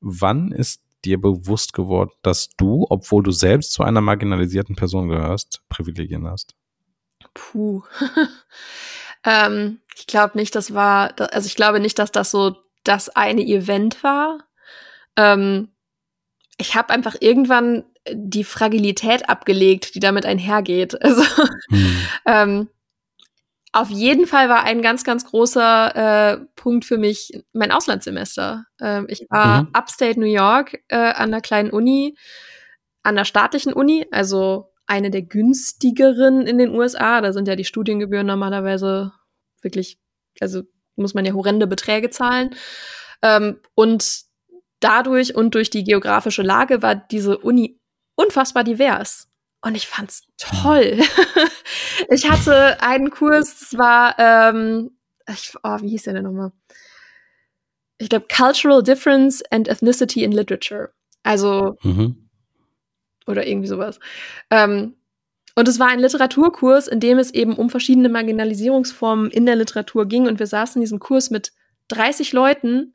Wann 0.00 0.52
ist 0.52 0.82
dir 1.04 1.20
bewusst 1.20 1.72
geworden, 1.72 2.10
dass 2.22 2.50
du, 2.56 2.86
obwohl 2.88 3.22
du 3.22 3.30
selbst 3.30 3.72
zu 3.72 3.82
einer 3.82 4.00
marginalisierten 4.00 4.76
Person 4.76 5.08
gehörst, 5.08 5.62
Privilegien 5.68 6.26
hast? 6.26 6.54
Puh. 7.34 7.82
ähm, 9.28 9.80
ich 9.96 10.06
glaube 10.06 10.38
nicht, 10.38 10.54
das 10.54 10.72
war, 10.74 11.12
also 11.32 11.46
ich 11.46 11.56
glaube 11.56 11.80
nicht, 11.80 11.98
dass 11.98 12.12
das 12.12 12.30
so 12.30 12.56
das 12.84 13.08
eine 13.10 13.42
Event 13.42 14.02
war. 14.02 14.38
Ähm, 15.16 15.68
ich 16.56 16.74
habe 16.76 16.90
einfach 16.92 17.16
irgendwann 17.20 17.84
die 18.10 18.44
Fragilität 18.44 19.28
abgelegt, 19.28 19.94
die 19.94 20.00
damit 20.00 20.24
einhergeht. 20.26 20.96
Also 21.02 21.22
Hm. 21.70 22.08
ähm, 22.26 22.68
auf 23.72 23.90
jeden 23.90 24.26
Fall 24.26 24.48
war 24.48 24.64
ein 24.64 24.80
ganz, 24.80 25.04
ganz 25.04 25.26
großer 25.26 26.32
äh, 26.32 26.38
Punkt 26.56 26.86
für 26.86 26.96
mich 26.96 27.32
mein 27.52 27.70
Auslandssemester. 27.70 28.64
Ähm, 28.80 29.06
ich 29.10 29.26
war 29.30 29.64
Mhm. 29.64 29.68
upstate 29.74 30.18
New 30.18 30.26
York 30.26 30.78
äh, 30.88 30.96
an 30.96 31.28
einer 31.30 31.42
kleinen 31.42 31.70
Uni, 31.70 32.16
an 33.02 33.16
der 33.16 33.26
staatlichen 33.26 33.74
Uni, 33.74 34.06
also 34.10 34.72
eine 34.86 35.10
der 35.10 35.22
günstigeren 35.22 36.46
in 36.46 36.56
den 36.56 36.70
USA. 36.74 37.20
Da 37.20 37.34
sind 37.34 37.46
ja 37.46 37.56
die 37.56 37.64
Studiengebühren 37.64 38.26
normalerweise 38.26 39.12
wirklich, 39.62 39.98
also 40.40 40.62
muss 40.96 41.14
man 41.14 41.24
ja 41.24 41.32
horrende 41.32 41.66
Beträge 41.66 42.10
zahlen. 42.10 42.54
Ähm, 43.22 43.60
und 43.74 44.22
dadurch 44.80 45.34
und 45.34 45.54
durch 45.54 45.70
die 45.70 45.84
geografische 45.84 46.42
Lage 46.42 46.82
war 46.82 46.94
diese 46.94 47.38
Uni 47.38 47.80
unfassbar 48.16 48.64
divers. 48.64 49.28
Und 49.60 49.74
ich 49.74 49.88
fand's 49.88 50.22
toll. 50.36 50.98
ich 52.10 52.30
hatte 52.30 52.80
einen 52.80 53.10
Kurs, 53.10 53.58
das 53.58 53.76
war, 53.78 54.14
ähm, 54.18 54.96
ich, 55.28 55.52
oh, 55.62 55.78
wie 55.80 55.88
hieß 55.88 56.04
der 56.04 56.14
denn 56.14 56.24
nochmal? 56.24 56.52
Ich 57.98 58.08
glaube, 58.08 58.26
Cultural 58.34 58.82
Difference 58.82 59.42
and 59.50 59.66
Ethnicity 59.68 60.22
in 60.22 60.30
Literature. 60.32 60.92
Also, 61.24 61.76
Mhm. 61.82 62.28
oder 63.26 63.46
irgendwie 63.46 63.66
sowas. 63.66 63.98
Ähm, 64.50 64.94
und 65.58 65.66
es 65.66 65.80
war 65.80 65.88
ein 65.88 65.98
Literaturkurs, 65.98 66.86
in 66.86 67.00
dem 67.00 67.18
es 67.18 67.34
eben 67.34 67.56
um 67.56 67.68
verschiedene 67.68 68.08
Marginalisierungsformen 68.08 69.28
in 69.28 69.44
der 69.44 69.56
Literatur 69.56 70.06
ging. 70.06 70.28
Und 70.28 70.38
wir 70.38 70.46
saßen 70.46 70.78
in 70.78 70.82
diesem 70.82 71.00
Kurs 71.00 71.30
mit 71.30 71.50
30 71.88 72.32
Leuten, 72.32 72.94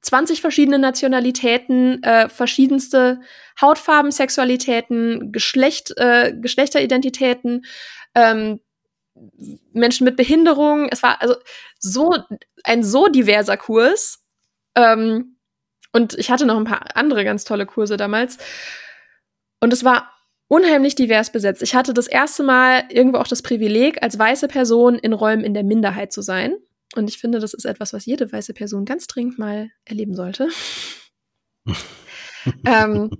20 0.00 0.40
verschiedene 0.40 0.78
Nationalitäten, 0.78 2.02
äh, 2.02 2.30
verschiedenste 2.30 3.20
Hautfarben, 3.60 4.12
Sexualitäten, 4.12 5.30
Geschlecht, 5.30 5.92
äh, 5.98 6.32
Geschlechteridentitäten, 6.34 7.66
ähm, 8.14 8.60
Menschen 9.74 10.06
mit 10.06 10.16
Behinderung. 10.16 10.88
Es 10.90 11.02
war 11.02 11.20
also 11.20 11.34
so 11.78 12.16
ein 12.64 12.82
so 12.82 13.08
diverser 13.08 13.58
Kurs. 13.58 14.24
Ähm, 14.74 15.36
und 15.92 16.14
ich 16.14 16.30
hatte 16.30 16.46
noch 16.46 16.56
ein 16.56 16.64
paar 16.64 16.96
andere 16.96 17.24
ganz 17.24 17.44
tolle 17.44 17.66
Kurse 17.66 17.98
damals. 17.98 18.38
Und 19.60 19.70
es 19.74 19.84
war 19.84 20.13
unheimlich 20.54 20.94
divers 20.94 21.32
besetzt. 21.32 21.62
Ich 21.62 21.74
hatte 21.74 21.92
das 21.92 22.06
erste 22.06 22.44
Mal 22.44 22.84
irgendwo 22.88 23.18
auch 23.18 23.26
das 23.26 23.42
Privileg, 23.42 24.00
als 24.04 24.16
weiße 24.16 24.46
Person 24.46 24.96
in 24.96 25.12
Räumen 25.12 25.42
in 25.42 25.52
der 25.52 25.64
Minderheit 25.64 26.12
zu 26.12 26.22
sein. 26.22 26.54
Und 26.94 27.10
ich 27.10 27.18
finde, 27.18 27.40
das 27.40 27.54
ist 27.54 27.64
etwas, 27.64 27.92
was 27.92 28.06
jede 28.06 28.30
weiße 28.30 28.54
Person 28.54 28.84
ganz 28.84 29.08
dringend 29.08 29.36
mal 29.36 29.70
erleben 29.84 30.14
sollte. 30.14 30.48
ähm, 32.66 33.10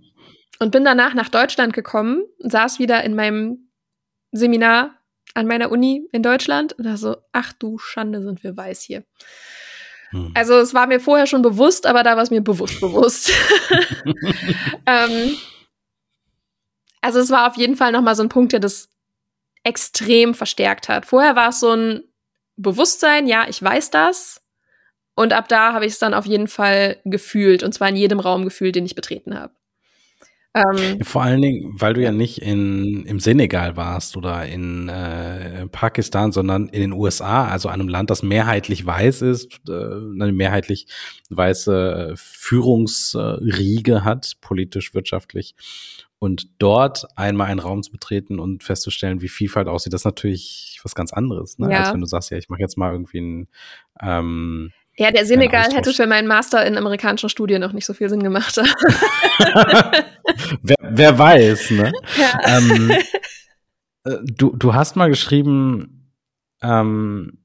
und 0.61 0.71
bin 0.71 0.85
danach 0.85 1.15
nach 1.15 1.29
Deutschland 1.29 1.73
gekommen, 1.73 2.23
saß 2.39 2.79
wieder 2.79 3.03
in 3.03 3.17
meinem 3.17 3.69
Seminar 4.31 4.97
an 5.35 5.49
meiner 5.49 5.73
Uni 5.73 6.07
in 6.13 6.23
Deutschland 6.23 6.75
und 6.75 6.85
da 6.85 6.97
so, 6.97 7.17
ach 7.33 7.53
du 7.53 7.79
Schande, 7.79 8.23
sind 8.23 8.45
wir 8.45 8.57
weiß 8.57 8.83
hier. 8.83 9.03
Hm. 10.11 10.31
Also 10.35 10.55
es 10.59 10.73
war 10.73 10.87
mir 10.87 11.01
vorher 11.01 11.27
schon 11.27 11.43
bewusst, 11.43 11.87
aber 11.87 12.05
da 12.05 12.15
war 12.15 12.23
es 12.23 12.31
mir 12.31 12.43
bewusst 12.43 12.81
bewusst. 12.81 13.33
ähm, 14.87 15.37
also 17.05 17.19
es 17.19 17.31
war 17.31 17.47
auf 17.47 17.57
jeden 17.57 17.77
Fall 17.77 17.93
noch 17.93 18.01
mal 18.01 18.17
so 18.17 18.23
ein 18.23 18.31
Punkt, 18.31 18.53
der 18.53 18.61
das 18.61 18.89
extrem 19.63 20.35
verstärkt 20.35 20.89
hat. 20.89 21.05
Vorher 21.05 21.37
war 21.37 21.51
es 21.51 21.61
so 21.61 21.71
ein 21.71 22.03
Bewusstsein, 22.57 23.27
ja, 23.27 23.47
ich 23.47 23.63
weiß 23.63 23.91
das. 23.91 24.41
Und 25.15 25.35
ab 25.35 25.49
da 25.49 25.75
habe 25.75 25.85
ich 25.85 25.93
es 25.93 25.99
dann 25.99 26.15
auf 26.15 26.25
jeden 26.25 26.49
Fall 26.49 26.97
gefühlt, 27.05 27.63
und 27.63 27.73
zwar 27.73 27.91
in 27.91 27.97
jedem 27.97 28.21
Raum 28.21 28.45
gefühlt, 28.45 28.75
den 28.75 28.87
ich 28.87 28.95
betreten 28.95 29.39
habe. 29.39 29.53
Ähm, 30.55 31.01
Vor 31.03 31.23
allen 31.23 31.43
Dingen, 31.43 31.75
weil 31.79 31.95
du 31.95 32.03
ja 32.03 32.13
nicht 32.13 32.39
in, 32.39 33.05
im 33.07 33.21
Senegal 33.21 33.77
warst 33.77 34.17
oder 34.17 34.47
in 34.47 34.89
äh, 34.89 35.67
Pakistan, 35.67 36.33
sondern 36.33 36.69
in 36.69 36.81
den 36.81 36.93
USA, 36.93 37.49
also 37.49 37.69
einem 37.69 37.89
Land, 37.89 38.11
das 38.11 38.23
mehrheitlich 38.23 38.87
weiß 38.87 39.23
ist, 39.23 39.61
äh, 39.69 39.73
eine 39.73 40.33
mehrheitlich 40.33 40.87
weiße 41.29 42.15
Führungsriege 42.17 44.05
hat, 44.05 44.37
politisch, 44.41 44.95
wirtschaftlich. 44.95 45.55
Und 46.25 46.49
dort 46.59 47.07
einmal 47.16 47.49
einen 47.49 47.61
Raum 47.61 47.83
zu 47.83 47.93
betreten 47.93 48.39
und 48.39 48.62
festzustellen, 48.62 49.20
wie 49.20 49.29
Vielfalt 49.29 49.68
aussieht, 49.68 49.93
das 49.93 50.01
ist 50.01 50.07
natürlich 50.07 50.81
was 50.83 50.95
ganz 50.95 51.12
anderes, 51.12 51.59
ne? 51.59 51.70
Ja. 51.70 51.81
als 51.81 51.93
wenn 51.93 52.01
du 52.01 52.07
sagst, 52.07 52.31
ja, 52.31 52.39
ich 52.39 52.49
mache 52.49 52.62
jetzt 52.62 52.79
mal 52.79 52.93
irgendwie 52.93 53.20
ein 53.20 53.49
ähm, 54.01 54.72
ja, 54.97 55.11
der 55.11 55.27
Senegal 55.27 55.70
hätte 55.75 55.93
für 55.93 56.07
meinen 56.07 56.27
Master 56.27 56.64
in 56.64 56.79
amerikanischen 56.79 57.29
Studien 57.29 57.61
noch 57.61 57.75
nicht 57.75 57.85
so 57.85 57.93
viel 57.93 58.09
Sinn 58.09 58.22
gemacht. 58.22 58.57
wer, 60.62 60.77
wer, 60.81 61.18
weiß, 61.18 61.72
ne? 61.72 61.93
Ja. 62.16 62.57
Ähm, 62.57 62.91
äh, 64.05 64.16
du, 64.22 64.57
du 64.57 64.72
hast 64.72 64.97
mal 64.97 65.11
geschrieben, 65.11 66.11
ähm, 66.62 67.37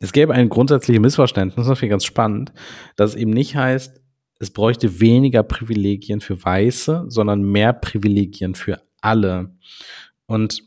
es 0.00 0.10
gäbe 0.10 0.34
ein 0.34 0.48
grundsätzliches 0.48 1.00
Missverständnis, 1.00 1.68
das 1.68 1.78
finde 1.78 1.86
ich 1.86 1.92
ganz 1.92 2.04
spannend, 2.04 2.52
dass 2.96 3.10
es 3.10 3.16
eben 3.16 3.30
nicht 3.30 3.54
heißt, 3.54 4.00
es 4.38 4.50
bräuchte 4.50 5.00
weniger 5.00 5.42
Privilegien 5.42 6.20
für 6.20 6.42
Weiße, 6.42 7.06
sondern 7.08 7.42
mehr 7.42 7.72
Privilegien 7.72 8.54
für 8.54 8.82
alle. 9.00 9.56
Und 10.26 10.62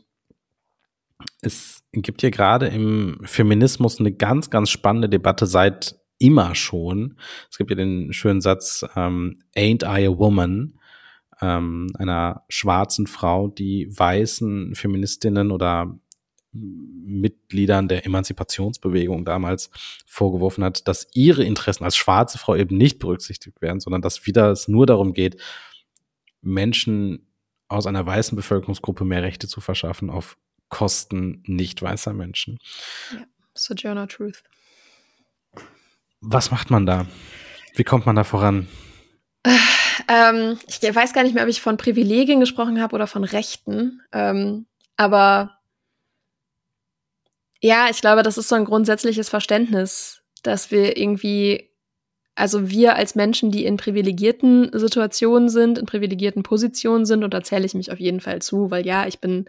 es 1.40 1.82
gibt 1.92 2.22
ja 2.22 2.30
gerade 2.30 2.66
im 2.66 3.18
Feminismus 3.22 4.00
eine 4.00 4.12
ganz, 4.12 4.50
ganz 4.50 4.70
spannende 4.70 5.08
Debatte 5.08 5.46
seit 5.46 5.96
immer 6.18 6.54
schon. 6.54 7.16
Es 7.50 7.58
gibt 7.58 7.70
ja 7.70 7.76
den 7.76 8.12
schönen 8.12 8.40
Satz, 8.40 8.84
ähm, 8.96 9.36
Ain't 9.56 9.84
I 9.84 10.06
a 10.06 10.18
Woman? 10.18 10.74
Ähm, 11.40 11.92
einer 11.96 12.44
schwarzen 12.48 13.06
Frau, 13.06 13.48
die 13.48 13.88
weißen 13.96 14.74
Feministinnen 14.74 15.52
oder 15.52 15.96
Mitgliedern 16.60 17.88
der 17.88 18.04
Emanzipationsbewegung 18.06 19.24
damals 19.24 19.70
vorgeworfen 20.06 20.64
hat, 20.64 20.86
dass 20.88 21.08
ihre 21.14 21.44
Interessen 21.44 21.84
als 21.84 21.96
schwarze 21.96 22.38
Frau 22.38 22.54
eben 22.54 22.76
nicht 22.76 22.98
berücksichtigt 22.98 23.60
werden, 23.60 23.80
sondern 23.80 24.02
dass 24.02 24.26
wieder 24.26 24.50
es 24.50 24.68
nur 24.68 24.86
darum 24.86 25.12
geht, 25.12 25.40
Menschen 26.42 27.26
aus 27.68 27.86
einer 27.86 28.04
weißen 28.04 28.36
Bevölkerungsgruppe 28.36 29.04
mehr 29.04 29.22
Rechte 29.22 29.48
zu 29.48 29.60
verschaffen 29.60 30.10
auf 30.10 30.36
Kosten 30.68 31.42
nicht 31.46 31.80
weißer 31.82 32.12
Menschen. 32.12 32.58
Ja, 33.12 33.24
Sojourner 33.54 34.08
Truth. 34.08 34.42
Was 36.20 36.50
macht 36.50 36.70
man 36.70 36.86
da? 36.86 37.06
Wie 37.74 37.84
kommt 37.84 38.06
man 38.06 38.16
da 38.16 38.24
voran? 38.24 38.68
Ähm, 40.10 40.58
ich 40.66 40.80
weiß 40.80 41.12
gar 41.12 41.22
nicht 41.22 41.34
mehr, 41.34 41.42
ob 41.42 41.50
ich 41.50 41.60
von 41.60 41.76
Privilegien 41.76 42.40
gesprochen 42.40 42.80
habe 42.80 42.94
oder 42.94 43.06
von 43.06 43.24
Rechten. 43.24 44.00
Ähm, 44.12 44.64
aber 44.96 45.57
ja, 47.60 47.88
ich 47.90 48.00
glaube, 48.00 48.22
das 48.22 48.38
ist 48.38 48.48
so 48.48 48.54
ein 48.54 48.64
grundsätzliches 48.64 49.28
Verständnis, 49.28 50.22
dass 50.42 50.70
wir 50.70 50.96
irgendwie, 50.96 51.70
also 52.34 52.70
wir 52.70 52.96
als 52.96 53.14
Menschen, 53.14 53.50
die 53.50 53.64
in 53.64 53.76
privilegierten 53.76 54.70
Situationen 54.72 55.48
sind, 55.48 55.78
in 55.78 55.86
privilegierten 55.86 56.42
Positionen 56.42 57.04
sind, 57.04 57.24
und 57.24 57.34
da 57.34 57.42
zähle 57.42 57.66
ich 57.66 57.74
mich 57.74 57.90
auf 57.90 57.98
jeden 57.98 58.20
Fall 58.20 58.40
zu, 58.40 58.70
weil 58.70 58.86
ja, 58.86 59.06
ich 59.06 59.20
bin 59.20 59.48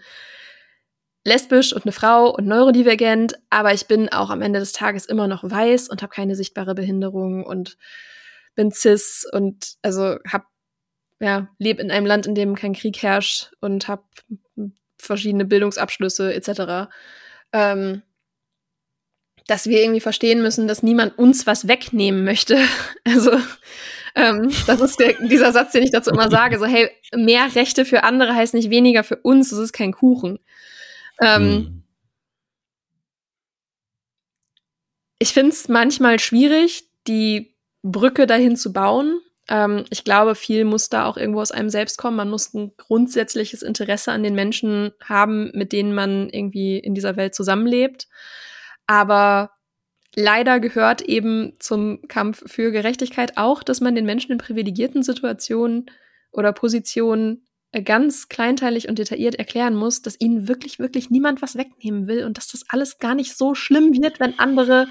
lesbisch 1.26 1.74
und 1.74 1.86
eine 1.86 1.92
Frau 1.92 2.34
und 2.34 2.48
neurodivergent, 2.48 3.34
aber 3.50 3.74
ich 3.74 3.88
bin 3.88 4.10
auch 4.10 4.30
am 4.30 4.42
Ende 4.42 4.60
des 4.60 4.72
Tages 4.72 5.06
immer 5.06 5.28
noch 5.28 5.44
weiß 5.44 5.90
und 5.90 6.02
habe 6.02 6.14
keine 6.14 6.36
sichtbare 6.36 6.76
Behinderung 6.76 7.46
und 7.46 7.78
bin 8.56 8.72
cis 8.72 9.26
und 9.32 9.76
also 9.82 10.18
hab 10.28 10.48
ja 11.20 11.50
lebe 11.60 11.82
in 11.82 11.92
einem 11.92 12.06
Land, 12.06 12.26
in 12.26 12.36
dem 12.36 12.56
kein 12.56 12.74
Krieg 12.74 13.02
herrscht 13.04 13.52
und 13.60 13.88
habe 13.88 14.04
verschiedene 14.98 15.46
Bildungsabschlüsse 15.46 16.34
etc. 16.34 16.90
Ähm, 17.54 18.04
dass 19.48 19.68
wir 19.68 19.82
irgendwie 19.82 20.00
verstehen 20.00 20.42
müssen, 20.42 20.68
dass 20.68 20.84
niemand 20.84 21.18
uns 21.18 21.48
was 21.48 21.68
wegnehmen 21.68 22.24
möchte. 22.24 22.58
Also 23.04 23.32
ähm, 24.16 24.52
das 24.68 24.82
ist 24.82 25.00
der, 25.00 25.14
dieser 25.14 25.52
Satz, 25.52 25.72
den 25.72 25.84
ich 25.84 25.92
dazu 25.92 26.12
immer 26.12 26.30
sage. 26.30 26.60
So 26.60 26.66
hey, 26.66 26.90
mehr 27.16 27.56
Rechte 27.56 27.86
für 27.86 28.04
andere 28.04 28.36
heißt 28.36 28.54
nicht 28.54 28.70
weniger 28.70 29.04
für 29.04 29.16
uns. 29.16 29.50
Das 29.50 29.60
ist 29.60 29.74
kein 29.74 29.94
Kuchen. 29.94 30.40
Ähm, 31.20 31.42
hm. 31.42 31.84
Ich 35.20 35.34
finde 35.34 35.52
es 35.52 35.68
manchmal 35.68 36.20
schwierig, 36.20 36.86
die 37.08 37.56
Brücke 37.82 38.28
dahin 38.28 38.56
zu 38.56 38.72
bauen. 38.72 39.20
Ähm, 39.50 39.84
ich 39.90 40.04
glaube, 40.04 40.36
viel 40.36 40.64
muss 40.64 40.90
da 40.90 41.06
auch 41.06 41.18
irgendwo 41.18 41.42
aus 41.42 41.52
einem 41.52 41.70
selbst 41.70 41.98
kommen. 41.98 42.16
Man 42.16 42.30
muss 42.30 42.54
ein 42.54 42.72
grundsätzliches 42.78 43.64
Interesse 43.64 44.12
an 44.12 44.24
den 44.24 44.36
Menschen 44.36 44.92
haben, 45.04 45.52
mit 45.54 45.74
denen 45.74 45.94
man 45.94 46.30
irgendwie 46.30 46.78
in 46.78 46.94
dieser 46.94 47.18
Welt 47.18 47.36
zusammenlebt. 47.36 48.08
Aber 48.86 49.52
leider 50.16 50.60
gehört 50.60 51.02
eben 51.02 51.54
zum 51.60 52.08
Kampf 52.08 52.44
für 52.46 52.72
Gerechtigkeit 52.72 53.38
auch, 53.38 53.64
dass 53.64 53.82
man 53.82 53.96
den 53.96 54.06
Menschen 54.06 54.32
in 54.32 54.38
privilegierten 54.38 55.02
Situationen 55.04 55.90
oder 56.32 56.54
Positionen 56.54 57.48
äh, 57.72 57.82
ganz 57.82 58.30
kleinteilig 58.30 58.88
und 58.88 59.00
detailliert 59.00 59.36
erklären 59.36 59.76
muss, 59.76 60.04
dass 60.04 60.20
ihnen 60.20 60.48
wirklich, 60.48 60.78
wirklich 60.78 61.10
niemand 61.10 61.42
was 61.42 61.56
wegnehmen 61.56 62.08
will 62.08 62.24
und 62.24 62.38
dass 62.38 62.48
das 62.48 62.66
alles 62.70 63.00
gar 63.00 63.16
nicht 63.16 63.36
so 63.36 63.56
schlimm 63.56 63.94
wird, 63.94 64.20
wenn 64.20 64.38
andere 64.38 64.88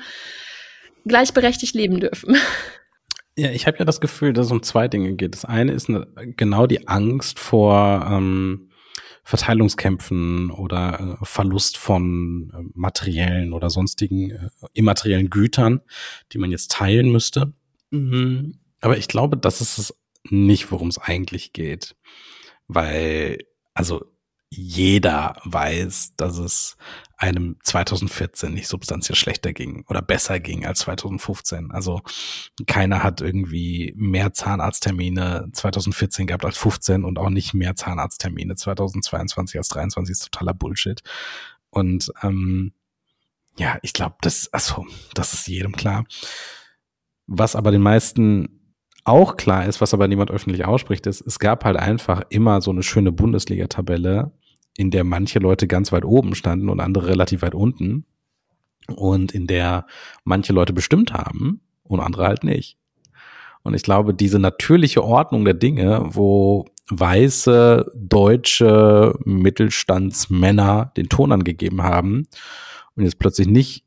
gleichberechtigt 1.07 1.75
leben 1.75 2.01
dürfen. 2.01 2.37
Ja, 3.39 3.51
ich 3.51 3.67
habe 3.67 3.79
ja 3.79 3.85
das 3.85 4.01
Gefühl, 4.01 4.33
dass 4.33 4.47
es 4.47 4.53
um 4.53 4.63
zwei 4.63 4.89
Dinge 4.89 5.15
geht. 5.15 5.35
Das 5.35 5.45
eine 5.45 5.73
ist 5.73 5.89
eine, 5.89 6.07
genau 6.37 6.67
die 6.67 6.89
Angst 6.89 7.39
vor 7.39 8.07
ähm, 8.11 8.71
Verteilungskämpfen 9.23 10.51
oder 10.51 11.19
äh, 11.21 11.25
Verlust 11.25 11.77
von 11.77 12.53
äh, 12.53 12.71
materiellen 12.75 13.53
oder 13.53 13.71
sonstigen 13.71 14.31
äh, 14.31 14.49
immateriellen 14.73 15.31
Gütern, 15.31 15.81
die 16.33 16.39
man 16.39 16.51
jetzt 16.51 16.73
teilen 16.73 17.13
müsste. 17.13 17.53
Mhm. 17.91 18.59
Aber 18.81 18.97
ich 18.97 19.09
glaube, 19.09 19.37
das 19.37 19.61
ist 19.61 19.79
es 19.79 19.95
nicht, 20.31 20.71
worum 20.73 20.89
es 20.89 20.99
eigentlich 20.99 21.53
geht 21.53 21.95
weil, 22.69 23.39
also 23.75 24.05
jeder 24.51 25.37
weiß, 25.45 26.15
dass 26.17 26.39
es 26.39 26.77
einem 27.17 27.57
2014 27.63 28.55
nicht 28.55 28.69
substanziell 28.69 29.17
schlechter 29.17 29.53
ging 29.53 29.85
oder 29.89 30.01
besser 30.01 30.41
ging 30.41 30.65
als 30.65 30.81
2015. 30.81 31.71
Also 31.73 32.01
keiner 32.67 33.03
hat 33.03 33.21
irgendwie 33.21 33.93
mehr 33.97 34.33
Zahnarzttermine 34.33 35.49
2014 35.53 36.27
gehabt 36.29 36.45
als 36.45 36.57
15 36.57 37.05
und 37.05 37.19
auch 37.19 37.31
nicht 37.31 37.55
mehr 37.55 37.75
Zahnarzttermine 37.75 38.55
2022 38.55 39.59
als 39.59 39.69
23 39.69 40.13
ist 40.13 40.31
totaler 40.33 40.55
Bullshit. 40.55 41.03
Und 41.71 42.13
ähm, 42.23 42.73
ja, 43.59 43.79
ich 43.83 43.93
glaube, 43.93 44.17
das, 44.21 44.49
also, 44.53 44.87
das 45.15 45.35
ist 45.35 45.49
jedem 45.49 45.73
klar. 45.73 46.05
Was 47.27 47.57
aber 47.57 47.73
den 47.73 47.83
meisten 47.83 48.59
auch 49.05 49.37
klar 49.37 49.67
ist, 49.67 49.81
was 49.81 49.95
aber 49.95 50.07
niemand 50.07 50.31
öffentlich 50.31 50.65
ausspricht, 50.65 51.07
ist, 51.07 51.21
es 51.23 51.39
gab 51.39 51.65
halt 51.65 51.77
einfach 51.77 52.23
immer 52.29 52.61
so 52.61 52.71
eine 52.71 52.83
schöne 52.83 53.11
Bundesliga-Tabelle, 53.11 54.33
in 54.79 54.93
der 54.93 55.03
manche 55.03 55.41
Leute 55.41 55.67
ganz 55.67 55.91
weit 55.91 56.05
oben 56.05 56.37
standen 56.37 56.69
und 56.69 56.79
andere 56.79 57.09
relativ 57.09 57.43
weit 57.43 57.55
unten 57.55 58.07
und 58.87 59.33
in 59.33 59.49
der 59.49 59.87
manche 60.23 60.53
Leute 60.53 60.73
bestimmt 60.73 61.13
haben 61.13 61.61
und 61.83 61.99
andere 61.99 62.29
halt 62.29 62.45
nicht. 62.45 62.79
Und 63.65 63.75
ich 63.75 63.83
glaube, 63.83 64.15
diese 64.15 64.39
natürliche 64.39 65.03
Ordnung 65.03 65.45
der 65.45 65.55
Dinge, 65.55 66.07
wo 66.11 66.65
weiße 66.91 67.91
deutsche 67.97 69.19
Mittelstandsmänner 69.25 70.93
den 70.97 71.09
Ton 71.09 71.33
angegeben 71.33 71.83
haben 71.83 72.29
und 72.95 73.03
jetzt 73.03 73.19
plötzlich 73.19 73.49
nicht 73.49 73.85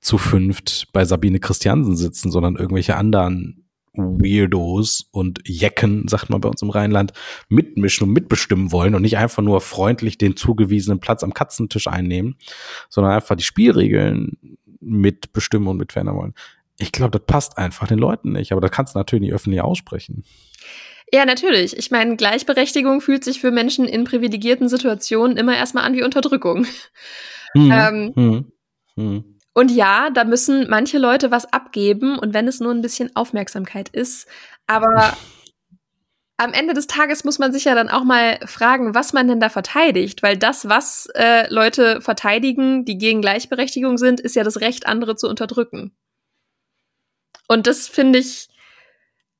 zu 0.00 0.18
fünft 0.18 0.88
bei 0.92 1.04
Sabine 1.04 1.38
Christiansen 1.38 1.96
sitzen, 1.96 2.32
sondern 2.32 2.56
irgendwelche 2.56 2.96
anderen 2.96 3.67
Weirdos 3.98 5.08
und 5.10 5.40
Jecken, 5.44 6.08
sagt 6.08 6.30
man 6.30 6.40
bei 6.40 6.48
uns 6.48 6.62
im 6.62 6.70
Rheinland, 6.70 7.12
mitmischen 7.48 8.06
und 8.06 8.12
mitbestimmen 8.12 8.72
wollen 8.72 8.94
und 8.94 9.02
nicht 9.02 9.18
einfach 9.18 9.42
nur 9.42 9.60
freundlich 9.60 10.18
den 10.18 10.36
zugewiesenen 10.36 11.00
Platz 11.00 11.22
am 11.22 11.34
Katzentisch 11.34 11.88
einnehmen, 11.88 12.36
sondern 12.88 13.12
einfach 13.12 13.36
die 13.36 13.44
Spielregeln 13.44 14.58
mitbestimmen 14.80 15.68
und 15.68 15.78
mitverändern 15.78 16.16
wollen. 16.16 16.34
Ich 16.78 16.92
glaube, 16.92 17.18
das 17.18 17.26
passt 17.26 17.58
einfach 17.58 17.88
den 17.88 17.98
Leuten 17.98 18.32
nicht, 18.32 18.52
aber 18.52 18.60
das 18.60 18.70
kannst 18.70 18.94
du 18.94 19.00
natürlich 19.00 19.22
nicht 19.22 19.34
öffentlich 19.34 19.60
aussprechen. 19.60 20.24
Ja, 21.12 21.24
natürlich. 21.24 21.76
Ich 21.76 21.90
meine, 21.90 22.16
Gleichberechtigung 22.16 23.00
fühlt 23.00 23.24
sich 23.24 23.40
für 23.40 23.50
Menschen 23.50 23.86
in 23.86 24.04
privilegierten 24.04 24.68
Situationen 24.68 25.36
immer 25.36 25.56
erstmal 25.56 25.84
an 25.84 25.94
wie 25.94 26.02
Unterdrückung. 26.02 26.66
Hm, 27.54 27.72
ähm, 27.72 28.12
hm, 28.14 28.52
hm. 28.96 29.37
Und 29.58 29.72
ja, 29.72 30.10
da 30.10 30.22
müssen 30.22 30.70
manche 30.70 30.98
Leute 30.98 31.32
was 31.32 31.52
abgeben 31.52 32.16
und 32.16 32.32
wenn 32.32 32.46
es 32.46 32.60
nur 32.60 32.72
ein 32.72 32.80
bisschen 32.80 33.10
Aufmerksamkeit 33.16 33.88
ist. 33.88 34.28
Aber 34.68 35.16
am 36.36 36.52
Ende 36.52 36.74
des 36.74 36.86
Tages 36.86 37.24
muss 37.24 37.40
man 37.40 37.52
sich 37.52 37.64
ja 37.64 37.74
dann 37.74 37.88
auch 37.88 38.04
mal 38.04 38.38
fragen, 38.46 38.94
was 38.94 39.12
man 39.12 39.26
denn 39.26 39.40
da 39.40 39.48
verteidigt, 39.48 40.22
weil 40.22 40.36
das, 40.36 40.68
was 40.68 41.08
äh, 41.16 41.52
Leute 41.52 42.00
verteidigen, 42.00 42.84
die 42.84 42.98
gegen 42.98 43.20
Gleichberechtigung 43.20 43.98
sind, 43.98 44.20
ist 44.20 44.36
ja 44.36 44.44
das 44.44 44.60
Recht, 44.60 44.86
andere 44.86 45.16
zu 45.16 45.28
unterdrücken. 45.28 45.90
Und 47.48 47.66
das 47.66 47.88
finde 47.88 48.20
ich, 48.20 48.46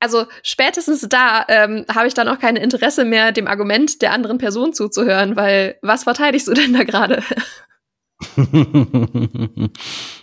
also 0.00 0.26
spätestens 0.42 1.02
da 1.08 1.44
ähm, 1.46 1.84
habe 1.94 2.08
ich 2.08 2.14
dann 2.14 2.26
auch 2.26 2.40
kein 2.40 2.56
Interesse 2.56 3.04
mehr, 3.04 3.30
dem 3.30 3.46
Argument 3.46 4.02
der 4.02 4.12
anderen 4.12 4.38
Person 4.38 4.72
zuzuhören, 4.72 5.36
weil 5.36 5.78
was 5.80 6.02
verteidigst 6.02 6.48
du 6.48 6.54
denn 6.54 6.72
da 6.72 6.82
gerade? 6.82 7.22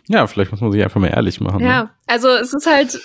ja, 0.08 0.28
vielleicht 0.28 0.52
muss 0.52 0.62
man 0.62 0.72
sich 0.72 0.84
einfach 0.84 1.00
mal 1.00 1.08
ehrlich 1.08 1.40
machen. 1.40 1.62
Ja, 1.62 1.84
ne? 1.84 1.90
also 2.08 2.30
es 2.30 2.54
ist 2.54 2.68
halt, 2.68 3.00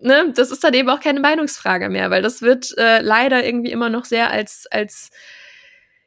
ne, 0.00 0.32
das 0.34 0.50
ist 0.50 0.62
dann 0.62 0.74
eben 0.74 0.90
auch 0.90 1.00
keine 1.00 1.20
Meinungsfrage 1.20 1.88
mehr, 1.88 2.10
weil 2.10 2.22
das 2.22 2.42
wird 2.42 2.76
äh, 2.76 3.00
leider 3.00 3.44
irgendwie 3.44 3.70
immer 3.70 3.88
noch 3.88 4.04
sehr 4.04 4.30
als, 4.30 4.66
als 4.70 5.10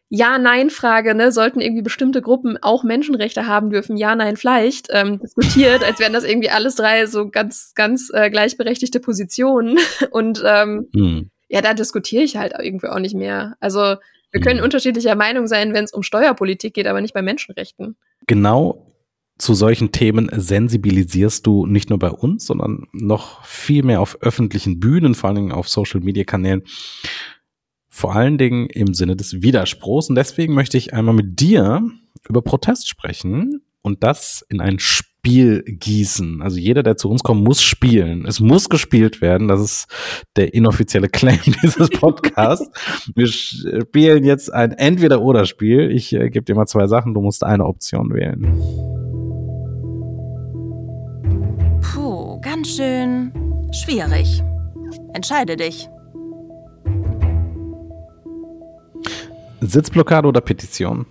ja-Nein-Frage, 0.10 1.16
ne, 1.16 1.32
sollten 1.32 1.60
irgendwie 1.60 1.82
bestimmte 1.82 2.22
Gruppen 2.22 2.60
auch 2.62 2.84
Menschenrechte 2.84 3.48
haben 3.48 3.72
dürfen, 3.72 3.98
ja, 3.98 4.16
nein, 4.16 4.38
vielleicht, 4.38 4.90
ähm, 4.92 5.20
diskutiert, 5.20 5.84
als 5.84 5.98
wären 6.00 6.14
das 6.14 6.24
irgendwie 6.24 6.52
alles 6.52 6.76
drei 6.76 7.08
so 7.08 7.30
ganz, 7.30 7.74
ganz 7.74 8.12
äh, 8.14 8.30
gleichberechtigte 8.30 9.00
Positionen. 9.00 9.80
Und 10.12 10.44
ähm, 10.46 10.88
hm. 10.94 11.32
ja, 11.50 11.62
da 11.62 11.74
diskutiere 11.74 12.22
ich 12.22 12.38
halt 12.38 12.54
irgendwie 12.60 12.90
auch 12.90 13.00
nicht 13.00 13.16
mehr. 13.16 13.56
Also 13.60 13.96
wir 14.34 14.42
können 14.42 14.60
hm. 14.60 14.66
unterschiedlicher 14.66 15.16
Meinung 15.16 15.48
sein, 15.48 15.74
wenn 15.74 15.86
es 15.86 15.94
um 15.94 16.04
Steuerpolitik 16.04 16.74
geht, 16.74 16.88
aber 16.88 17.00
nicht 17.00 17.14
bei 17.14 17.22
Menschenrechten. 17.22 17.96
Genau 18.28 18.90
zu 19.38 19.54
solchen 19.54 19.92
Themen 19.92 20.30
sensibilisierst 20.32 21.46
du 21.46 21.66
nicht 21.66 21.90
nur 21.90 22.00
bei 22.00 22.10
uns, 22.10 22.46
sondern 22.46 22.88
noch 22.92 23.44
viel 23.46 23.84
mehr 23.84 24.02
auf 24.02 24.22
öffentlichen 24.22 24.80
Bühnen, 24.80 25.16
vor 25.16 25.30
allen 25.30 25.38
Dingen 25.38 25.52
auf 25.52 25.70
Social-Media-Kanälen 25.70 26.64
vor 27.90 28.16
allen 28.16 28.40
Dingen 28.40 28.66
im 28.72 28.96
Sinne 28.96 29.16
des 29.16 29.44
Widerspruchs. 29.44 30.10
Und 30.10 30.16
deswegen 30.16 30.56
möchte 30.56 30.80
ich 30.80 30.96
einmal 30.96 31.14
mit 31.14 31.40
dir 31.40 31.92
über 32.28 32.42
Protest 32.42 32.90
sprechen 32.90 33.62
und 33.84 34.02
das 34.04 34.44
in 34.50 34.62
ein 34.62 34.80
Spiel 34.80 35.13
gießen. 35.24 36.42
Also 36.42 36.58
jeder, 36.58 36.84
der 36.84 36.98
zu 36.98 37.10
uns 37.10 37.24
kommt, 37.24 37.44
muss 37.44 37.62
spielen. 37.62 38.26
Es 38.26 38.40
muss 38.40 38.70
gespielt 38.70 39.22
werden. 39.22 39.48
Das 39.48 39.62
ist 39.62 39.88
der 40.36 40.54
inoffizielle 40.54 41.08
Claim 41.10 41.40
dieses 41.64 41.90
Podcasts. 41.90 42.70
Wir 43.16 43.28
spielen 43.28 44.26
jetzt 44.26 44.54
ein 44.54 44.74
Entweder-Oder-Spiel. 44.74 45.92
Ich 45.92 46.14
äh, 46.14 46.30
gebe 46.30 46.46
dir 46.46 46.56
mal 46.56 46.68
zwei 46.68 46.88
Sachen. 46.88 47.14
Du 47.14 47.22
musst 47.22 47.44
eine 47.44 47.66
Option 47.66 48.14
wählen. 48.14 48.44
Puh, 51.82 52.40
ganz 52.42 52.76
schön 52.76 53.32
schwierig. 53.72 54.44
Entscheide 55.14 55.56
dich. 55.56 55.88
Sitzblockade 59.62 60.28
oder 60.28 60.42
Petition? 60.42 61.06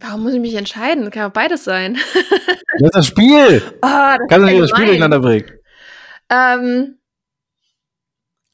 Warum 0.00 0.22
muss 0.22 0.34
ich 0.34 0.40
mich 0.40 0.54
entscheiden? 0.54 1.04
Das 1.04 1.12
kann 1.12 1.30
auch 1.30 1.34
beides 1.34 1.64
sein. 1.64 1.98
das 2.14 2.82
ist 2.82 2.94
das 2.94 3.06
Spiel. 3.06 3.62
Oh, 3.76 3.78
das 3.82 4.18
Kannst 4.28 4.48
du 4.48 4.50
nicht 4.50 4.62
das 4.62 4.70
Spiel 4.70 4.86
durcheinander 4.86 5.20
bringen? 5.20 5.50
Ähm, 6.30 6.98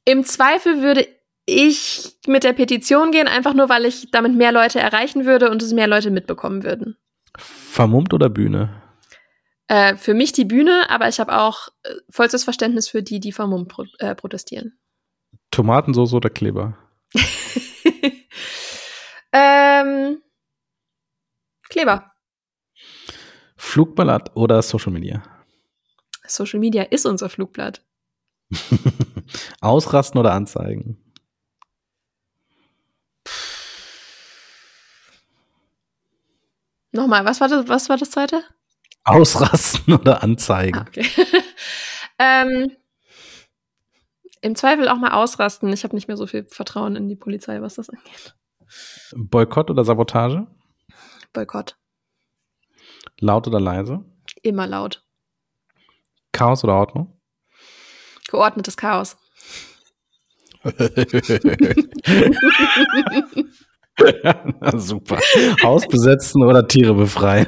Im 0.05 0.25
Zweifel 0.25 0.83
würde 0.83 1.07
ich 1.47 2.17
mit 2.27 2.43
der 2.43 2.53
Petition 2.53 3.13
gehen, 3.13 3.29
einfach 3.29 3.55
nur, 3.55 3.69
weil 3.69 3.85
ich 3.85 4.11
damit 4.11 4.35
mehr 4.35 4.51
Leute 4.51 4.81
erreichen 4.81 5.25
würde 5.25 5.51
und 5.51 5.63
es 5.63 5.73
mehr 5.73 5.87
Leute 5.87 6.11
mitbekommen 6.11 6.65
würden. 6.65 6.97
Vermummt 7.39 8.13
oder 8.13 8.29
Bühne? 8.29 8.83
Äh, 9.69 9.97
für 9.97 10.15
mich 10.15 10.33
die 10.33 10.45
Bühne, 10.45 10.91
aber 10.91 11.09
ich 11.09 11.21
habe 11.21 11.39
auch 11.39 11.69
äh, 11.85 11.91
vollstes 12.11 12.45
Verständnis 12.45 12.89
für 12.89 13.03
die, 13.03 13.21
die 13.21 13.33
vermummt 13.33 13.69
pro 13.69 13.85
äh, 13.99 14.15
protestieren. 14.15 14.79
Tomatensauce 15.51 16.15
oder 16.15 16.31
Kleber? 16.31 16.77
ähm, 19.33 20.19
Kleber. 21.69 22.13
Flugblatt 23.57 24.37
oder 24.37 24.63
Social 24.63 24.93
Media? 24.93 25.23
Social 26.27 26.61
Media 26.61 26.83
ist 26.83 27.07
unser 27.07 27.29
Flugblatt. 27.29 27.85
Ausrasten 29.61 30.19
oder 30.19 30.33
anzeigen? 30.33 31.03
Nochmal, 36.93 37.25
was 37.25 37.41
war 37.41 37.49
das, 37.49 37.69
was 37.69 37.89
war 37.89 37.97
das 37.97 38.11
zweite? 38.11 38.43
Ausrasten 39.05 39.95
oder 39.95 40.23
anzeigen. 40.23 40.79
Ah, 40.79 40.85
okay. 40.89 41.07
ähm, 42.19 42.73
im 44.41 44.57
Zweifel 44.57 44.89
auch 44.89 44.97
mal 44.97 45.13
ausrasten. 45.13 45.73
Ich 45.73 45.85
habe 45.85 45.95
nicht 45.95 46.09
mehr 46.09 46.17
so 46.17 46.27
viel 46.27 46.47
Vertrauen 46.49 46.97
in 46.97 47.09
die 47.09 47.17
Polizei, 47.17 47.61
was 47.61 47.75
das 47.75 47.91
angeht. 47.91 48.35
Boykott 49.15 49.71
oder 49.71 49.85
Sabotage? 49.85 50.47
Boykott. 51.37 51.77
Laut 53.21 53.47
oder 53.47 53.61
leise? 53.61 54.03
Immer 54.43 54.67
laut. 54.67 55.05
Chaos 56.33 56.65
oder 56.65 56.77
Ordnung? 56.77 57.21
Geordnetes 58.31 58.77
Chaos. 58.79 59.19
Super. 64.77 65.19
Haus 65.63 65.87
besetzen 65.87 66.43
oder 66.43 66.67
Tiere 66.67 66.95
befreien? 66.95 67.47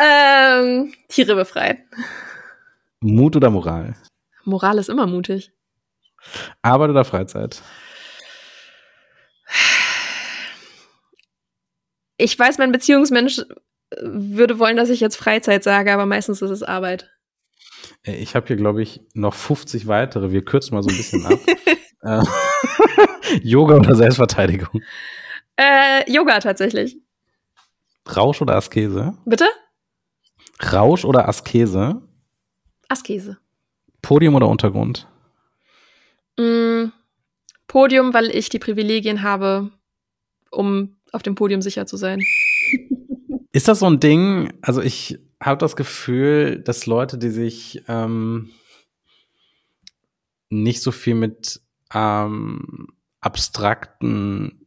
ähm, 0.00 0.92
Tiere 1.08 1.34
befreien. 1.36 1.78
Mut 3.00 3.36
oder 3.36 3.48
Moral? 3.48 3.96
Moral 4.44 4.76
ist 4.78 4.90
immer 4.90 5.06
mutig. 5.06 5.50
Arbeit 6.60 6.90
oder 6.90 7.04
Freizeit? 7.04 7.62
Ich 12.16 12.38
weiß, 12.38 12.58
mein 12.58 12.72
Beziehungsmensch 12.72 13.42
würde 14.00 14.58
wollen, 14.58 14.76
dass 14.76 14.90
ich 14.90 15.00
jetzt 15.00 15.16
Freizeit 15.16 15.64
sage, 15.64 15.92
aber 15.92 16.06
meistens 16.06 16.42
ist 16.42 16.50
es 16.50 16.62
Arbeit. 16.62 17.10
Ich 18.02 18.34
habe 18.34 18.46
hier, 18.46 18.56
glaube 18.56 18.82
ich, 18.82 19.00
noch 19.14 19.34
50 19.34 19.86
weitere. 19.86 20.30
Wir 20.30 20.44
kürzen 20.44 20.74
mal 20.74 20.82
so 20.82 20.90
ein 20.90 20.96
bisschen 20.96 21.26
ab. 21.26 21.38
Äh, 22.06 22.22
Yoga 23.42 23.76
oder 23.76 23.94
Selbstverteidigung? 23.94 24.82
Äh, 25.56 26.10
Yoga 26.12 26.38
tatsächlich. 26.38 26.98
Rausch 28.14 28.42
oder 28.42 28.56
Askese? 28.56 29.16
Bitte? 29.24 29.46
Rausch 30.70 31.06
oder 31.06 31.26
Askese? 31.28 32.02
Askese. 32.88 33.38
Podium 34.02 34.34
oder 34.34 34.48
Untergrund? 34.48 35.08
Mm, 36.38 36.88
Podium, 37.66 38.12
weil 38.12 38.28
ich 38.28 38.50
die 38.50 38.58
Privilegien 38.58 39.22
habe, 39.22 39.70
um 40.50 40.93
auf 41.14 41.22
dem 41.22 41.34
Podium 41.34 41.62
sicher 41.62 41.86
zu 41.86 41.96
sein. 41.96 42.22
Ist 43.52 43.68
das 43.68 43.78
so 43.78 43.86
ein 43.86 44.00
Ding? 44.00 44.52
Also 44.62 44.82
ich 44.82 45.18
habe 45.40 45.58
das 45.58 45.76
Gefühl, 45.76 46.60
dass 46.60 46.86
Leute, 46.86 47.18
die 47.18 47.30
sich 47.30 47.82
ähm, 47.88 48.50
nicht 50.50 50.82
so 50.82 50.90
viel 50.90 51.14
mit 51.14 51.60
ähm, 51.92 52.88
abstrakten 53.20 54.66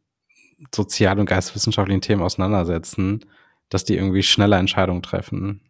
sozial- 0.74 1.20
und 1.20 1.28
geisteswissenschaftlichen 1.28 2.02
Themen 2.02 2.22
auseinandersetzen, 2.22 3.26
dass 3.70 3.84
die 3.84 3.96
irgendwie 3.96 4.24
schneller 4.24 4.58
Entscheidungen 4.58 5.04
treffen. 5.04 5.62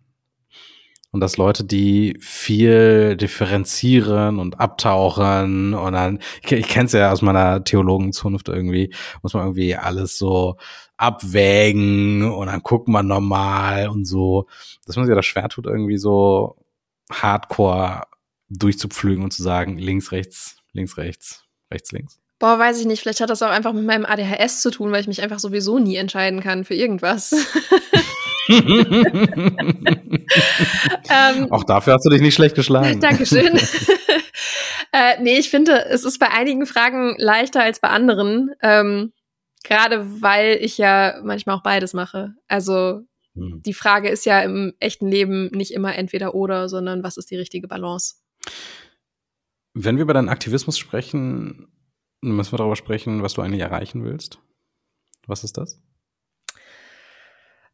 Und 1.18 1.22
dass 1.22 1.38
Leute, 1.38 1.63
die 1.63 2.15
viel 2.20 3.18
differenzieren 3.18 4.38
und 4.38 4.59
abtauchen 4.59 5.74
und 5.74 5.93
dann, 5.93 6.20
ich, 6.43 6.51
ich 6.51 6.68
kenne 6.68 6.86
es 6.86 6.91
ja 6.91 7.11
aus 7.11 7.24
meiner 7.24 7.63
Theologenzunft 7.63 8.49
irgendwie, 8.49 8.93
muss 9.24 9.34
man 9.34 9.41
irgendwie 9.41 9.76
alles 9.76 10.20
so 10.20 10.57
abwägen 10.95 12.32
und 12.32 12.45
dann 12.45 12.61
guckt 12.61 12.88
man 12.88 13.07
normal 13.07 13.89
und 13.89 14.05
so, 14.05 14.45
dass 14.86 14.95
man 14.95 15.07
sich 15.07 15.15
das 15.15 15.26
schwer 15.26 15.49
tut, 15.49 15.65
irgendwie 15.65 15.97
so 15.97 16.55
hardcore 17.11 18.03
durchzupflügen 18.49 19.24
und 19.24 19.34
zu 19.34 19.41
sagen, 19.41 19.80
links, 19.80 20.11
rechts, 20.11 20.57
links, 20.74 20.97
rechts, 20.97 21.45
rechts, 21.72 21.91
links. 21.93 22.20
Boah, 22.38 22.59
weiß 22.59 22.80
ich 22.80 22.86
nicht. 22.86 23.01
Vielleicht 23.01 23.22
hat 23.22 23.32
das 23.32 23.41
auch 23.41 23.49
einfach 23.49 23.74
mit 23.74 23.86
meinem 23.86 24.05
ADHS 24.05 24.61
zu 24.61 24.70
tun, 24.70 24.91
weil 24.91 25.01
ich 25.01 25.07
mich 25.07 25.24
einfach 25.24 25.39
sowieso 25.39 25.80
nie 25.80 25.95
entscheiden 25.95 26.41
kann 26.41 26.63
für 26.63 26.76
irgendwas. 26.76 27.32
ähm, 28.50 29.48
auch 31.52 31.64
dafür 31.64 31.93
hast 31.93 32.06
du 32.06 32.10
dich 32.10 32.22
nicht 32.22 32.36
schlecht 32.36 32.56
geschlagen. 32.56 33.00
Dankeschön. 33.00 33.58
äh, 34.91 35.22
nee, 35.22 35.38
ich 35.38 35.50
finde, 35.50 35.86
es 35.86 36.04
ist 36.04 36.20
bei 36.20 36.30
einigen 36.30 36.66
Fragen 36.66 37.16
leichter 37.18 37.64
als 37.64 37.80
bei 37.80 37.88
anderen. 37.89 38.52
Ähm, 38.62 39.14
Gerade 39.64 40.22
weil 40.22 40.58
ich 40.62 40.78
ja 40.78 41.20
manchmal 41.24 41.58
auch 41.58 41.64
beides 41.64 41.93
mache. 41.93 42.36
Also 42.48 43.02
hm. 43.36 43.62
die 43.66 43.74
Frage 43.74 44.10
ist 44.10 44.26
ja 44.26 44.41
im 44.41 44.74
echten 44.80 45.08
Leben 45.08 45.48
nicht 45.48 45.72
immer 45.72 45.95
entweder 45.95 46.36
oder, 46.36 46.70
sondern 46.70 47.04
was 47.04 47.18
ist 47.18 47.32
die 47.32 47.38
richtige 47.38 47.68
Balance? 47.68 48.16
Wenn 49.74 49.98
wir 49.98 50.04
über 50.04 50.14
deinen 50.14 50.30
Aktivismus 50.30 50.78
sprechen, 50.78 51.68
müssen 52.22 52.54
wir 52.54 52.58
darüber 52.58 52.76
sprechen, 52.76 53.24
was 53.24 53.34
du 53.34 53.41
eigentlich 53.41 53.62
erreichen 53.62 54.04
willst. 54.04 54.39
Was 55.28 55.43
ist 55.43 55.58
das? 55.58 55.82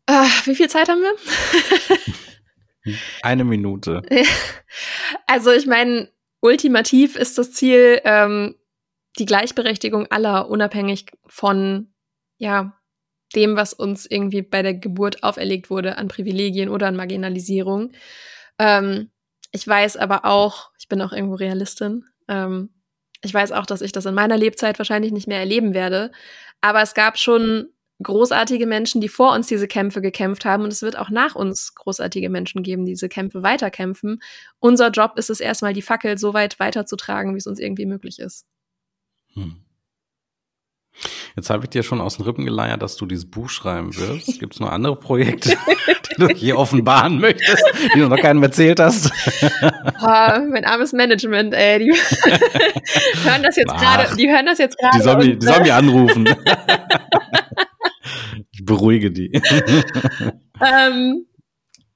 Uh, 0.10 0.28
wie 0.45 0.56
viel 0.56 0.70
Zeit 0.70 0.89
haben 0.89 1.01
wir? 1.01 1.16
Eine 3.22 3.43
Minute. 3.43 4.01
Also 5.28 5.51
ich 5.51 5.68
meine, 5.68 6.12
ultimativ 6.41 7.16
ist 7.16 7.38
das 7.38 7.51
Ziel 7.51 8.01
ähm, 8.04 8.56
die 9.18 9.26
Gleichberechtigung 9.26 10.08
aller, 10.12 10.49
unabhängig 10.49 11.06
von 11.28 11.93
ja 12.38 12.80
dem, 13.36 13.56
was 13.56 13.74
uns 13.74 14.06
irgendwie 14.06 14.41
bei 14.41 14.62
der 14.62 14.74
Geburt 14.74 15.24
auferlegt 15.24 15.70
wurde 15.70 15.97
an 15.97 16.08
Privilegien 16.08 16.70
oder 16.70 16.88
an 16.88 16.95
Marginalisierung. 16.95 17.91
Ähm, 18.60 19.12
ich 19.51 19.68
weiß 19.68 19.97
aber 19.97 20.26
auch, 20.26 20.72
ich 20.80 20.88
bin 20.88 21.01
auch 21.01 21.14
irgendwo 21.14 21.36
Realistin. 21.36 22.06
Ähm, 22.28 22.70
ich 23.22 23.34
weiß 23.34 23.51
auch, 23.51 23.66
dass 23.66 23.82
ich 23.82 23.91
das 23.91 24.06
in 24.06 24.14
meiner 24.14 24.38
Lebzeit 24.38 24.78
wahrscheinlich 24.80 25.12
nicht 25.12 25.28
mehr 25.28 25.39
erleben 25.39 25.74
werde. 25.74 26.12
Aber 26.62 26.82
es 26.82 26.93
gab 26.93 27.18
schon 27.18 27.70
großartige 28.04 28.68
Menschen, 28.68 29.01
die 29.01 29.10
vor 29.10 29.34
uns 29.34 29.47
diese 29.47 29.68
Kämpfe 29.68 30.01
gekämpft 30.01 30.45
haben. 30.45 30.64
Und 30.64 30.72
es 30.72 30.82
wird 30.82 30.97
auch 30.97 31.10
nach 31.10 31.36
uns 31.36 31.74
großartige 31.76 32.30
Menschen 32.30 32.64
geben, 32.64 32.86
die 32.86 32.91
diese 32.91 33.10
Kämpfe 33.10 33.43
weiterkämpfen. 33.43 34.22
Unser 34.60 34.89
Job 34.89 35.14
ist 35.18 35.30
es 35.30 35.39
erstmal, 35.39 35.74
die 35.74 35.82
Fackel 35.82 36.18
so 36.18 36.34
weit 36.34 36.60
weiterzutragen, 36.60 37.34
wie 37.34 37.39
es 37.39 37.47
uns 37.47 37.60
irgendwie 37.60 37.86
möglich 37.86 38.20
ist. 38.20 38.45
Hm. 39.34 39.64
Jetzt 41.36 41.49
habe 41.49 41.64
ich 41.64 41.70
dir 41.72 41.82
schon 41.82 41.99
aus 41.99 42.18
den 42.18 42.26
Rippen 42.26 42.45
geleiert, 42.45 42.82
dass 42.84 42.95
du 42.95 43.06
dieses 43.06 43.30
Buch 43.30 43.49
schreiben 43.49 43.95
wirst. 43.97 44.39
Gibt 44.39 44.54
es 44.54 44.60
noch 44.60 44.72
andere 44.72 44.95
Projekte, 44.95 45.49
die 46.12 46.22
du 46.22 46.28
hier 46.28 46.58
offenbaren 46.58 47.20
möchtest, 47.20 47.64
die 47.95 47.99
du 47.99 48.08
noch 48.08 48.20
keinem 48.20 48.43
erzählt 48.43 48.80
hast? 48.80 49.12
Oh, 50.06 50.39
mein 50.51 50.66
armes 50.66 50.91
Management, 50.91 51.54
ey. 51.54 51.80
Die 51.80 51.91
hören 53.24 53.41
das 53.41 53.56
jetzt 53.56 53.74
gerade. 53.74 54.16
Die 54.18 54.30
hören 54.30 54.45
das 54.45 54.58
jetzt 54.58 54.78
gerade. 54.78 54.97
Die 54.97 55.04
sollen 55.04 55.18
mich, 55.18 55.39
die 55.39 55.45
sollen 55.45 55.62
mich 55.62 55.72
anrufen. 55.72 56.26
Ich 58.51 58.66
beruhige 58.66 59.12
die. 59.12 59.32
ähm, 60.62 61.26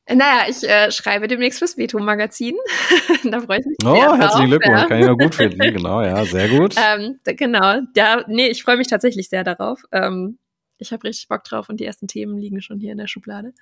naja, 0.10 0.46
ich 0.50 0.64
äh, 0.64 0.92
schreibe 0.92 1.28
demnächst 1.28 1.60
fürs 1.60 1.78
Veto-Magazin. 1.78 2.56
da 3.26 3.42
freue 3.42 3.60
ich 3.60 3.66
mich 3.66 3.78
oh, 3.84 3.94
sehr. 3.94 4.12
Oh, 4.12 4.16
herzlichen 4.16 4.50
Glückwunsch. 4.50 4.80
Ja. 4.80 4.88
Kann 4.88 5.00
ich 5.00 5.06
nur 5.06 5.18
gut 5.18 5.36
finden. 5.36 5.58
Genau, 5.78 6.02
ja, 6.02 6.24
sehr 6.24 6.48
gut. 6.48 6.76
Ähm, 6.78 7.20
genau. 7.26 7.82
Ja, 7.96 8.24
nee, 8.28 8.48
ich 8.48 8.64
freue 8.64 8.78
mich 8.78 8.88
tatsächlich 8.88 9.28
sehr 9.28 9.44
darauf. 9.44 9.84
Ähm, 9.92 10.40
ich 10.78 10.94
habe 10.94 11.04
richtig 11.04 11.28
Bock 11.28 11.44
drauf 11.44 11.68
und 11.70 11.80
die 11.80 11.86
ersten 11.86 12.08
Themen 12.08 12.38
liegen 12.38 12.62
schon 12.62 12.80
hier 12.80 12.94
in 12.94 12.98
der 12.98 13.08
Schublade. 13.08 13.54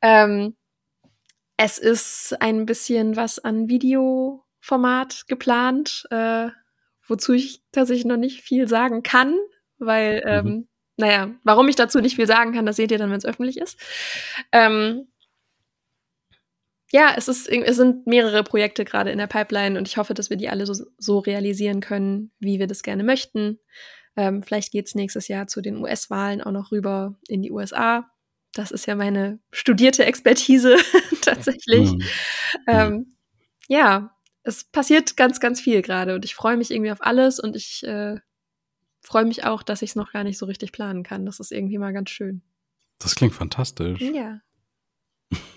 Ähm, 0.00 0.56
es 1.56 1.78
ist 1.78 2.40
ein 2.40 2.64
bisschen 2.66 3.16
was 3.16 3.38
an 3.38 3.68
Videoformat 3.68 5.24
geplant, 5.28 6.06
äh, 6.10 6.48
wozu 7.06 7.34
ich 7.34 7.62
tatsächlich 7.72 8.06
noch 8.06 8.16
nicht 8.16 8.40
viel 8.40 8.68
sagen 8.68 9.02
kann, 9.02 9.36
weil, 9.78 10.22
ähm, 10.24 10.44
mhm. 10.46 10.68
Naja, 10.96 11.34
warum 11.42 11.68
ich 11.68 11.76
dazu 11.76 12.00
nicht 12.00 12.16
viel 12.16 12.26
sagen 12.26 12.52
kann, 12.52 12.66
das 12.66 12.76
seht 12.76 12.90
ihr 12.90 12.98
dann, 12.98 13.10
wenn 13.10 13.18
es 13.18 13.24
öffentlich 13.24 13.58
ist. 13.58 13.78
Ähm, 14.52 15.08
ja, 16.92 17.12
es, 17.16 17.26
ist, 17.26 17.48
es 17.48 17.76
sind 17.76 18.06
mehrere 18.06 18.44
Projekte 18.44 18.84
gerade 18.84 19.10
in 19.10 19.18
der 19.18 19.26
Pipeline 19.26 19.76
und 19.76 19.88
ich 19.88 19.96
hoffe, 19.96 20.14
dass 20.14 20.30
wir 20.30 20.36
die 20.36 20.48
alle 20.48 20.64
so, 20.64 20.84
so 20.96 21.18
realisieren 21.18 21.80
können, 21.80 22.30
wie 22.38 22.60
wir 22.60 22.68
das 22.68 22.84
gerne 22.84 23.02
möchten. 23.02 23.58
Ähm, 24.16 24.44
vielleicht 24.44 24.70
geht 24.70 24.86
es 24.86 24.94
nächstes 24.94 25.26
Jahr 25.26 25.48
zu 25.48 25.60
den 25.60 25.76
US-Wahlen 25.78 26.40
auch 26.40 26.52
noch 26.52 26.70
rüber 26.70 27.16
in 27.26 27.42
die 27.42 27.50
USA. 27.50 28.08
Das 28.52 28.70
ist 28.70 28.86
ja 28.86 28.94
meine 28.94 29.40
studierte 29.50 30.04
Expertise 30.04 30.76
tatsächlich. 31.22 31.90
Mhm. 31.90 32.02
Ähm, 32.68 33.16
ja, 33.66 34.16
es 34.44 34.62
passiert 34.62 35.16
ganz, 35.16 35.40
ganz 35.40 35.60
viel 35.60 35.82
gerade 35.82 36.14
und 36.14 36.24
ich 36.24 36.36
freue 36.36 36.56
mich 36.56 36.70
irgendwie 36.70 36.92
auf 36.92 37.02
alles 37.02 37.40
und 37.40 37.56
ich 37.56 37.82
äh, 37.84 38.18
freue 39.04 39.24
mich 39.24 39.44
auch, 39.44 39.62
dass 39.62 39.82
ich 39.82 39.90
es 39.90 39.96
noch 39.96 40.12
gar 40.12 40.24
nicht 40.24 40.38
so 40.38 40.46
richtig 40.46 40.72
planen 40.72 41.02
kann. 41.02 41.26
Das 41.26 41.38
ist 41.38 41.52
irgendwie 41.52 41.78
mal 41.78 41.92
ganz 41.92 42.10
schön. 42.10 42.42
Das 42.98 43.14
klingt 43.14 43.34
fantastisch. 43.34 44.00
Ja. 44.00 44.40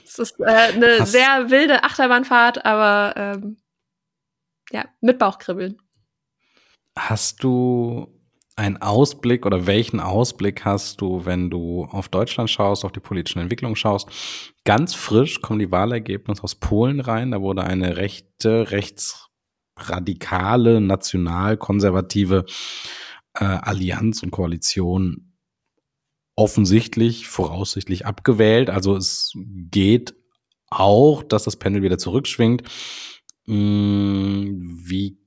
Es 0.06 0.20
ist 0.20 0.40
äh, 0.40 0.46
eine 0.46 1.00
Hast 1.00 1.12
sehr 1.12 1.50
wilde 1.50 1.84
Achterbahnfahrt, 1.84 2.66
aber 2.66 3.14
ähm, 3.16 3.58
ja, 4.72 4.86
mit 5.02 5.20
Bauchkribbeln. 5.20 5.82
Hast 6.98 7.44
du 7.44 8.14
einen 8.56 8.82
Ausblick 8.82 9.46
oder 9.46 9.68
welchen 9.68 10.00
Ausblick 10.00 10.66
hast 10.66 11.00
du, 11.00 11.26
wenn 11.26 11.50
du 11.50 11.86
auf 11.86 12.10
Deutschland 12.10 12.50
schaust, 12.50 12.86
auf 12.86 12.92
die 12.92 13.00
politischen 13.00 13.40
Entwicklungen 13.40 13.76
schaust? 13.76 14.10
Ganz 14.66 14.96
frisch 14.96 15.42
kommen 15.42 15.60
die 15.60 15.72
Wahlergebnisse 15.72 16.44
aus 16.44 16.56
Polen 16.56 17.00
rein. 17.00 17.32
Da 17.32 17.42
wurde 17.42 17.64
eine 17.64 17.98
rechte, 17.98 18.72
rechtsradikale, 18.72 20.82
nationalkonservative 20.82 22.46
äh, 23.40 23.46
Allianz 23.46 24.24
und 24.24 24.32
Koalition 24.32 25.34
offensichtlich, 26.36 27.28
voraussichtlich 27.28 28.06
abgewählt. 28.06 28.70
Also 28.70 28.96
es 28.96 29.34
geht 29.36 30.16
auch, 30.70 31.24
dass 31.24 31.44
das 31.44 31.56
Panel 31.56 31.82
wieder 31.82 31.98
zurückschwingt. 31.98 32.64
Hm, 33.46 34.60
wie 34.86 35.18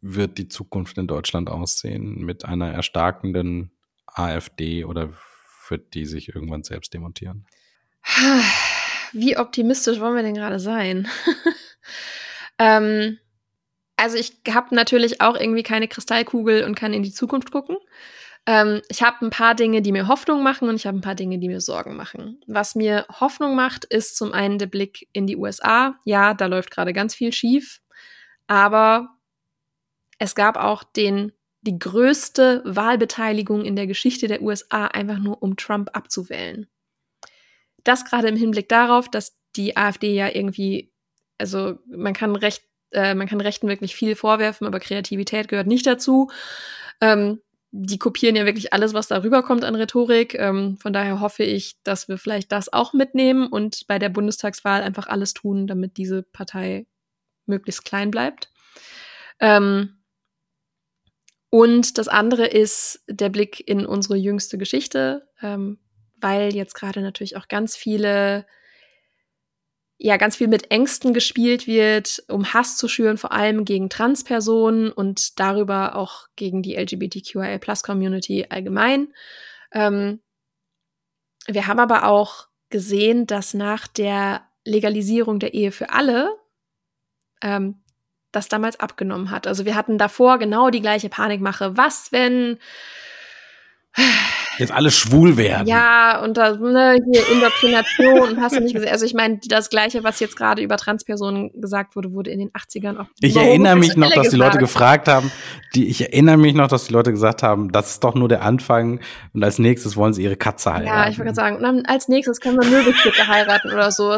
wird 0.00 0.38
die 0.38 0.48
Zukunft 0.48 0.98
in 0.98 1.06
Deutschland 1.06 1.50
aussehen 1.50 2.24
mit 2.24 2.44
einer 2.44 2.72
erstarkenden 2.72 3.72
AfD 4.06 4.84
oder 4.84 5.12
wird 5.68 5.94
die 5.94 6.06
sich 6.06 6.28
irgendwann 6.28 6.62
selbst 6.62 6.94
demontieren? 6.94 7.46
Wie 9.12 9.36
optimistisch 9.36 10.00
wollen 10.00 10.14
wir 10.14 10.22
denn 10.22 10.34
gerade 10.34 10.60
sein? 10.60 11.08
ähm, 12.58 13.18
also 13.96 14.16
ich 14.16 14.36
habe 14.48 14.74
natürlich 14.74 15.20
auch 15.20 15.36
irgendwie 15.36 15.62
keine 15.62 15.88
Kristallkugel 15.88 16.64
und 16.64 16.74
kann 16.74 16.92
in 16.92 17.02
die 17.02 17.12
Zukunft 17.12 17.50
gucken. 17.50 17.76
Ähm, 18.46 18.82
ich 18.88 19.02
habe 19.02 19.24
ein 19.24 19.30
paar 19.30 19.54
Dinge, 19.54 19.82
die 19.82 19.92
mir 19.92 20.08
Hoffnung 20.08 20.42
machen 20.42 20.68
und 20.68 20.76
ich 20.76 20.86
habe 20.86 20.98
ein 20.98 21.02
paar 21.02 21.14
Dinge, 21.14 21.38
die 21.38 21.48
mir 21.48 21.60
Sorgen 21.60 21.96
machen. 21.96 22.40
Was 22.46 22.74
mir 22.74 23.06
Hoffnung 23.20 23.56
macht, 23.56 23.84
ist 23.84 24.16
zum 24.16 24.32
einen 24.32 24.58
der 24.58 24.66
Blick 24.66 25.08
in 25.12 25.26
die 25.26 25.36
USA. 25.36 25.98
Ja, 26.04 26.34
da 26.34 26.46
läuft 26.46 26.70
gerade 26.70 26.92
ganz 26.92 27.14
viel 27.14 27.32
schief, 27.32 27.80
aber 28.46 29.16
es 30.18 30.34
gab 30.34 30.56
auch 30.56 30.84
den 30.84 31.32
die 31.62 31.78
größte 31.78 32.62
Wahlbeteiligung 32.64 33.64
in 33.64 33.74
der 33.74 33.88
Geschichte 33.88 34.28
der 34.28 34.40
USA 34.40 34.86
einfach 34.86 35.18
nur 35.18 35.42
um 35.42 35.56
Trump 35.56 35.90
abzuwählen. 35.94 36.68
Das 37.82 38.04
gerade 38.04 38.28
im 38.28 38.36
Hinblick 38.36 38.68
darauf, 38.68 39.10
dass 39.10 39.36
die 39.56 39.76
AfD 39.76 40.14
ja 40.14 40.32
irgendwie, 40.32 40.92
also 41.38 41.78
man 41.86 42.12
kann 42.12 42.36
recht, 42.36 42.62
äh, 42.96 43.14
man 43.14 43.28
kann 43.28 43.40
Rechten 43.40 43.68
wirklich 43.68 43.94
viel 43.94 44.16
vorwerfen, 44.16 44.66
aber 44.66 44.80
Kreativität 44.80 45.48
gehört 45.48 45.66
nicht 45.66 45.86
dazu. 45.86 46.30
Ähm, 47.00 47.40
die 47.70 47.98
kopieren 47.98 48.36
ja 48.36 48.46
wirklich 48.46 48.72
alles, 48.72 48.94
was 48.94 49.08
darüber 49.08 49.42
kommt 49.42 49.64
an 49.64 49.74
Rhetorik. 49.74 50.34
Ähm, 50.34 50.78
von 50.78 50.92
daher 50.92 51.20
hoffe 51.20 51.44
ich, 51.44 51.76
dass 51.82 52.08
wir 52.08 52.16
vielleicht 52.16 52.50
das 52.52 52.72
auch 52.72 52.92
mitnehmen 52.92 53.48
und 53.48 53.86
bei 53.86 53.98
der 53.98 54.08
Bundestagswahl 54.08 54.82
einfach 54.82 55.06
alles 55.08 55.34
tun, 55.34 55.66
damit 55.66 55.96
diese 55.98 56.22
Partei 56.22 56.86
möglichst 57.44 57.84
klein 57.84 58.10
bleibt. 58.10 58.50
Ähm, 59.40 59.98
und 61.50 61.98
das 61.98 62.08
andere 62.08 62.46
ist 62.46 63.04
der 63.08 63.28
Blick 63.28 63.66
in 63.68 63.86
unsere 63.86 64.16
jüngste 64.16 64.58
Geschichte, 64.58 65.28
ähm, 65.42 65.78
weil 66.20 66.54
jetzt 66.54 66.74
gerade 66.74 67.00
natürlich 67.00 67.36
auch 67.36 67.48
ganz 67.48 67.76
viele 67.76 68.46
ja 69.98 70.16
ganz 70.16 70.36
viel 70.36 70.48
mit 70.48 70.70
Ängsten 70.70 71.14
gespielt 71.14 71.66
wird, 71.66 72.22
um 72.28 72.52
Hass 72.52 72.76
zu 72.76 72.88
schüren, 72.88 73.16
vor 73.16 73.32
allem 73.32 73.64
gegen 73.64 73.88
Transpersonen 73.88 74.92
und 74.92 75.40
darüber 75.40 75.96
auch 75.96 76.28
gegen 76.36 76.62
die 76.62 76.76
LGBTQIA-Plus-Community 76.76 78.46
allgemein. 78.50 79.08
Ähm, 79.72 80.20
wir 81.46 81.66
haben 81.66 81.80
aber 81.80 82.04
auch 82.06 82.48
gesehen, 82.70 83.26
dass 83.26 83.54
nach 83.54 83.86
der 83.86 84.46
Legalisierung 84.64 85.38
der 85.38 85.54
Ehe 85.54 85.72
für 85.72 85.90
alle 85.90 86.30
ähm, 87.42 87.82
das 88.32 88.48
damals 88.48 88.78
abgenommen 88.80 89.30
hat. 89.30 89.46
Also 89.46 89.64
wir 89.64 89.76
hatten 89.76 89.96
davor 89.96 90.38
genau 90.38 90.70
die 90.70 90.82
gleiche 90.82 91.08
Panikmache. 91.08 91.76
Was, 91.76 92.12
wenn 92.12 92.58
jetzt 94.58 94.72
alle 94.72 94.90
schwul 94.90 95.36
werden. 95.36 95.66
Ja, 95.66 96.22
und 96.22 96.36
da, 96.36 96.56
ne, 96.56 96.98
hier 97.12 97.28
Indoktrination, 97.32 98.40
hast 98.40 98.56
du 98.56 98.60
nicht 98.60 98.74
gesehen. 98.74 98.90
Also 98.90 99.06
ich 99.06 99.14
meine, 99.14 99.38
das 99.46 99.70
Gleiche, 99.70 100.04
was 100.04 100.20
jetzt 100.20 100.36
gerade 100.36 100.62
über 100.62 100.76
Transpersonen 100.76 101.50
gesagt 101.60 101.96
wurde, 101.96 102.12
wurde 102.12 102.30
in 102.30 102.38
den 102.38 102.50
80ern 102.50 102.98
auch. 102.98 103.06
Ich 103.20 103.36
erinnere 103.36 103.76
mich 103.76 103.96
noch, 103.96 104.12
dass 104.12 104.30
die 104.30 104.36
Leute 104.36 104.58
gefragt 104.58 105.08
haben, 105.08 105.30
die, 105.74 105.86
ich 105.88 106.00
erinnere 106.00 106.36
mich 106.36 106.54
noch, 106.54 106.68
dass 106.68 106.86
die 106.86 106.92
Leute 106.92 107.10
gesagt 107.10 107.42
haben, 107.42 107.72
das 107.72 107.90
ist 107.90 108.04
doch 108.04 108.14
nur 108.14 108.28
der 108.28 108.42
Anfang 108.42 109.00
und 109.34 109.44
als 109.44 109.58
nächstes 109.58 109.96
wollen 109.96 110.12
sie 110.12 110.22
ihre 110.22 110.36
Katze 110.36 110.72
heiraten. 110.72 110.86
Ja, 110.86 111.08
ich 111.08 111.18
wollte 111.18 111.24
gerade 111.24 111.34
sagen, 111.34 111.56
und 111.56 111.62
dann 111.62 111.86
als 111.86 112.08
nächstes 112.08 112.40
können 112.40 112.58
wir 112.60 112.68
Möbelstücke 112.68 113.26
heiraten 113.26 113.72
oder 113.72 113.90
so. 113.90 114.12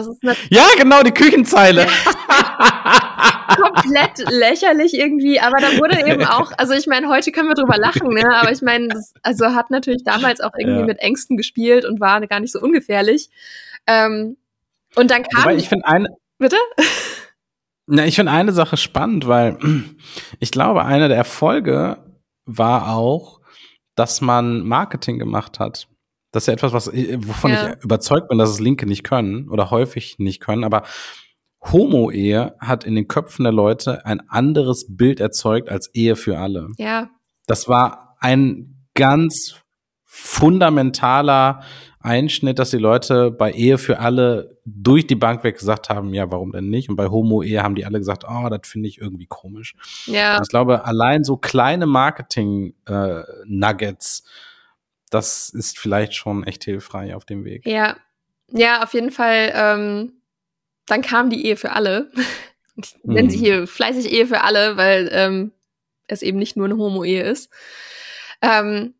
ja, 0.50 0.64
genau, 0.78 1.02
die 1.02 1.12
Küchenzeile. 1.12 1.86
komplett 3.48 4.30
lächerlich 4.30 4.94
irgendwie, 4.94 5.40
aber 5.40 5.56
da 5.60 5.78
wurde 5.78 6.06
eben 6.06 6.24
auch, 6.26 6.52
also 6.56 6.74
ich 6.74 6.86
meine, 6.86 7.08
heute 7.08 7.32
können 7.32 7.48
wir 7.48 7.54
drüber 7.54 7.78
lachen, 7.78 8.08
ne? 8.08 8.24
aber 8.34 8.52
ich 8.52 8.62
meine, 8.62 8.88
also 9.22 9.54
hat 9.54 9.70
natürlich 9.70 10.04
damals 10.04 10.40
auch 10.40 10.52
irgendwie 10.56 10.80
ja. 10.80 10.86
mit 10.86 10.98
Ängsten 10.98 11.36
gespielt 11.36 11.84
und 11.84 12.00
war 12.00 12.24
gar 12.26 12.40
nicht 12.40 12.52
so 12.52 12.60
ungefährlich. 12.60 13.30
Ähm, 13.86 14.36
und 14.94 15.10
dann 15.10 15.22
kam. 15.22 15.44
Wobei 15.44 15.56
ich 15.56 15.68
finde 15.68 15.86
eine. 15.86 16.08
Bitte? 16.38 16.56
Na, 17.86 18.04
ich 18.04 18.16
finde 18.16 18.32
eine 18.32 18.52
Sache 18.52 18.76
spannend, 18.76 19.26
weil 19.26 19.58
ich 20.40 20.50
glaube, 20.50 20.84
einer 20.84 21.08
der 21.08 21.16
Erfolge 21.16 21.98
war 22.44 22.94
auch, 22.94 23.40
dass 23.94 24.20
man 24.20 24.60
Marketing 24.60 25.18
gemacht 25.18 25.58
hat. 25.58 25.88
Das 26.30 26.42
ist 26.42 26.46
ja 26.48 26.52
etwas, 26.52 26.72
was, 26.72 26.86
wovon 26.88 27.52
ja. 27.52 27.72
ich 27.72 27.84
überzeugt 27.84 28.28
bin, 28.28 28.38
dass 28.38 28.50
es 28.50 28.60
Linke 28.60 28.86
nicht 28.86 29.02
können 29.02 29.48
oder 29.48 29.70
häufig 29.70 30.18
nicht 30.18 30.40
können, 30.40 30.64
aber 30.64 30.82
Homo-Ehe 31.62 32.54
hat 32.60 32.84
in 32.84 32.94
den 32.94 33.08
Köpfen 33.08 33.44
der 33.44 33.52
Leute 33.52 34.06
ein 34.06 34.26
anderes 34.28 34.86
Bild 34.88 35.20
erzeugt 35.20 35.68
als 35.68 35.94
Ehe 35.94 36.16
für 36.16 36.38
alle. 36.38 36.68
Ja. 36.78 37.10
Das 37.46 37.68
war 37.68 38.16
ein 38.20 38.86
ganz 38.94 39.56
fundamentaler 40.04 41.60
Einschnitt, 42.00 42.58
dass 42.58 42.70
die 42.70 42.78
Leute 42.78 43.30
bei 43.30 43.52
Ehe 43.52 43.76
für 43.76 43.98
alle 43.98 44.56
durch 44.64 45.06
die 45.06 45.16
Bank 45.16 45.44
weg 45.44 45.58
gesagt 45.58 45.90
haben, 45.90 46.14
ja, 46.14 46.30
warum 46.30 46.52
denn 46.52 46.70
nicht? 46.70 46.88
Und 46.88 46.96
bei 46.96 47.08
Homo-Ehe 47.08 47.62
haben 47.62 47.74
die 47.74 47.84
alle 47.84 47.98
gesagt, 47.98 48.24
oh, 48.28 48.48
das 48.48 48.60
finde 48.64 48.88
ich 48.88 48.98
irgendwie 48.98 49.26
komisch. 49.26 49.74
Ja. 50.06 50.36
Und 50.36 50.44
ich 50.44 50.48
glaube, 50.48 50.84
allein 50.84 51.24
so 51.24 51.36
kleine 51.36 51.86
Marketing-Nuggets, 51.86 54.22
das 55.10 55.50
ist 55.50 55.78
vielleicht 55.78 56.14
schon 56.14 56.44
echt 56.44 56.64
hilfreich 56.64 57.14
auf 57.14 57.24
dem 57.24 57.44
Weg. 57.44 57.66
Ja, 57.66 57.96
ja, 58.50 58.82
auf 58.82 58.94
jeden 58.94 59.10
Fall. 59.10 59.52
Ähm, 59.54 60.17
dann 60.88 61.02
kam 61.02 61.30
die 61.30 61.46
Ehe 61.46 61.56
für 61.56 61.72
alle. 61.72 62.10
Ich 62.80 62.94
nenne 63.02 63.28
sie 63.28 63.38
Mhm. 63.38 63.42
hier 63.42 63.66
fleißig 63.66 64.12
Ehe 64.12 64.28
für 64.28 64.42
alle, 64.42 64.76
weil 64.76 65.08
ähm, 65.12 65.50
es 66.06 66.22
eben 66.22 66.38
nicht 66.38 66.56
nur 66.56 66.66
eine 66.66 66.76
Homo-Ehe 66.76 67.24
ist. 67.24 67.50
Ähm, 68.40 68.94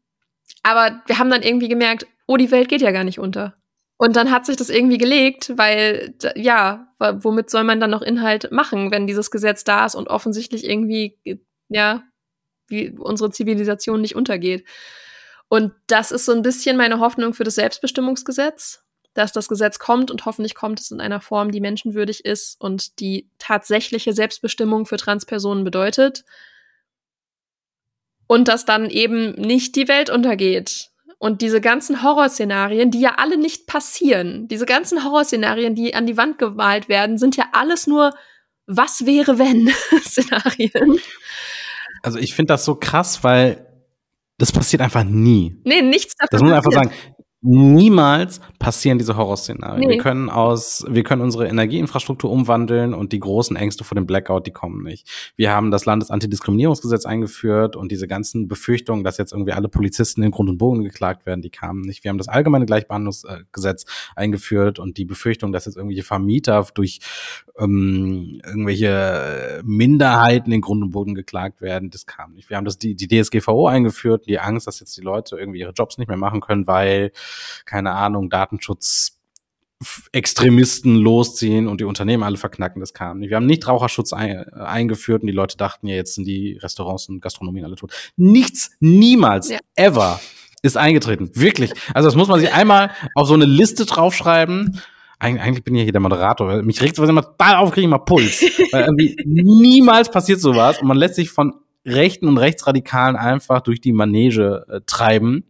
aber 0.64 1.01
wir 1.07 1.20
haben 1.20 1.30
dann 1.30 1.45
irgendwie 1.45 1.68
gemerkt, 1.68 2.05
oh, 2.26 2.36
die 2.36 2.51
Welt 2.51 2.68
geht 2.68 2.82
ja 2.82 2.91
gar 2.91 3.05
nicht 3.05 3.20
unter. 3.20 3.55
Und 3.97 4.16
dann 4.16 4.32
hat 4.32 4.47
sich 4.47 4.57
das 4.57 4.68
irgendwie 4.68 4.99
gelegt, 4.99 5.53
weil, 5.57 6.12
ja, 6.34 6.89
womit 6.99 7.51
soll 7.51 7.62
man 7.62 7.78
dann 7.78 7.91
noch 7.91 8.03
Inhalt 8.03 8.51
machen, 8.51 8.91
wenn 8.91 9.07
dieses 9.07 9.30
Gesetz 9.30 9.62
da 9.62 9.86
ist 9.86 9.95
und 9.95 10.09
offensichtlich 10.09 10.68
irgendwie, 10.68 11.16
ja, 11.68 12.03
wie 12.66 12.91
unsere 12.99 13.30
Zivilisation 13.30 14.01
nicht 14.01 14.16
untergeht. 14.16 14.64
Und 15.49 15.72
das 15.86 16.11
ist 16.11 16.24
so 16.24 16.32
ein 16.32 16.43
bisschen 16.43 16.76
meine 16.76 16.99
Hoffnung 16.99 17.32
für 17.32 17.45
das 17.45 17.55
Selbstbestimmungsgesetz, 17.55 18.82
dass 19.18 19.32
das 19.32 19.48
Gesetz 19.48 19.78
kommt 19.78 20.10
und 20.10 20.24
hoffentlich 20.24 20.54
kommt 20.54 20.80
es 20.80 20.90
in 20.90 21.00
einer 21.00 21.20
Form, 21.20 21.50
die 21.50 21.60
menschenwürdig 21.60 22.24
ist 22.24 22.60
und 22.60 23.00
die 23.00 23.28
tatsächliche 23.38 24.12
Selbstbestimmung 24.12 24.86
für 24.86 24.96
Transpersonen 24.96 25.64
bedeutet. 25.64 26.24
Und 28.26 28.48
dass 28.48 28.64
dann 28.64 28.90
eben 28.90 29.32
nicht 29.32 29.74
die 29.76 29.88
Welt 29.88 30.10
untergeht. 30.10 30.90
Und 31.18 31.42
diese 31.42 31.60
ganzen 31.60 32.02
Horrorszenarien, 32.02 32.90
die 32.90 33.00
ja 33.00 33.14
alle 33.16 33.36
nicht 33.36 33.66
passieren, 33.66 34.46
diese 34.48 34.66
ganzen 34.66 35.02
Horrorszenarien, 35.02 35.74
die 35.74 35.94
an 35.94 36.06
die 36.06 36.16
Wand 36.16 36.38
gemalt 36.38 36.88
werden, 36.88 37.18
sind 37.18 37.36
ja 37.36 37.46
alles 37.52 37.86
nur 37.86 38.14
was 38.66 39.06
wäre 39.06 39.38
wenn 39.38 39.68
Szenarien. 40.04 41.00
Also 42.02 42.18
ich 42.18 42.34
finde 42.34 42.52
das 42.52 42.64
so 42.64 42.76
krass, 42.76 43.24
weil 43.24 43.66
das 44.36 44.52
passiert 44.52 44.82
einfach 44.82 45.02
nie. 45.04 45.60
Nee, 45.64 45.82
nichts 45.82 46.14
davon. 46.16 46.28
Das 46.30 46.40
muss 46.40 46.50
man 46.50 46.56
einfach 46.58 46.72
sagen. 46.72 46.92
Niemals 47.41 48.41
passieren 48.59 48.99
diese 48.99 49.16
Horrorszenarien. 49.16 49.80
Nee. 49.80 49.95
Wir 49.95 49.99
können 49.99 50.28
aus, 50.28 50.84
wir 50.89 51.05
können 51.05 51.22
unsere 51.22 51.47
Energieinfrastruktur 51.47 52.32
umwandeln 52.32 52.95
und 52.95 53.12
die 53.12 53.20
großen 53.20 53.55
Ängste 53.55 53.84
vor 53.84 53.95
dem 53.95 54.07
Blackout, 54.07 54.45
die 54.47 54.51
kommen 54.51 54.82
nicht. 54.82 55.32
Wir 55.36 55.53
haben 55.53 55.70
das 55.70 55.84
Landesantidiskriminierungsgesetz 55.84 57.07
eingeführt 57.07 57.76
und 57.76 57.93
diese 57.93 58.09
ganzen 58.09 58.49
Befürchtungen, 58.49 59.05
dass 59.05 59.18
jetzt 59.18 59.32
irgendwie 59.32 59.53
alle 59.53 59.68
Polizisten 59.68 60.24
in 60.24 60.32
Grund 60.32 60.51
und 60.51 60.59
Boden 60.59 60.82
geklagt 60.82 61.26
werden, 61.26 61.41
die 61.41 61.51
kamen 61.51 61.82
nicht. 61.82 62.03
Wir 62.03 62.09
haben 62.09 62.18
das 62.18 62.26
allgemeine 62.26 62.66
Gleichbehandlungsgesetz 62.66 63.86
eingeführt 64.16 64.80
und 64.80 64.97
die 64.97 65.05
Befürchtung, 65.05 65.53
dass 65.53 65.66
jetzt 65.66 65.76
irgendwelche 65.76 66.03
Vermieter 66.03 66.66
durch 66.74 66.99
ähm, 67.57 68.41
irgendwelche 68.45 69.62
Minderheiten 69.64 70.51
in 70.51 70.61
Grund 70.61 70.82
und 70.82 70.91
Boden 70.91 71.14
geklagt 71.14 71.61
werden, 71.61 71.91
das 71.91 72.07
kam 72.07 72.32
nicht. 72.32 72.51
Wir 72.51 72.57
haben 72.57 72.64
das 72.64 72.78
die, 72.78 72.97
die 72.97 73.07
DSGVO 73.07 73.68
eingeführt, 73.68 74.26
die 74.26 74.41
Angst, 74.41 74.66
dass 74.66 74.80
jetzt 74.80 74.97
die 74.97 75.03
Leute 75.03 75.36
irgendwie 75.36 75.61
ihre 75.61 75.72
Jobs 75.72 75.99
nicht 75.99 76.09
mehr 76.09 76.16
machen 76.16 76.41
können, 76.41 76.66
weil 76.66 77.12
keine 77.64 77.92
Ahnung, 77.92 78.30
Datenschutz 78.30 79.18
Extremisten 80.10 80.96
losziehen 80.96 81.68
und 81.68 81.80
die 81.80 81.84
Unternehmen 81.84 82.24
alle 82.24 82.36
verknacken, 82.36 82.80
das 82.80 82.92
kam 82.92 83.20
nicht. 83.20 83.30
Wir 83.30 83.36
haben 83.36 83.46
Nichtraucherschutz 83.46 84.12
ein, 84.12 84.52
eingeführt 84.52 85.22
und 85.22 85.28
die 85.28 85.32
Leute 85.32 85.56
dachten 85.56 85.86
ja, 85.86 85.94
jetzt 85.94 86.16
sind 86.16 86.24
die 86.26 86.58
Restaurants 86.60 87.08
und 87.08 87.20
Gastronomien 87.20 87.64
alle 87.64 87.76
tot. 87.76 87.92
Nichts, 88.16 88.72
niemals, 88.80 89.50
Ja. 89.50 89.58
ever 89.76 90.20
ist 90.62 90.76
eingetreten. 90.76 91.30
Wirklich. 91.34 91.72
Also 91.94 92.08
das 92.08 92.16
muss 92.16 92.26
man 92.26 92.40
sich 92.40 92.52
einmal 92.52 92.90
auf 93.14 93.28
so 93.28 93.34
eine 93.34 93.44
Liste 93.44 93.86
draufschreiben. 93.86 94.80
Eig 95.20 95.40
eigentlich 95.40 95.62
bin 95.62 95.74
ich 95.74 95.80
ja 95.80 95.84
hier 95.84 95.92
der 95.92 96.00
Moderator. 96.00 96.48
weil 96.48 96.62
Mich 96.64 96.82
regt 96.82 96.96
sowas 96.96 97.10
immer 97.10 97.22
total 97.22 97.56
auf, 97.56 97.70
kriege 97.70 97.82
ich 97.86 97.90
mal 97.90 97.98
Puls. 97.98 98.40
Weil 98.72 98.84
irgendwie 98.84 99.16
niemals 99.24 100.10
passiert 100.10 100.40
sowas 100.40 100.80
und 100.80 100.88
man 100.88 100.96
lässt 100.96 101.14
sich 101.14 101.30
von 101.30 101.54
Rechten 101.86 102.26
und 102.26 102.38
Rechtsradikalen 102.38 103.16
einfach 103.16 103.60
durch 103.60 103.80
die 103.80 103.92
Manege 103.92 104.66
äh, 104.68 104.80
treiben. 104.86 105.44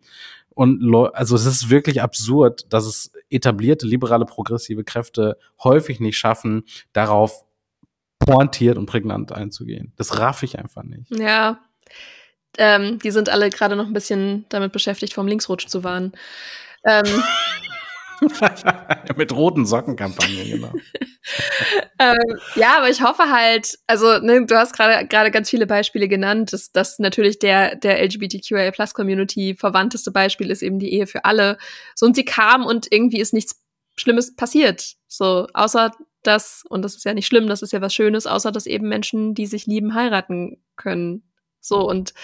Und 0.59 0.81
Leu- 0.83 1.11
also 1.13 1.37
es 1.37 1.47
ist 1.47 1.71
wirklich 1.71 2.03
absurd, 2.03 2.73
dass 2.73 2.85
es 2.85 3.13
etablierte 3.31 3.87
liberale 3.87 4.25
progressive 4.25 4.83
Kräfte 4.83 5.39
häufig 5.63 6.01
nicht 6.01 6.19
schaffen, 6.19 6.65
darauf 6.93 7.45
pointiert 8.19 8.77
und 8.77 8.87
prägnant 8.87 9.31
einzugehen. 9.31 9.93
Das 9.95 10.19
raff 10.19 10.43
ich 10.43 10.59
einfach 10.59 10.83
nicht. 10.83 11.17
Ja. 11.17 11.61
Ähm, 12.57 12.99
die 12.99 13.13
sind 13.13 13.29
alle 13.29 13.51
gerade 13.51 13.77
noch 13.77 13.87
ein 13.87 13.93
bisschen 13.93 14.47
damit 14.49 14.73
beschäftigt, 14.73 15.15
vom 15.15 15.29
Linksrutsch 15.29 15.69
zu 15.69 15.85
warnen. 15.85 16.11
Ähm, 16.85 17.05
Mit 19.17 19.33
roten 19.33 19.65
Sockenkampagne, 19.65 20.45
genau. 20.45 20.73
ähm, 21.99 22.39
ja, 22.55 22.79
aber 22.79 22.89
ich 22.91 23.03
hoffe 23.03 23.31
halt, 23.31 23.79
also 23.87 24.19
ne, 24.19 24.45
du 24.47 24.57
hast 24.57 24.75
gerade 24.75 25.07
gerade 25.07 25.31
ganz 25.31 25.51
viele 25.51 25.67
Beispiele 25.67 26.09
genannt, 26.09 26.53
dass 26.53 26.73
das 26.73 26.99
natürlich 26.99 27.39
der 27.39 27.77
der 27.77 28.03
LGBTQIA 28.03 28.71
Plus 28.71 28.95
Community 28.95 29.55
verwandteste 29.55 30.11
Beispiel 30.11 30.51
ist 30.51 30.63
eben 30.63 30.79
die 30.79 30.93
Ehe 30.93 31.07
für 31.07 31.25
alle. 31.25 31.59
So 31.95 32.07
und 32.07 32.15
sie 32.17 32.25
kam 32.25 32.65
und 32.65 32.87
irgendwie 32.91 33.21
ist 33.21 33.33
nichts 33.33 33.61
Schlimmes 33.97 34.35
passiert. 34.37 34.95
So 35.07 35.47
außer 35.55 35.93
dass 36.23 36.65
und 36.69 36.83
das 36.83 36.95
ist 36.97 37.05
ja 37.05 37.15
nicht 37.15 37.27
schlimm, 37.27 37.47
das 37.47 37.63
ist 37.63 37.73
ja 37.73 37.81
was 37.81 37.95
Schönes, 37.95 38.27
außer 38.27 38.53
dass 38.53 38.67
eben 38.67 38.89
Menschen, 38.89 39.35
die 39.35 39.47
sich 39.47 39.67
lieben, 39.67 39.95
heiraten 39.95 40.63
können. 40.77 41.23
So 41.61 41.89
und 41.89 42.15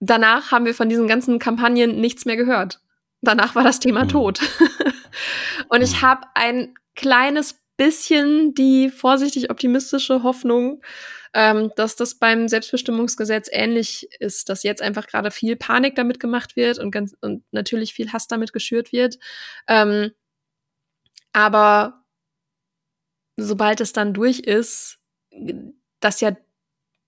danach 0.00 0.52
haben 0.52 0.64
wir 0.66 0.74
von 0.74 0.88
diesen 0.88 1.08
ganzen 1.08 1.38
Kampagnen 1.38 2.00
nichts 2.00 2.24
mehr 2.24 2.36
gehört. 2.36 2.80
Danach 3.22 3.54
war 3.54 3.64
das 3.64 3.80
Thema 3.80 4.04
Mhm. 4.04 4.08
tot. 4.08 4.40
und 5.68 5.82
ich 5.82 6.02
habe 6.02 6.26
ein 6.34 6.74
kleines 6.94 7.58
bisschen 7.76 8.54
die 8.54 8.90
vorsichtig 8.90 9.50
optimistische 9.50 10.22
Hoffnung, 10.22 10.82
ähm, 11.34 11.70
dass 11.76 11.96
das 11.96 12.14
beim 12.16 12.48
Selbstbestimmungsgesetz 12.48 13.48
ähnlich 13.52 14.08
ist, 14.20 14.48
dass 14.48 14.62
jetzt 14.62 14.82
einfach 14.82 15.06
gerade 15.06 15.30
viel 15.30 15.56
Panik 15.56 15.94
damit 15.96 16.20
gemacht 16.20 16.56
wird 16.56 16.78
und 16.78 16.90
ganz 16.90 17.14
und 17.20 17.44
natürlich 17.52 17.92
viel 17.94 18.12
Hass 18.12 18.28
damit 18.28 18.52
geschürt 18.52 18.92
wird. 18.92 19.18
Ähm, 19.68 20.12
aber 21.32 22.02
sobald 23.36 23.80
es 23.80 23.92
dann 23.92 24.14
durch 24.14 24.40
ist, 24.40 24.98
das 26.00 26.20
ja 26.20 26.36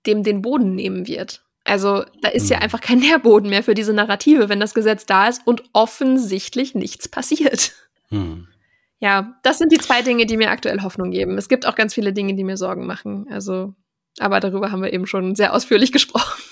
dem 0.06 0.22
den 0.22 0.42
Boden 0.42 0.74
nehmen 0.74 1.06
wird. 1.06 1.44
Also 1.64 2.04
da 2.22 2.28
ist 2.30 2.50
ja 2.50 2.58
Mhm. 2.58 2.62
einfach 2.62 2.80
kein 2.80 2.98
Nährboden 3.00 3.50
mehr 3.50 3.62
für 3.62 3.74
diese 3.74 3.92
Narrative, 3.92 4.48
wenn 4.48 4.60
das 4.60 4.74
Gesetz 4.74 5.06
da 5.06 5.28
ist 5.28 5.46
und 5.46 5.62
offensichtlich 5.72 6.74
nichts 6.74 7.08
passiert. 7.08 7.74
Hm. 8.10 8.48
Ja, 9.00 9.38
das 9.42 9.58
sind 9.58 9.70
die 9.70 9.78
zwei 9.78 10.02
Dinge, 10.02 10.26
die 10.26 10.36
mir 10.36 10.50
aktuell 10.50 10.82
Hoffnung 10.82 11.10
geben. 11.10 11.38
Es 11.38 11.48
gibt 11.48 11.66
auch 11.66 11.76
ganz 11.76 11.94
viele 11.94 12.12
Dinge, 12.12 12.34
die 12.34 12.44
mir 12.44 12.56
Sorgen 12.56 12.86
machen. 12.86 13.26
Also, 13.30 13.74
aber 14.18 14.40
darüber 14.40 14.72
haben 14.72 14.82
wir 14.82 14.92
eben 14.92 15.06
schon 15.06 15.34
sehr 15.34 15.54
ausführlich 15.54 15.92
gesprochen. 15.92 16.42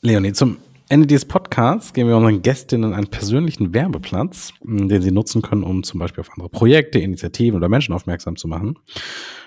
Leonie, 0.00 0.32
zum 0.32 0.58
Ende 0.88 1.06
dieses 1.06 1.24
Podcasts 1.24 1.92
geben 1.92 2.08
wir 2.08 2.16
unseren 2.16 2.42
Gästinnen 2.42 2.92
einen 2.92 3.06
persönlichen 3.06 3.72
Werbeplatz, 3.72 4.52
m, 4.62 4.88
den 4.88 5.00
sie 5.00 5.12
nutzen 5.12 5.40
können, 5.40 5.62
um 5.62 5.82
zum 5.82 5.98
Beispiel 5.98 6.20
auf 6.20 6.30
andere 6.30 6.50
Projekte, 6.50 6.98
Initiativen 6.98 7.56
oder 7.56 7.68
Menschen 7.68 7.94
aufmerksam 7.94 8.36
zu 8.36 8.48
machen 8.48 8.78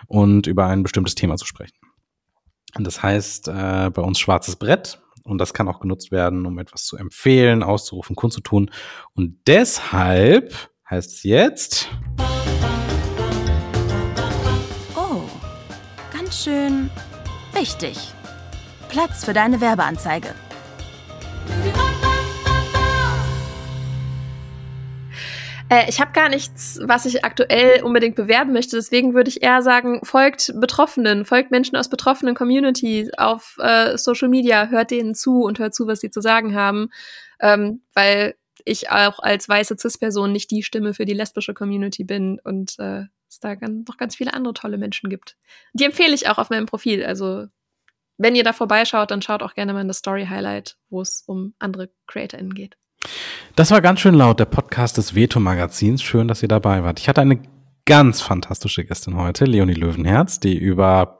und 0.07 0.47
über 0.47 0.65
ein 0.65 0.81
bestimmtes 0.81 1.13
Thema 1.13 1.35
zu 1.35 1.45
sprechen. 1.45 1.77
Das 2.79 3.03
heißt 3.03 3.49
äh, 3.49 3.91
bei 3.93 4.01
uns 4.01 4.19
schwarzes 4.19 4.55
Brett 4.55 4.99
und 5.23 5.37
das 5.37 5.53
kann 5.53 5.67
auch 5.67 5.79
genutzt 5.79 6.11
werden, 6.11 6.45
um 6.45 6.57
etwas 6.57 6.85
zu 6.85 6.97
empfehlen, 6.97 7.61
auszurufen, 7.61 8.15
kundzutun. 8.15 8.71
Und 9.13 9.37
deshalb 9.45 10.71
heißt 10.89 11.13
es 11.13 11.23
jetzt 11.23 11.89
Oh, 14.95 15.23
ganz 16.13 16.43
schön 16.43 16.89
wichtig. 17.53 17.97
Platz 18.89 19.25
für 19.25 19.33
deine 19.33 19.59
Werbeanzeige. 19.59 20.33
Äh, 25.69 25.89
ich 25.89 25.99
habe 25.99 26.13
gar 26.13 26.29
nichts, 26.29 26.79
was 26.83 27.05
ich 27.05 27.25
aktuell 27.25 27.83
unbedingt 27.83 28.15
bewerben 28.15 28.53
möchte. 28.53 28.77
Deswegen 28.77 29.13
würde 29.13 29.29
ich 29.29 29.43
eher 29.43 29.61
sagen, 29.61 29.99
folgt 30.03 30.53
Betroffenen, 30.55 31.25
folgt 31.25 31.51
Menschen 31.51 31.75
aus 31.75 31.89
betroffenen 31.89 32.35
Communities 32.35 33.09
auf 33.17 33.57
äh, 33.59 33.97
Social 33.97 34.29
Media, 34.29 34.67
hört 34.67 34.91
denen 34.91 35.13
zu 35.15 35.41
und 35.43 35.59
hört 35.59 35.75
zu, 35.75 35.87
was 35.87 35.99
sie 35.99 36.09
zu 36.09 36.21
sagen 36.21 36.55
haben. 36.55 36.89
Ähm, 37.41 37.81
weil 37.93 38.35
ich 38.67 38.89
auch 38.89 39.19
als 39.19 39.47
weiße 39.47 39.77
Cis-Person 39.77 40.31
nicht 40.31 40.51
die 40.51 40.63
Stimme 40.63 40.93
für 40.93 41.05
die 41.05 41.13
lesbische 41.13 41.53
Community 41.53 42.03
bin 42.03 42.39
und 42.43 42.77
äh, 42.79 43.03
es 43.29 43.39
da 43.39 43.55
noch 43.55 43.97
ganz 43.97 44.15
viele 44.15 44.33
andere 44.33 44.53
tolle 44.53 44.77
Menschen 44.77 45.09
gibt. 45.09 45.37
Die 45.73 45.85
empfehle 45.85 46.13
ich 46.13 46.29
auch 46.29 46.37
auf 46.37 46.49
meinem 46.49 46.65
Profil. 46.65 47.05
Also 47.05 47.47
wenn 48.17 48.35
ihr 48.35 48.43
da 48.43 48.53
vorbeischaut, 48.53 49.11
dann 49.11 49.21
schaut 49.21 49.43
auch 49.43 49.53
gerne 49.53 49.73
mal 49.73 49.81
in 49.81 49.87
das 49.87 49.97
Story-Highlight, 49.97 50.77
wo 50.89 51.01
es 51.01 51.23
um 51.25 51.53
andere 51.59 51.89
CreatorInnen 52.07 52.53
geht. 52.53 52.77
Das 53.55 53.71
war 53.71 53.81
ganz 53.81 53.99
schön 53.99 54.15
laut, 54.15 54.39
der 54.39 54.45
Podcast 54.45 54.97
des 54.97 55.13
Veto-Magazins. 55.15 56.01
Schön, 56.01 56.27
dass 56.27 56.41
ihr 56.41 56.49
dabei 56.49 56.83
wart. 56.83 56.99
Ich 56.99 57.07
hatte 57.07 57.21
eine 57.21 57.41
ganz 57.85 58.21
fantastische 58.21 58.83
Gästin 58.83 59.15
heute, 59.15 59.45
Leonie 59.45 59.73
Löwenherz, 59.73 60.39
die 60.39 60.57
über 60.57 61.16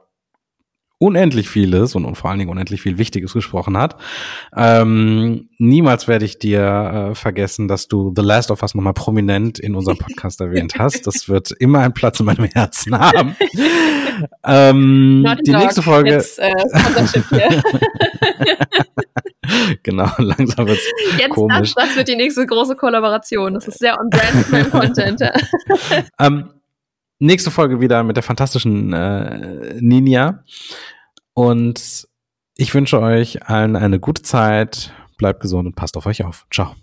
unendlich 0.98 1.48
vieles 1.48 1.94
und, 1.94 2.04
und 2.04 2.16
vor 2.16 2.30
allen 2.30 2.40
Dingen 2.40 2.50
unendlich 2.50 2.82
viel 2.82 2.98
Wichtiges 2.98 3.32
gesprochen 3.32 3.78
hat. 3.78 3.96
Ähm, 4.56 5.48
niemals 5.58 6.08
werde 6.08 6.24
ich 6.24 6.38
dir 6.38 7.10
äh, 7.10 7.14
vergessen, 7.14 7.68
dass 7.68 7.86
du 7.86 8.12
The 8.16 8.22
Last 8.22 8.50
of 8.50 8.62
Us 8.62 8.74
nochmal 8.74 8.94
prominent 8.94 9.58
in 9.58 9.74
unserem 9.76 9.98
Podcast 9.98 10.40
erwähnt 10.40 10.74
hast. 10.78 11.06
Das 11.06 11.28
wird 11.28 11.52
immer 11.52 11.80
einen 11.80 11.94
Platz 11.94 12.18
in 12.18 12.26
meinem 12.26 12.46
Herzen 12.46 12.98
haben. 12.98 13.36
ähm, 14.44 15.24
die 15.46 15.52
Dog. 15.52 15.62
nächste 15.62 15.82
Folge. 15.82 16.10
Jetzt, 16.10 16.40
äh, 16.40 16.52
genau, 19.82 20.10
langsam 20.18 20.66
wird's 20.66 20.82
Jetzt 21.16 21.30
komisch. 21.30 21.74
Das, 21.74 21.86
das 21.86 21.96
wird 21.96 22.08
die 22.08 22.16
nächste 22.16 22.44
große 22.44 22.74
Kollaboration. 22.74 23.54
Das 23.54 23.68
ist 23.68 23.78
sehr 23.78 23.98
on 23.98 24.10
brand 24.10 24.34
mit 24.34 24.50
meinem 24.50 24.70
Content. 24.70 25.22
ähm, 26.18 26.50
nächste 27.18 27.50
Folge 27.50 27.80
wieder 27.80 28.02
mit 28.02 28.16
der 28.16 28.22
fantastischen 28.22 28.92
äh, 28.92 29.80
Ninja. 29.80 30.44
Und 31.34 32.08
ich 32.56 32.74
wünsche 32.74 33.00
euch 33.00 33.48
allen 33.48 33.76
eine 33.76 34.00
gute 34.00 34.22
Zeit. 34.22 34.92
Bleibt 35.16 35.40
gesund 35.40 35.66
und 35.66 35.74
passt 35.74 35.96
auf 35.96 36.06
euch 36.06 36.24
auf. 36.24 36.46
Ciao. 36.52 36.74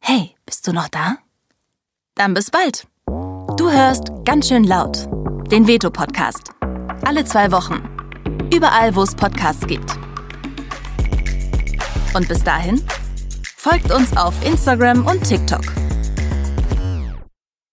Hey, 0.00 0.34
bist 0.44 0.66
du 0.66 0.72
noch 0.72 0.88
da? 0.88 1.18
Dann 2.14 2.34
bis 2.34 2.50
bald. 2.50 2.86
Du 3.56 3.70
hörst 3.70 4.04
ganz 4.24 4.48
schön 4.48 4.64
laut 4.64 5.06
den 5.50 5.66
Veto-Podcast. 5.66 6.52
Alle 7.04 7.24
zwei 7.24 7.52
Wochen. 7.52 7.82
Überall, 8.52 8.94
wo 8.96 9.02
es 9.02 9.14
Podcasts 9.14 9.66
gibt. 9.66 9.90
Und 12.14 12.26
bis 12.28 12.42
dahin, 12.42 12.82
folgt 13.56 13.92
uns 13.92 14.16
auf 14.16 14.34
Instagram 14.46 15.06
und 15.06 15.22
TikTok. 15.22 15.81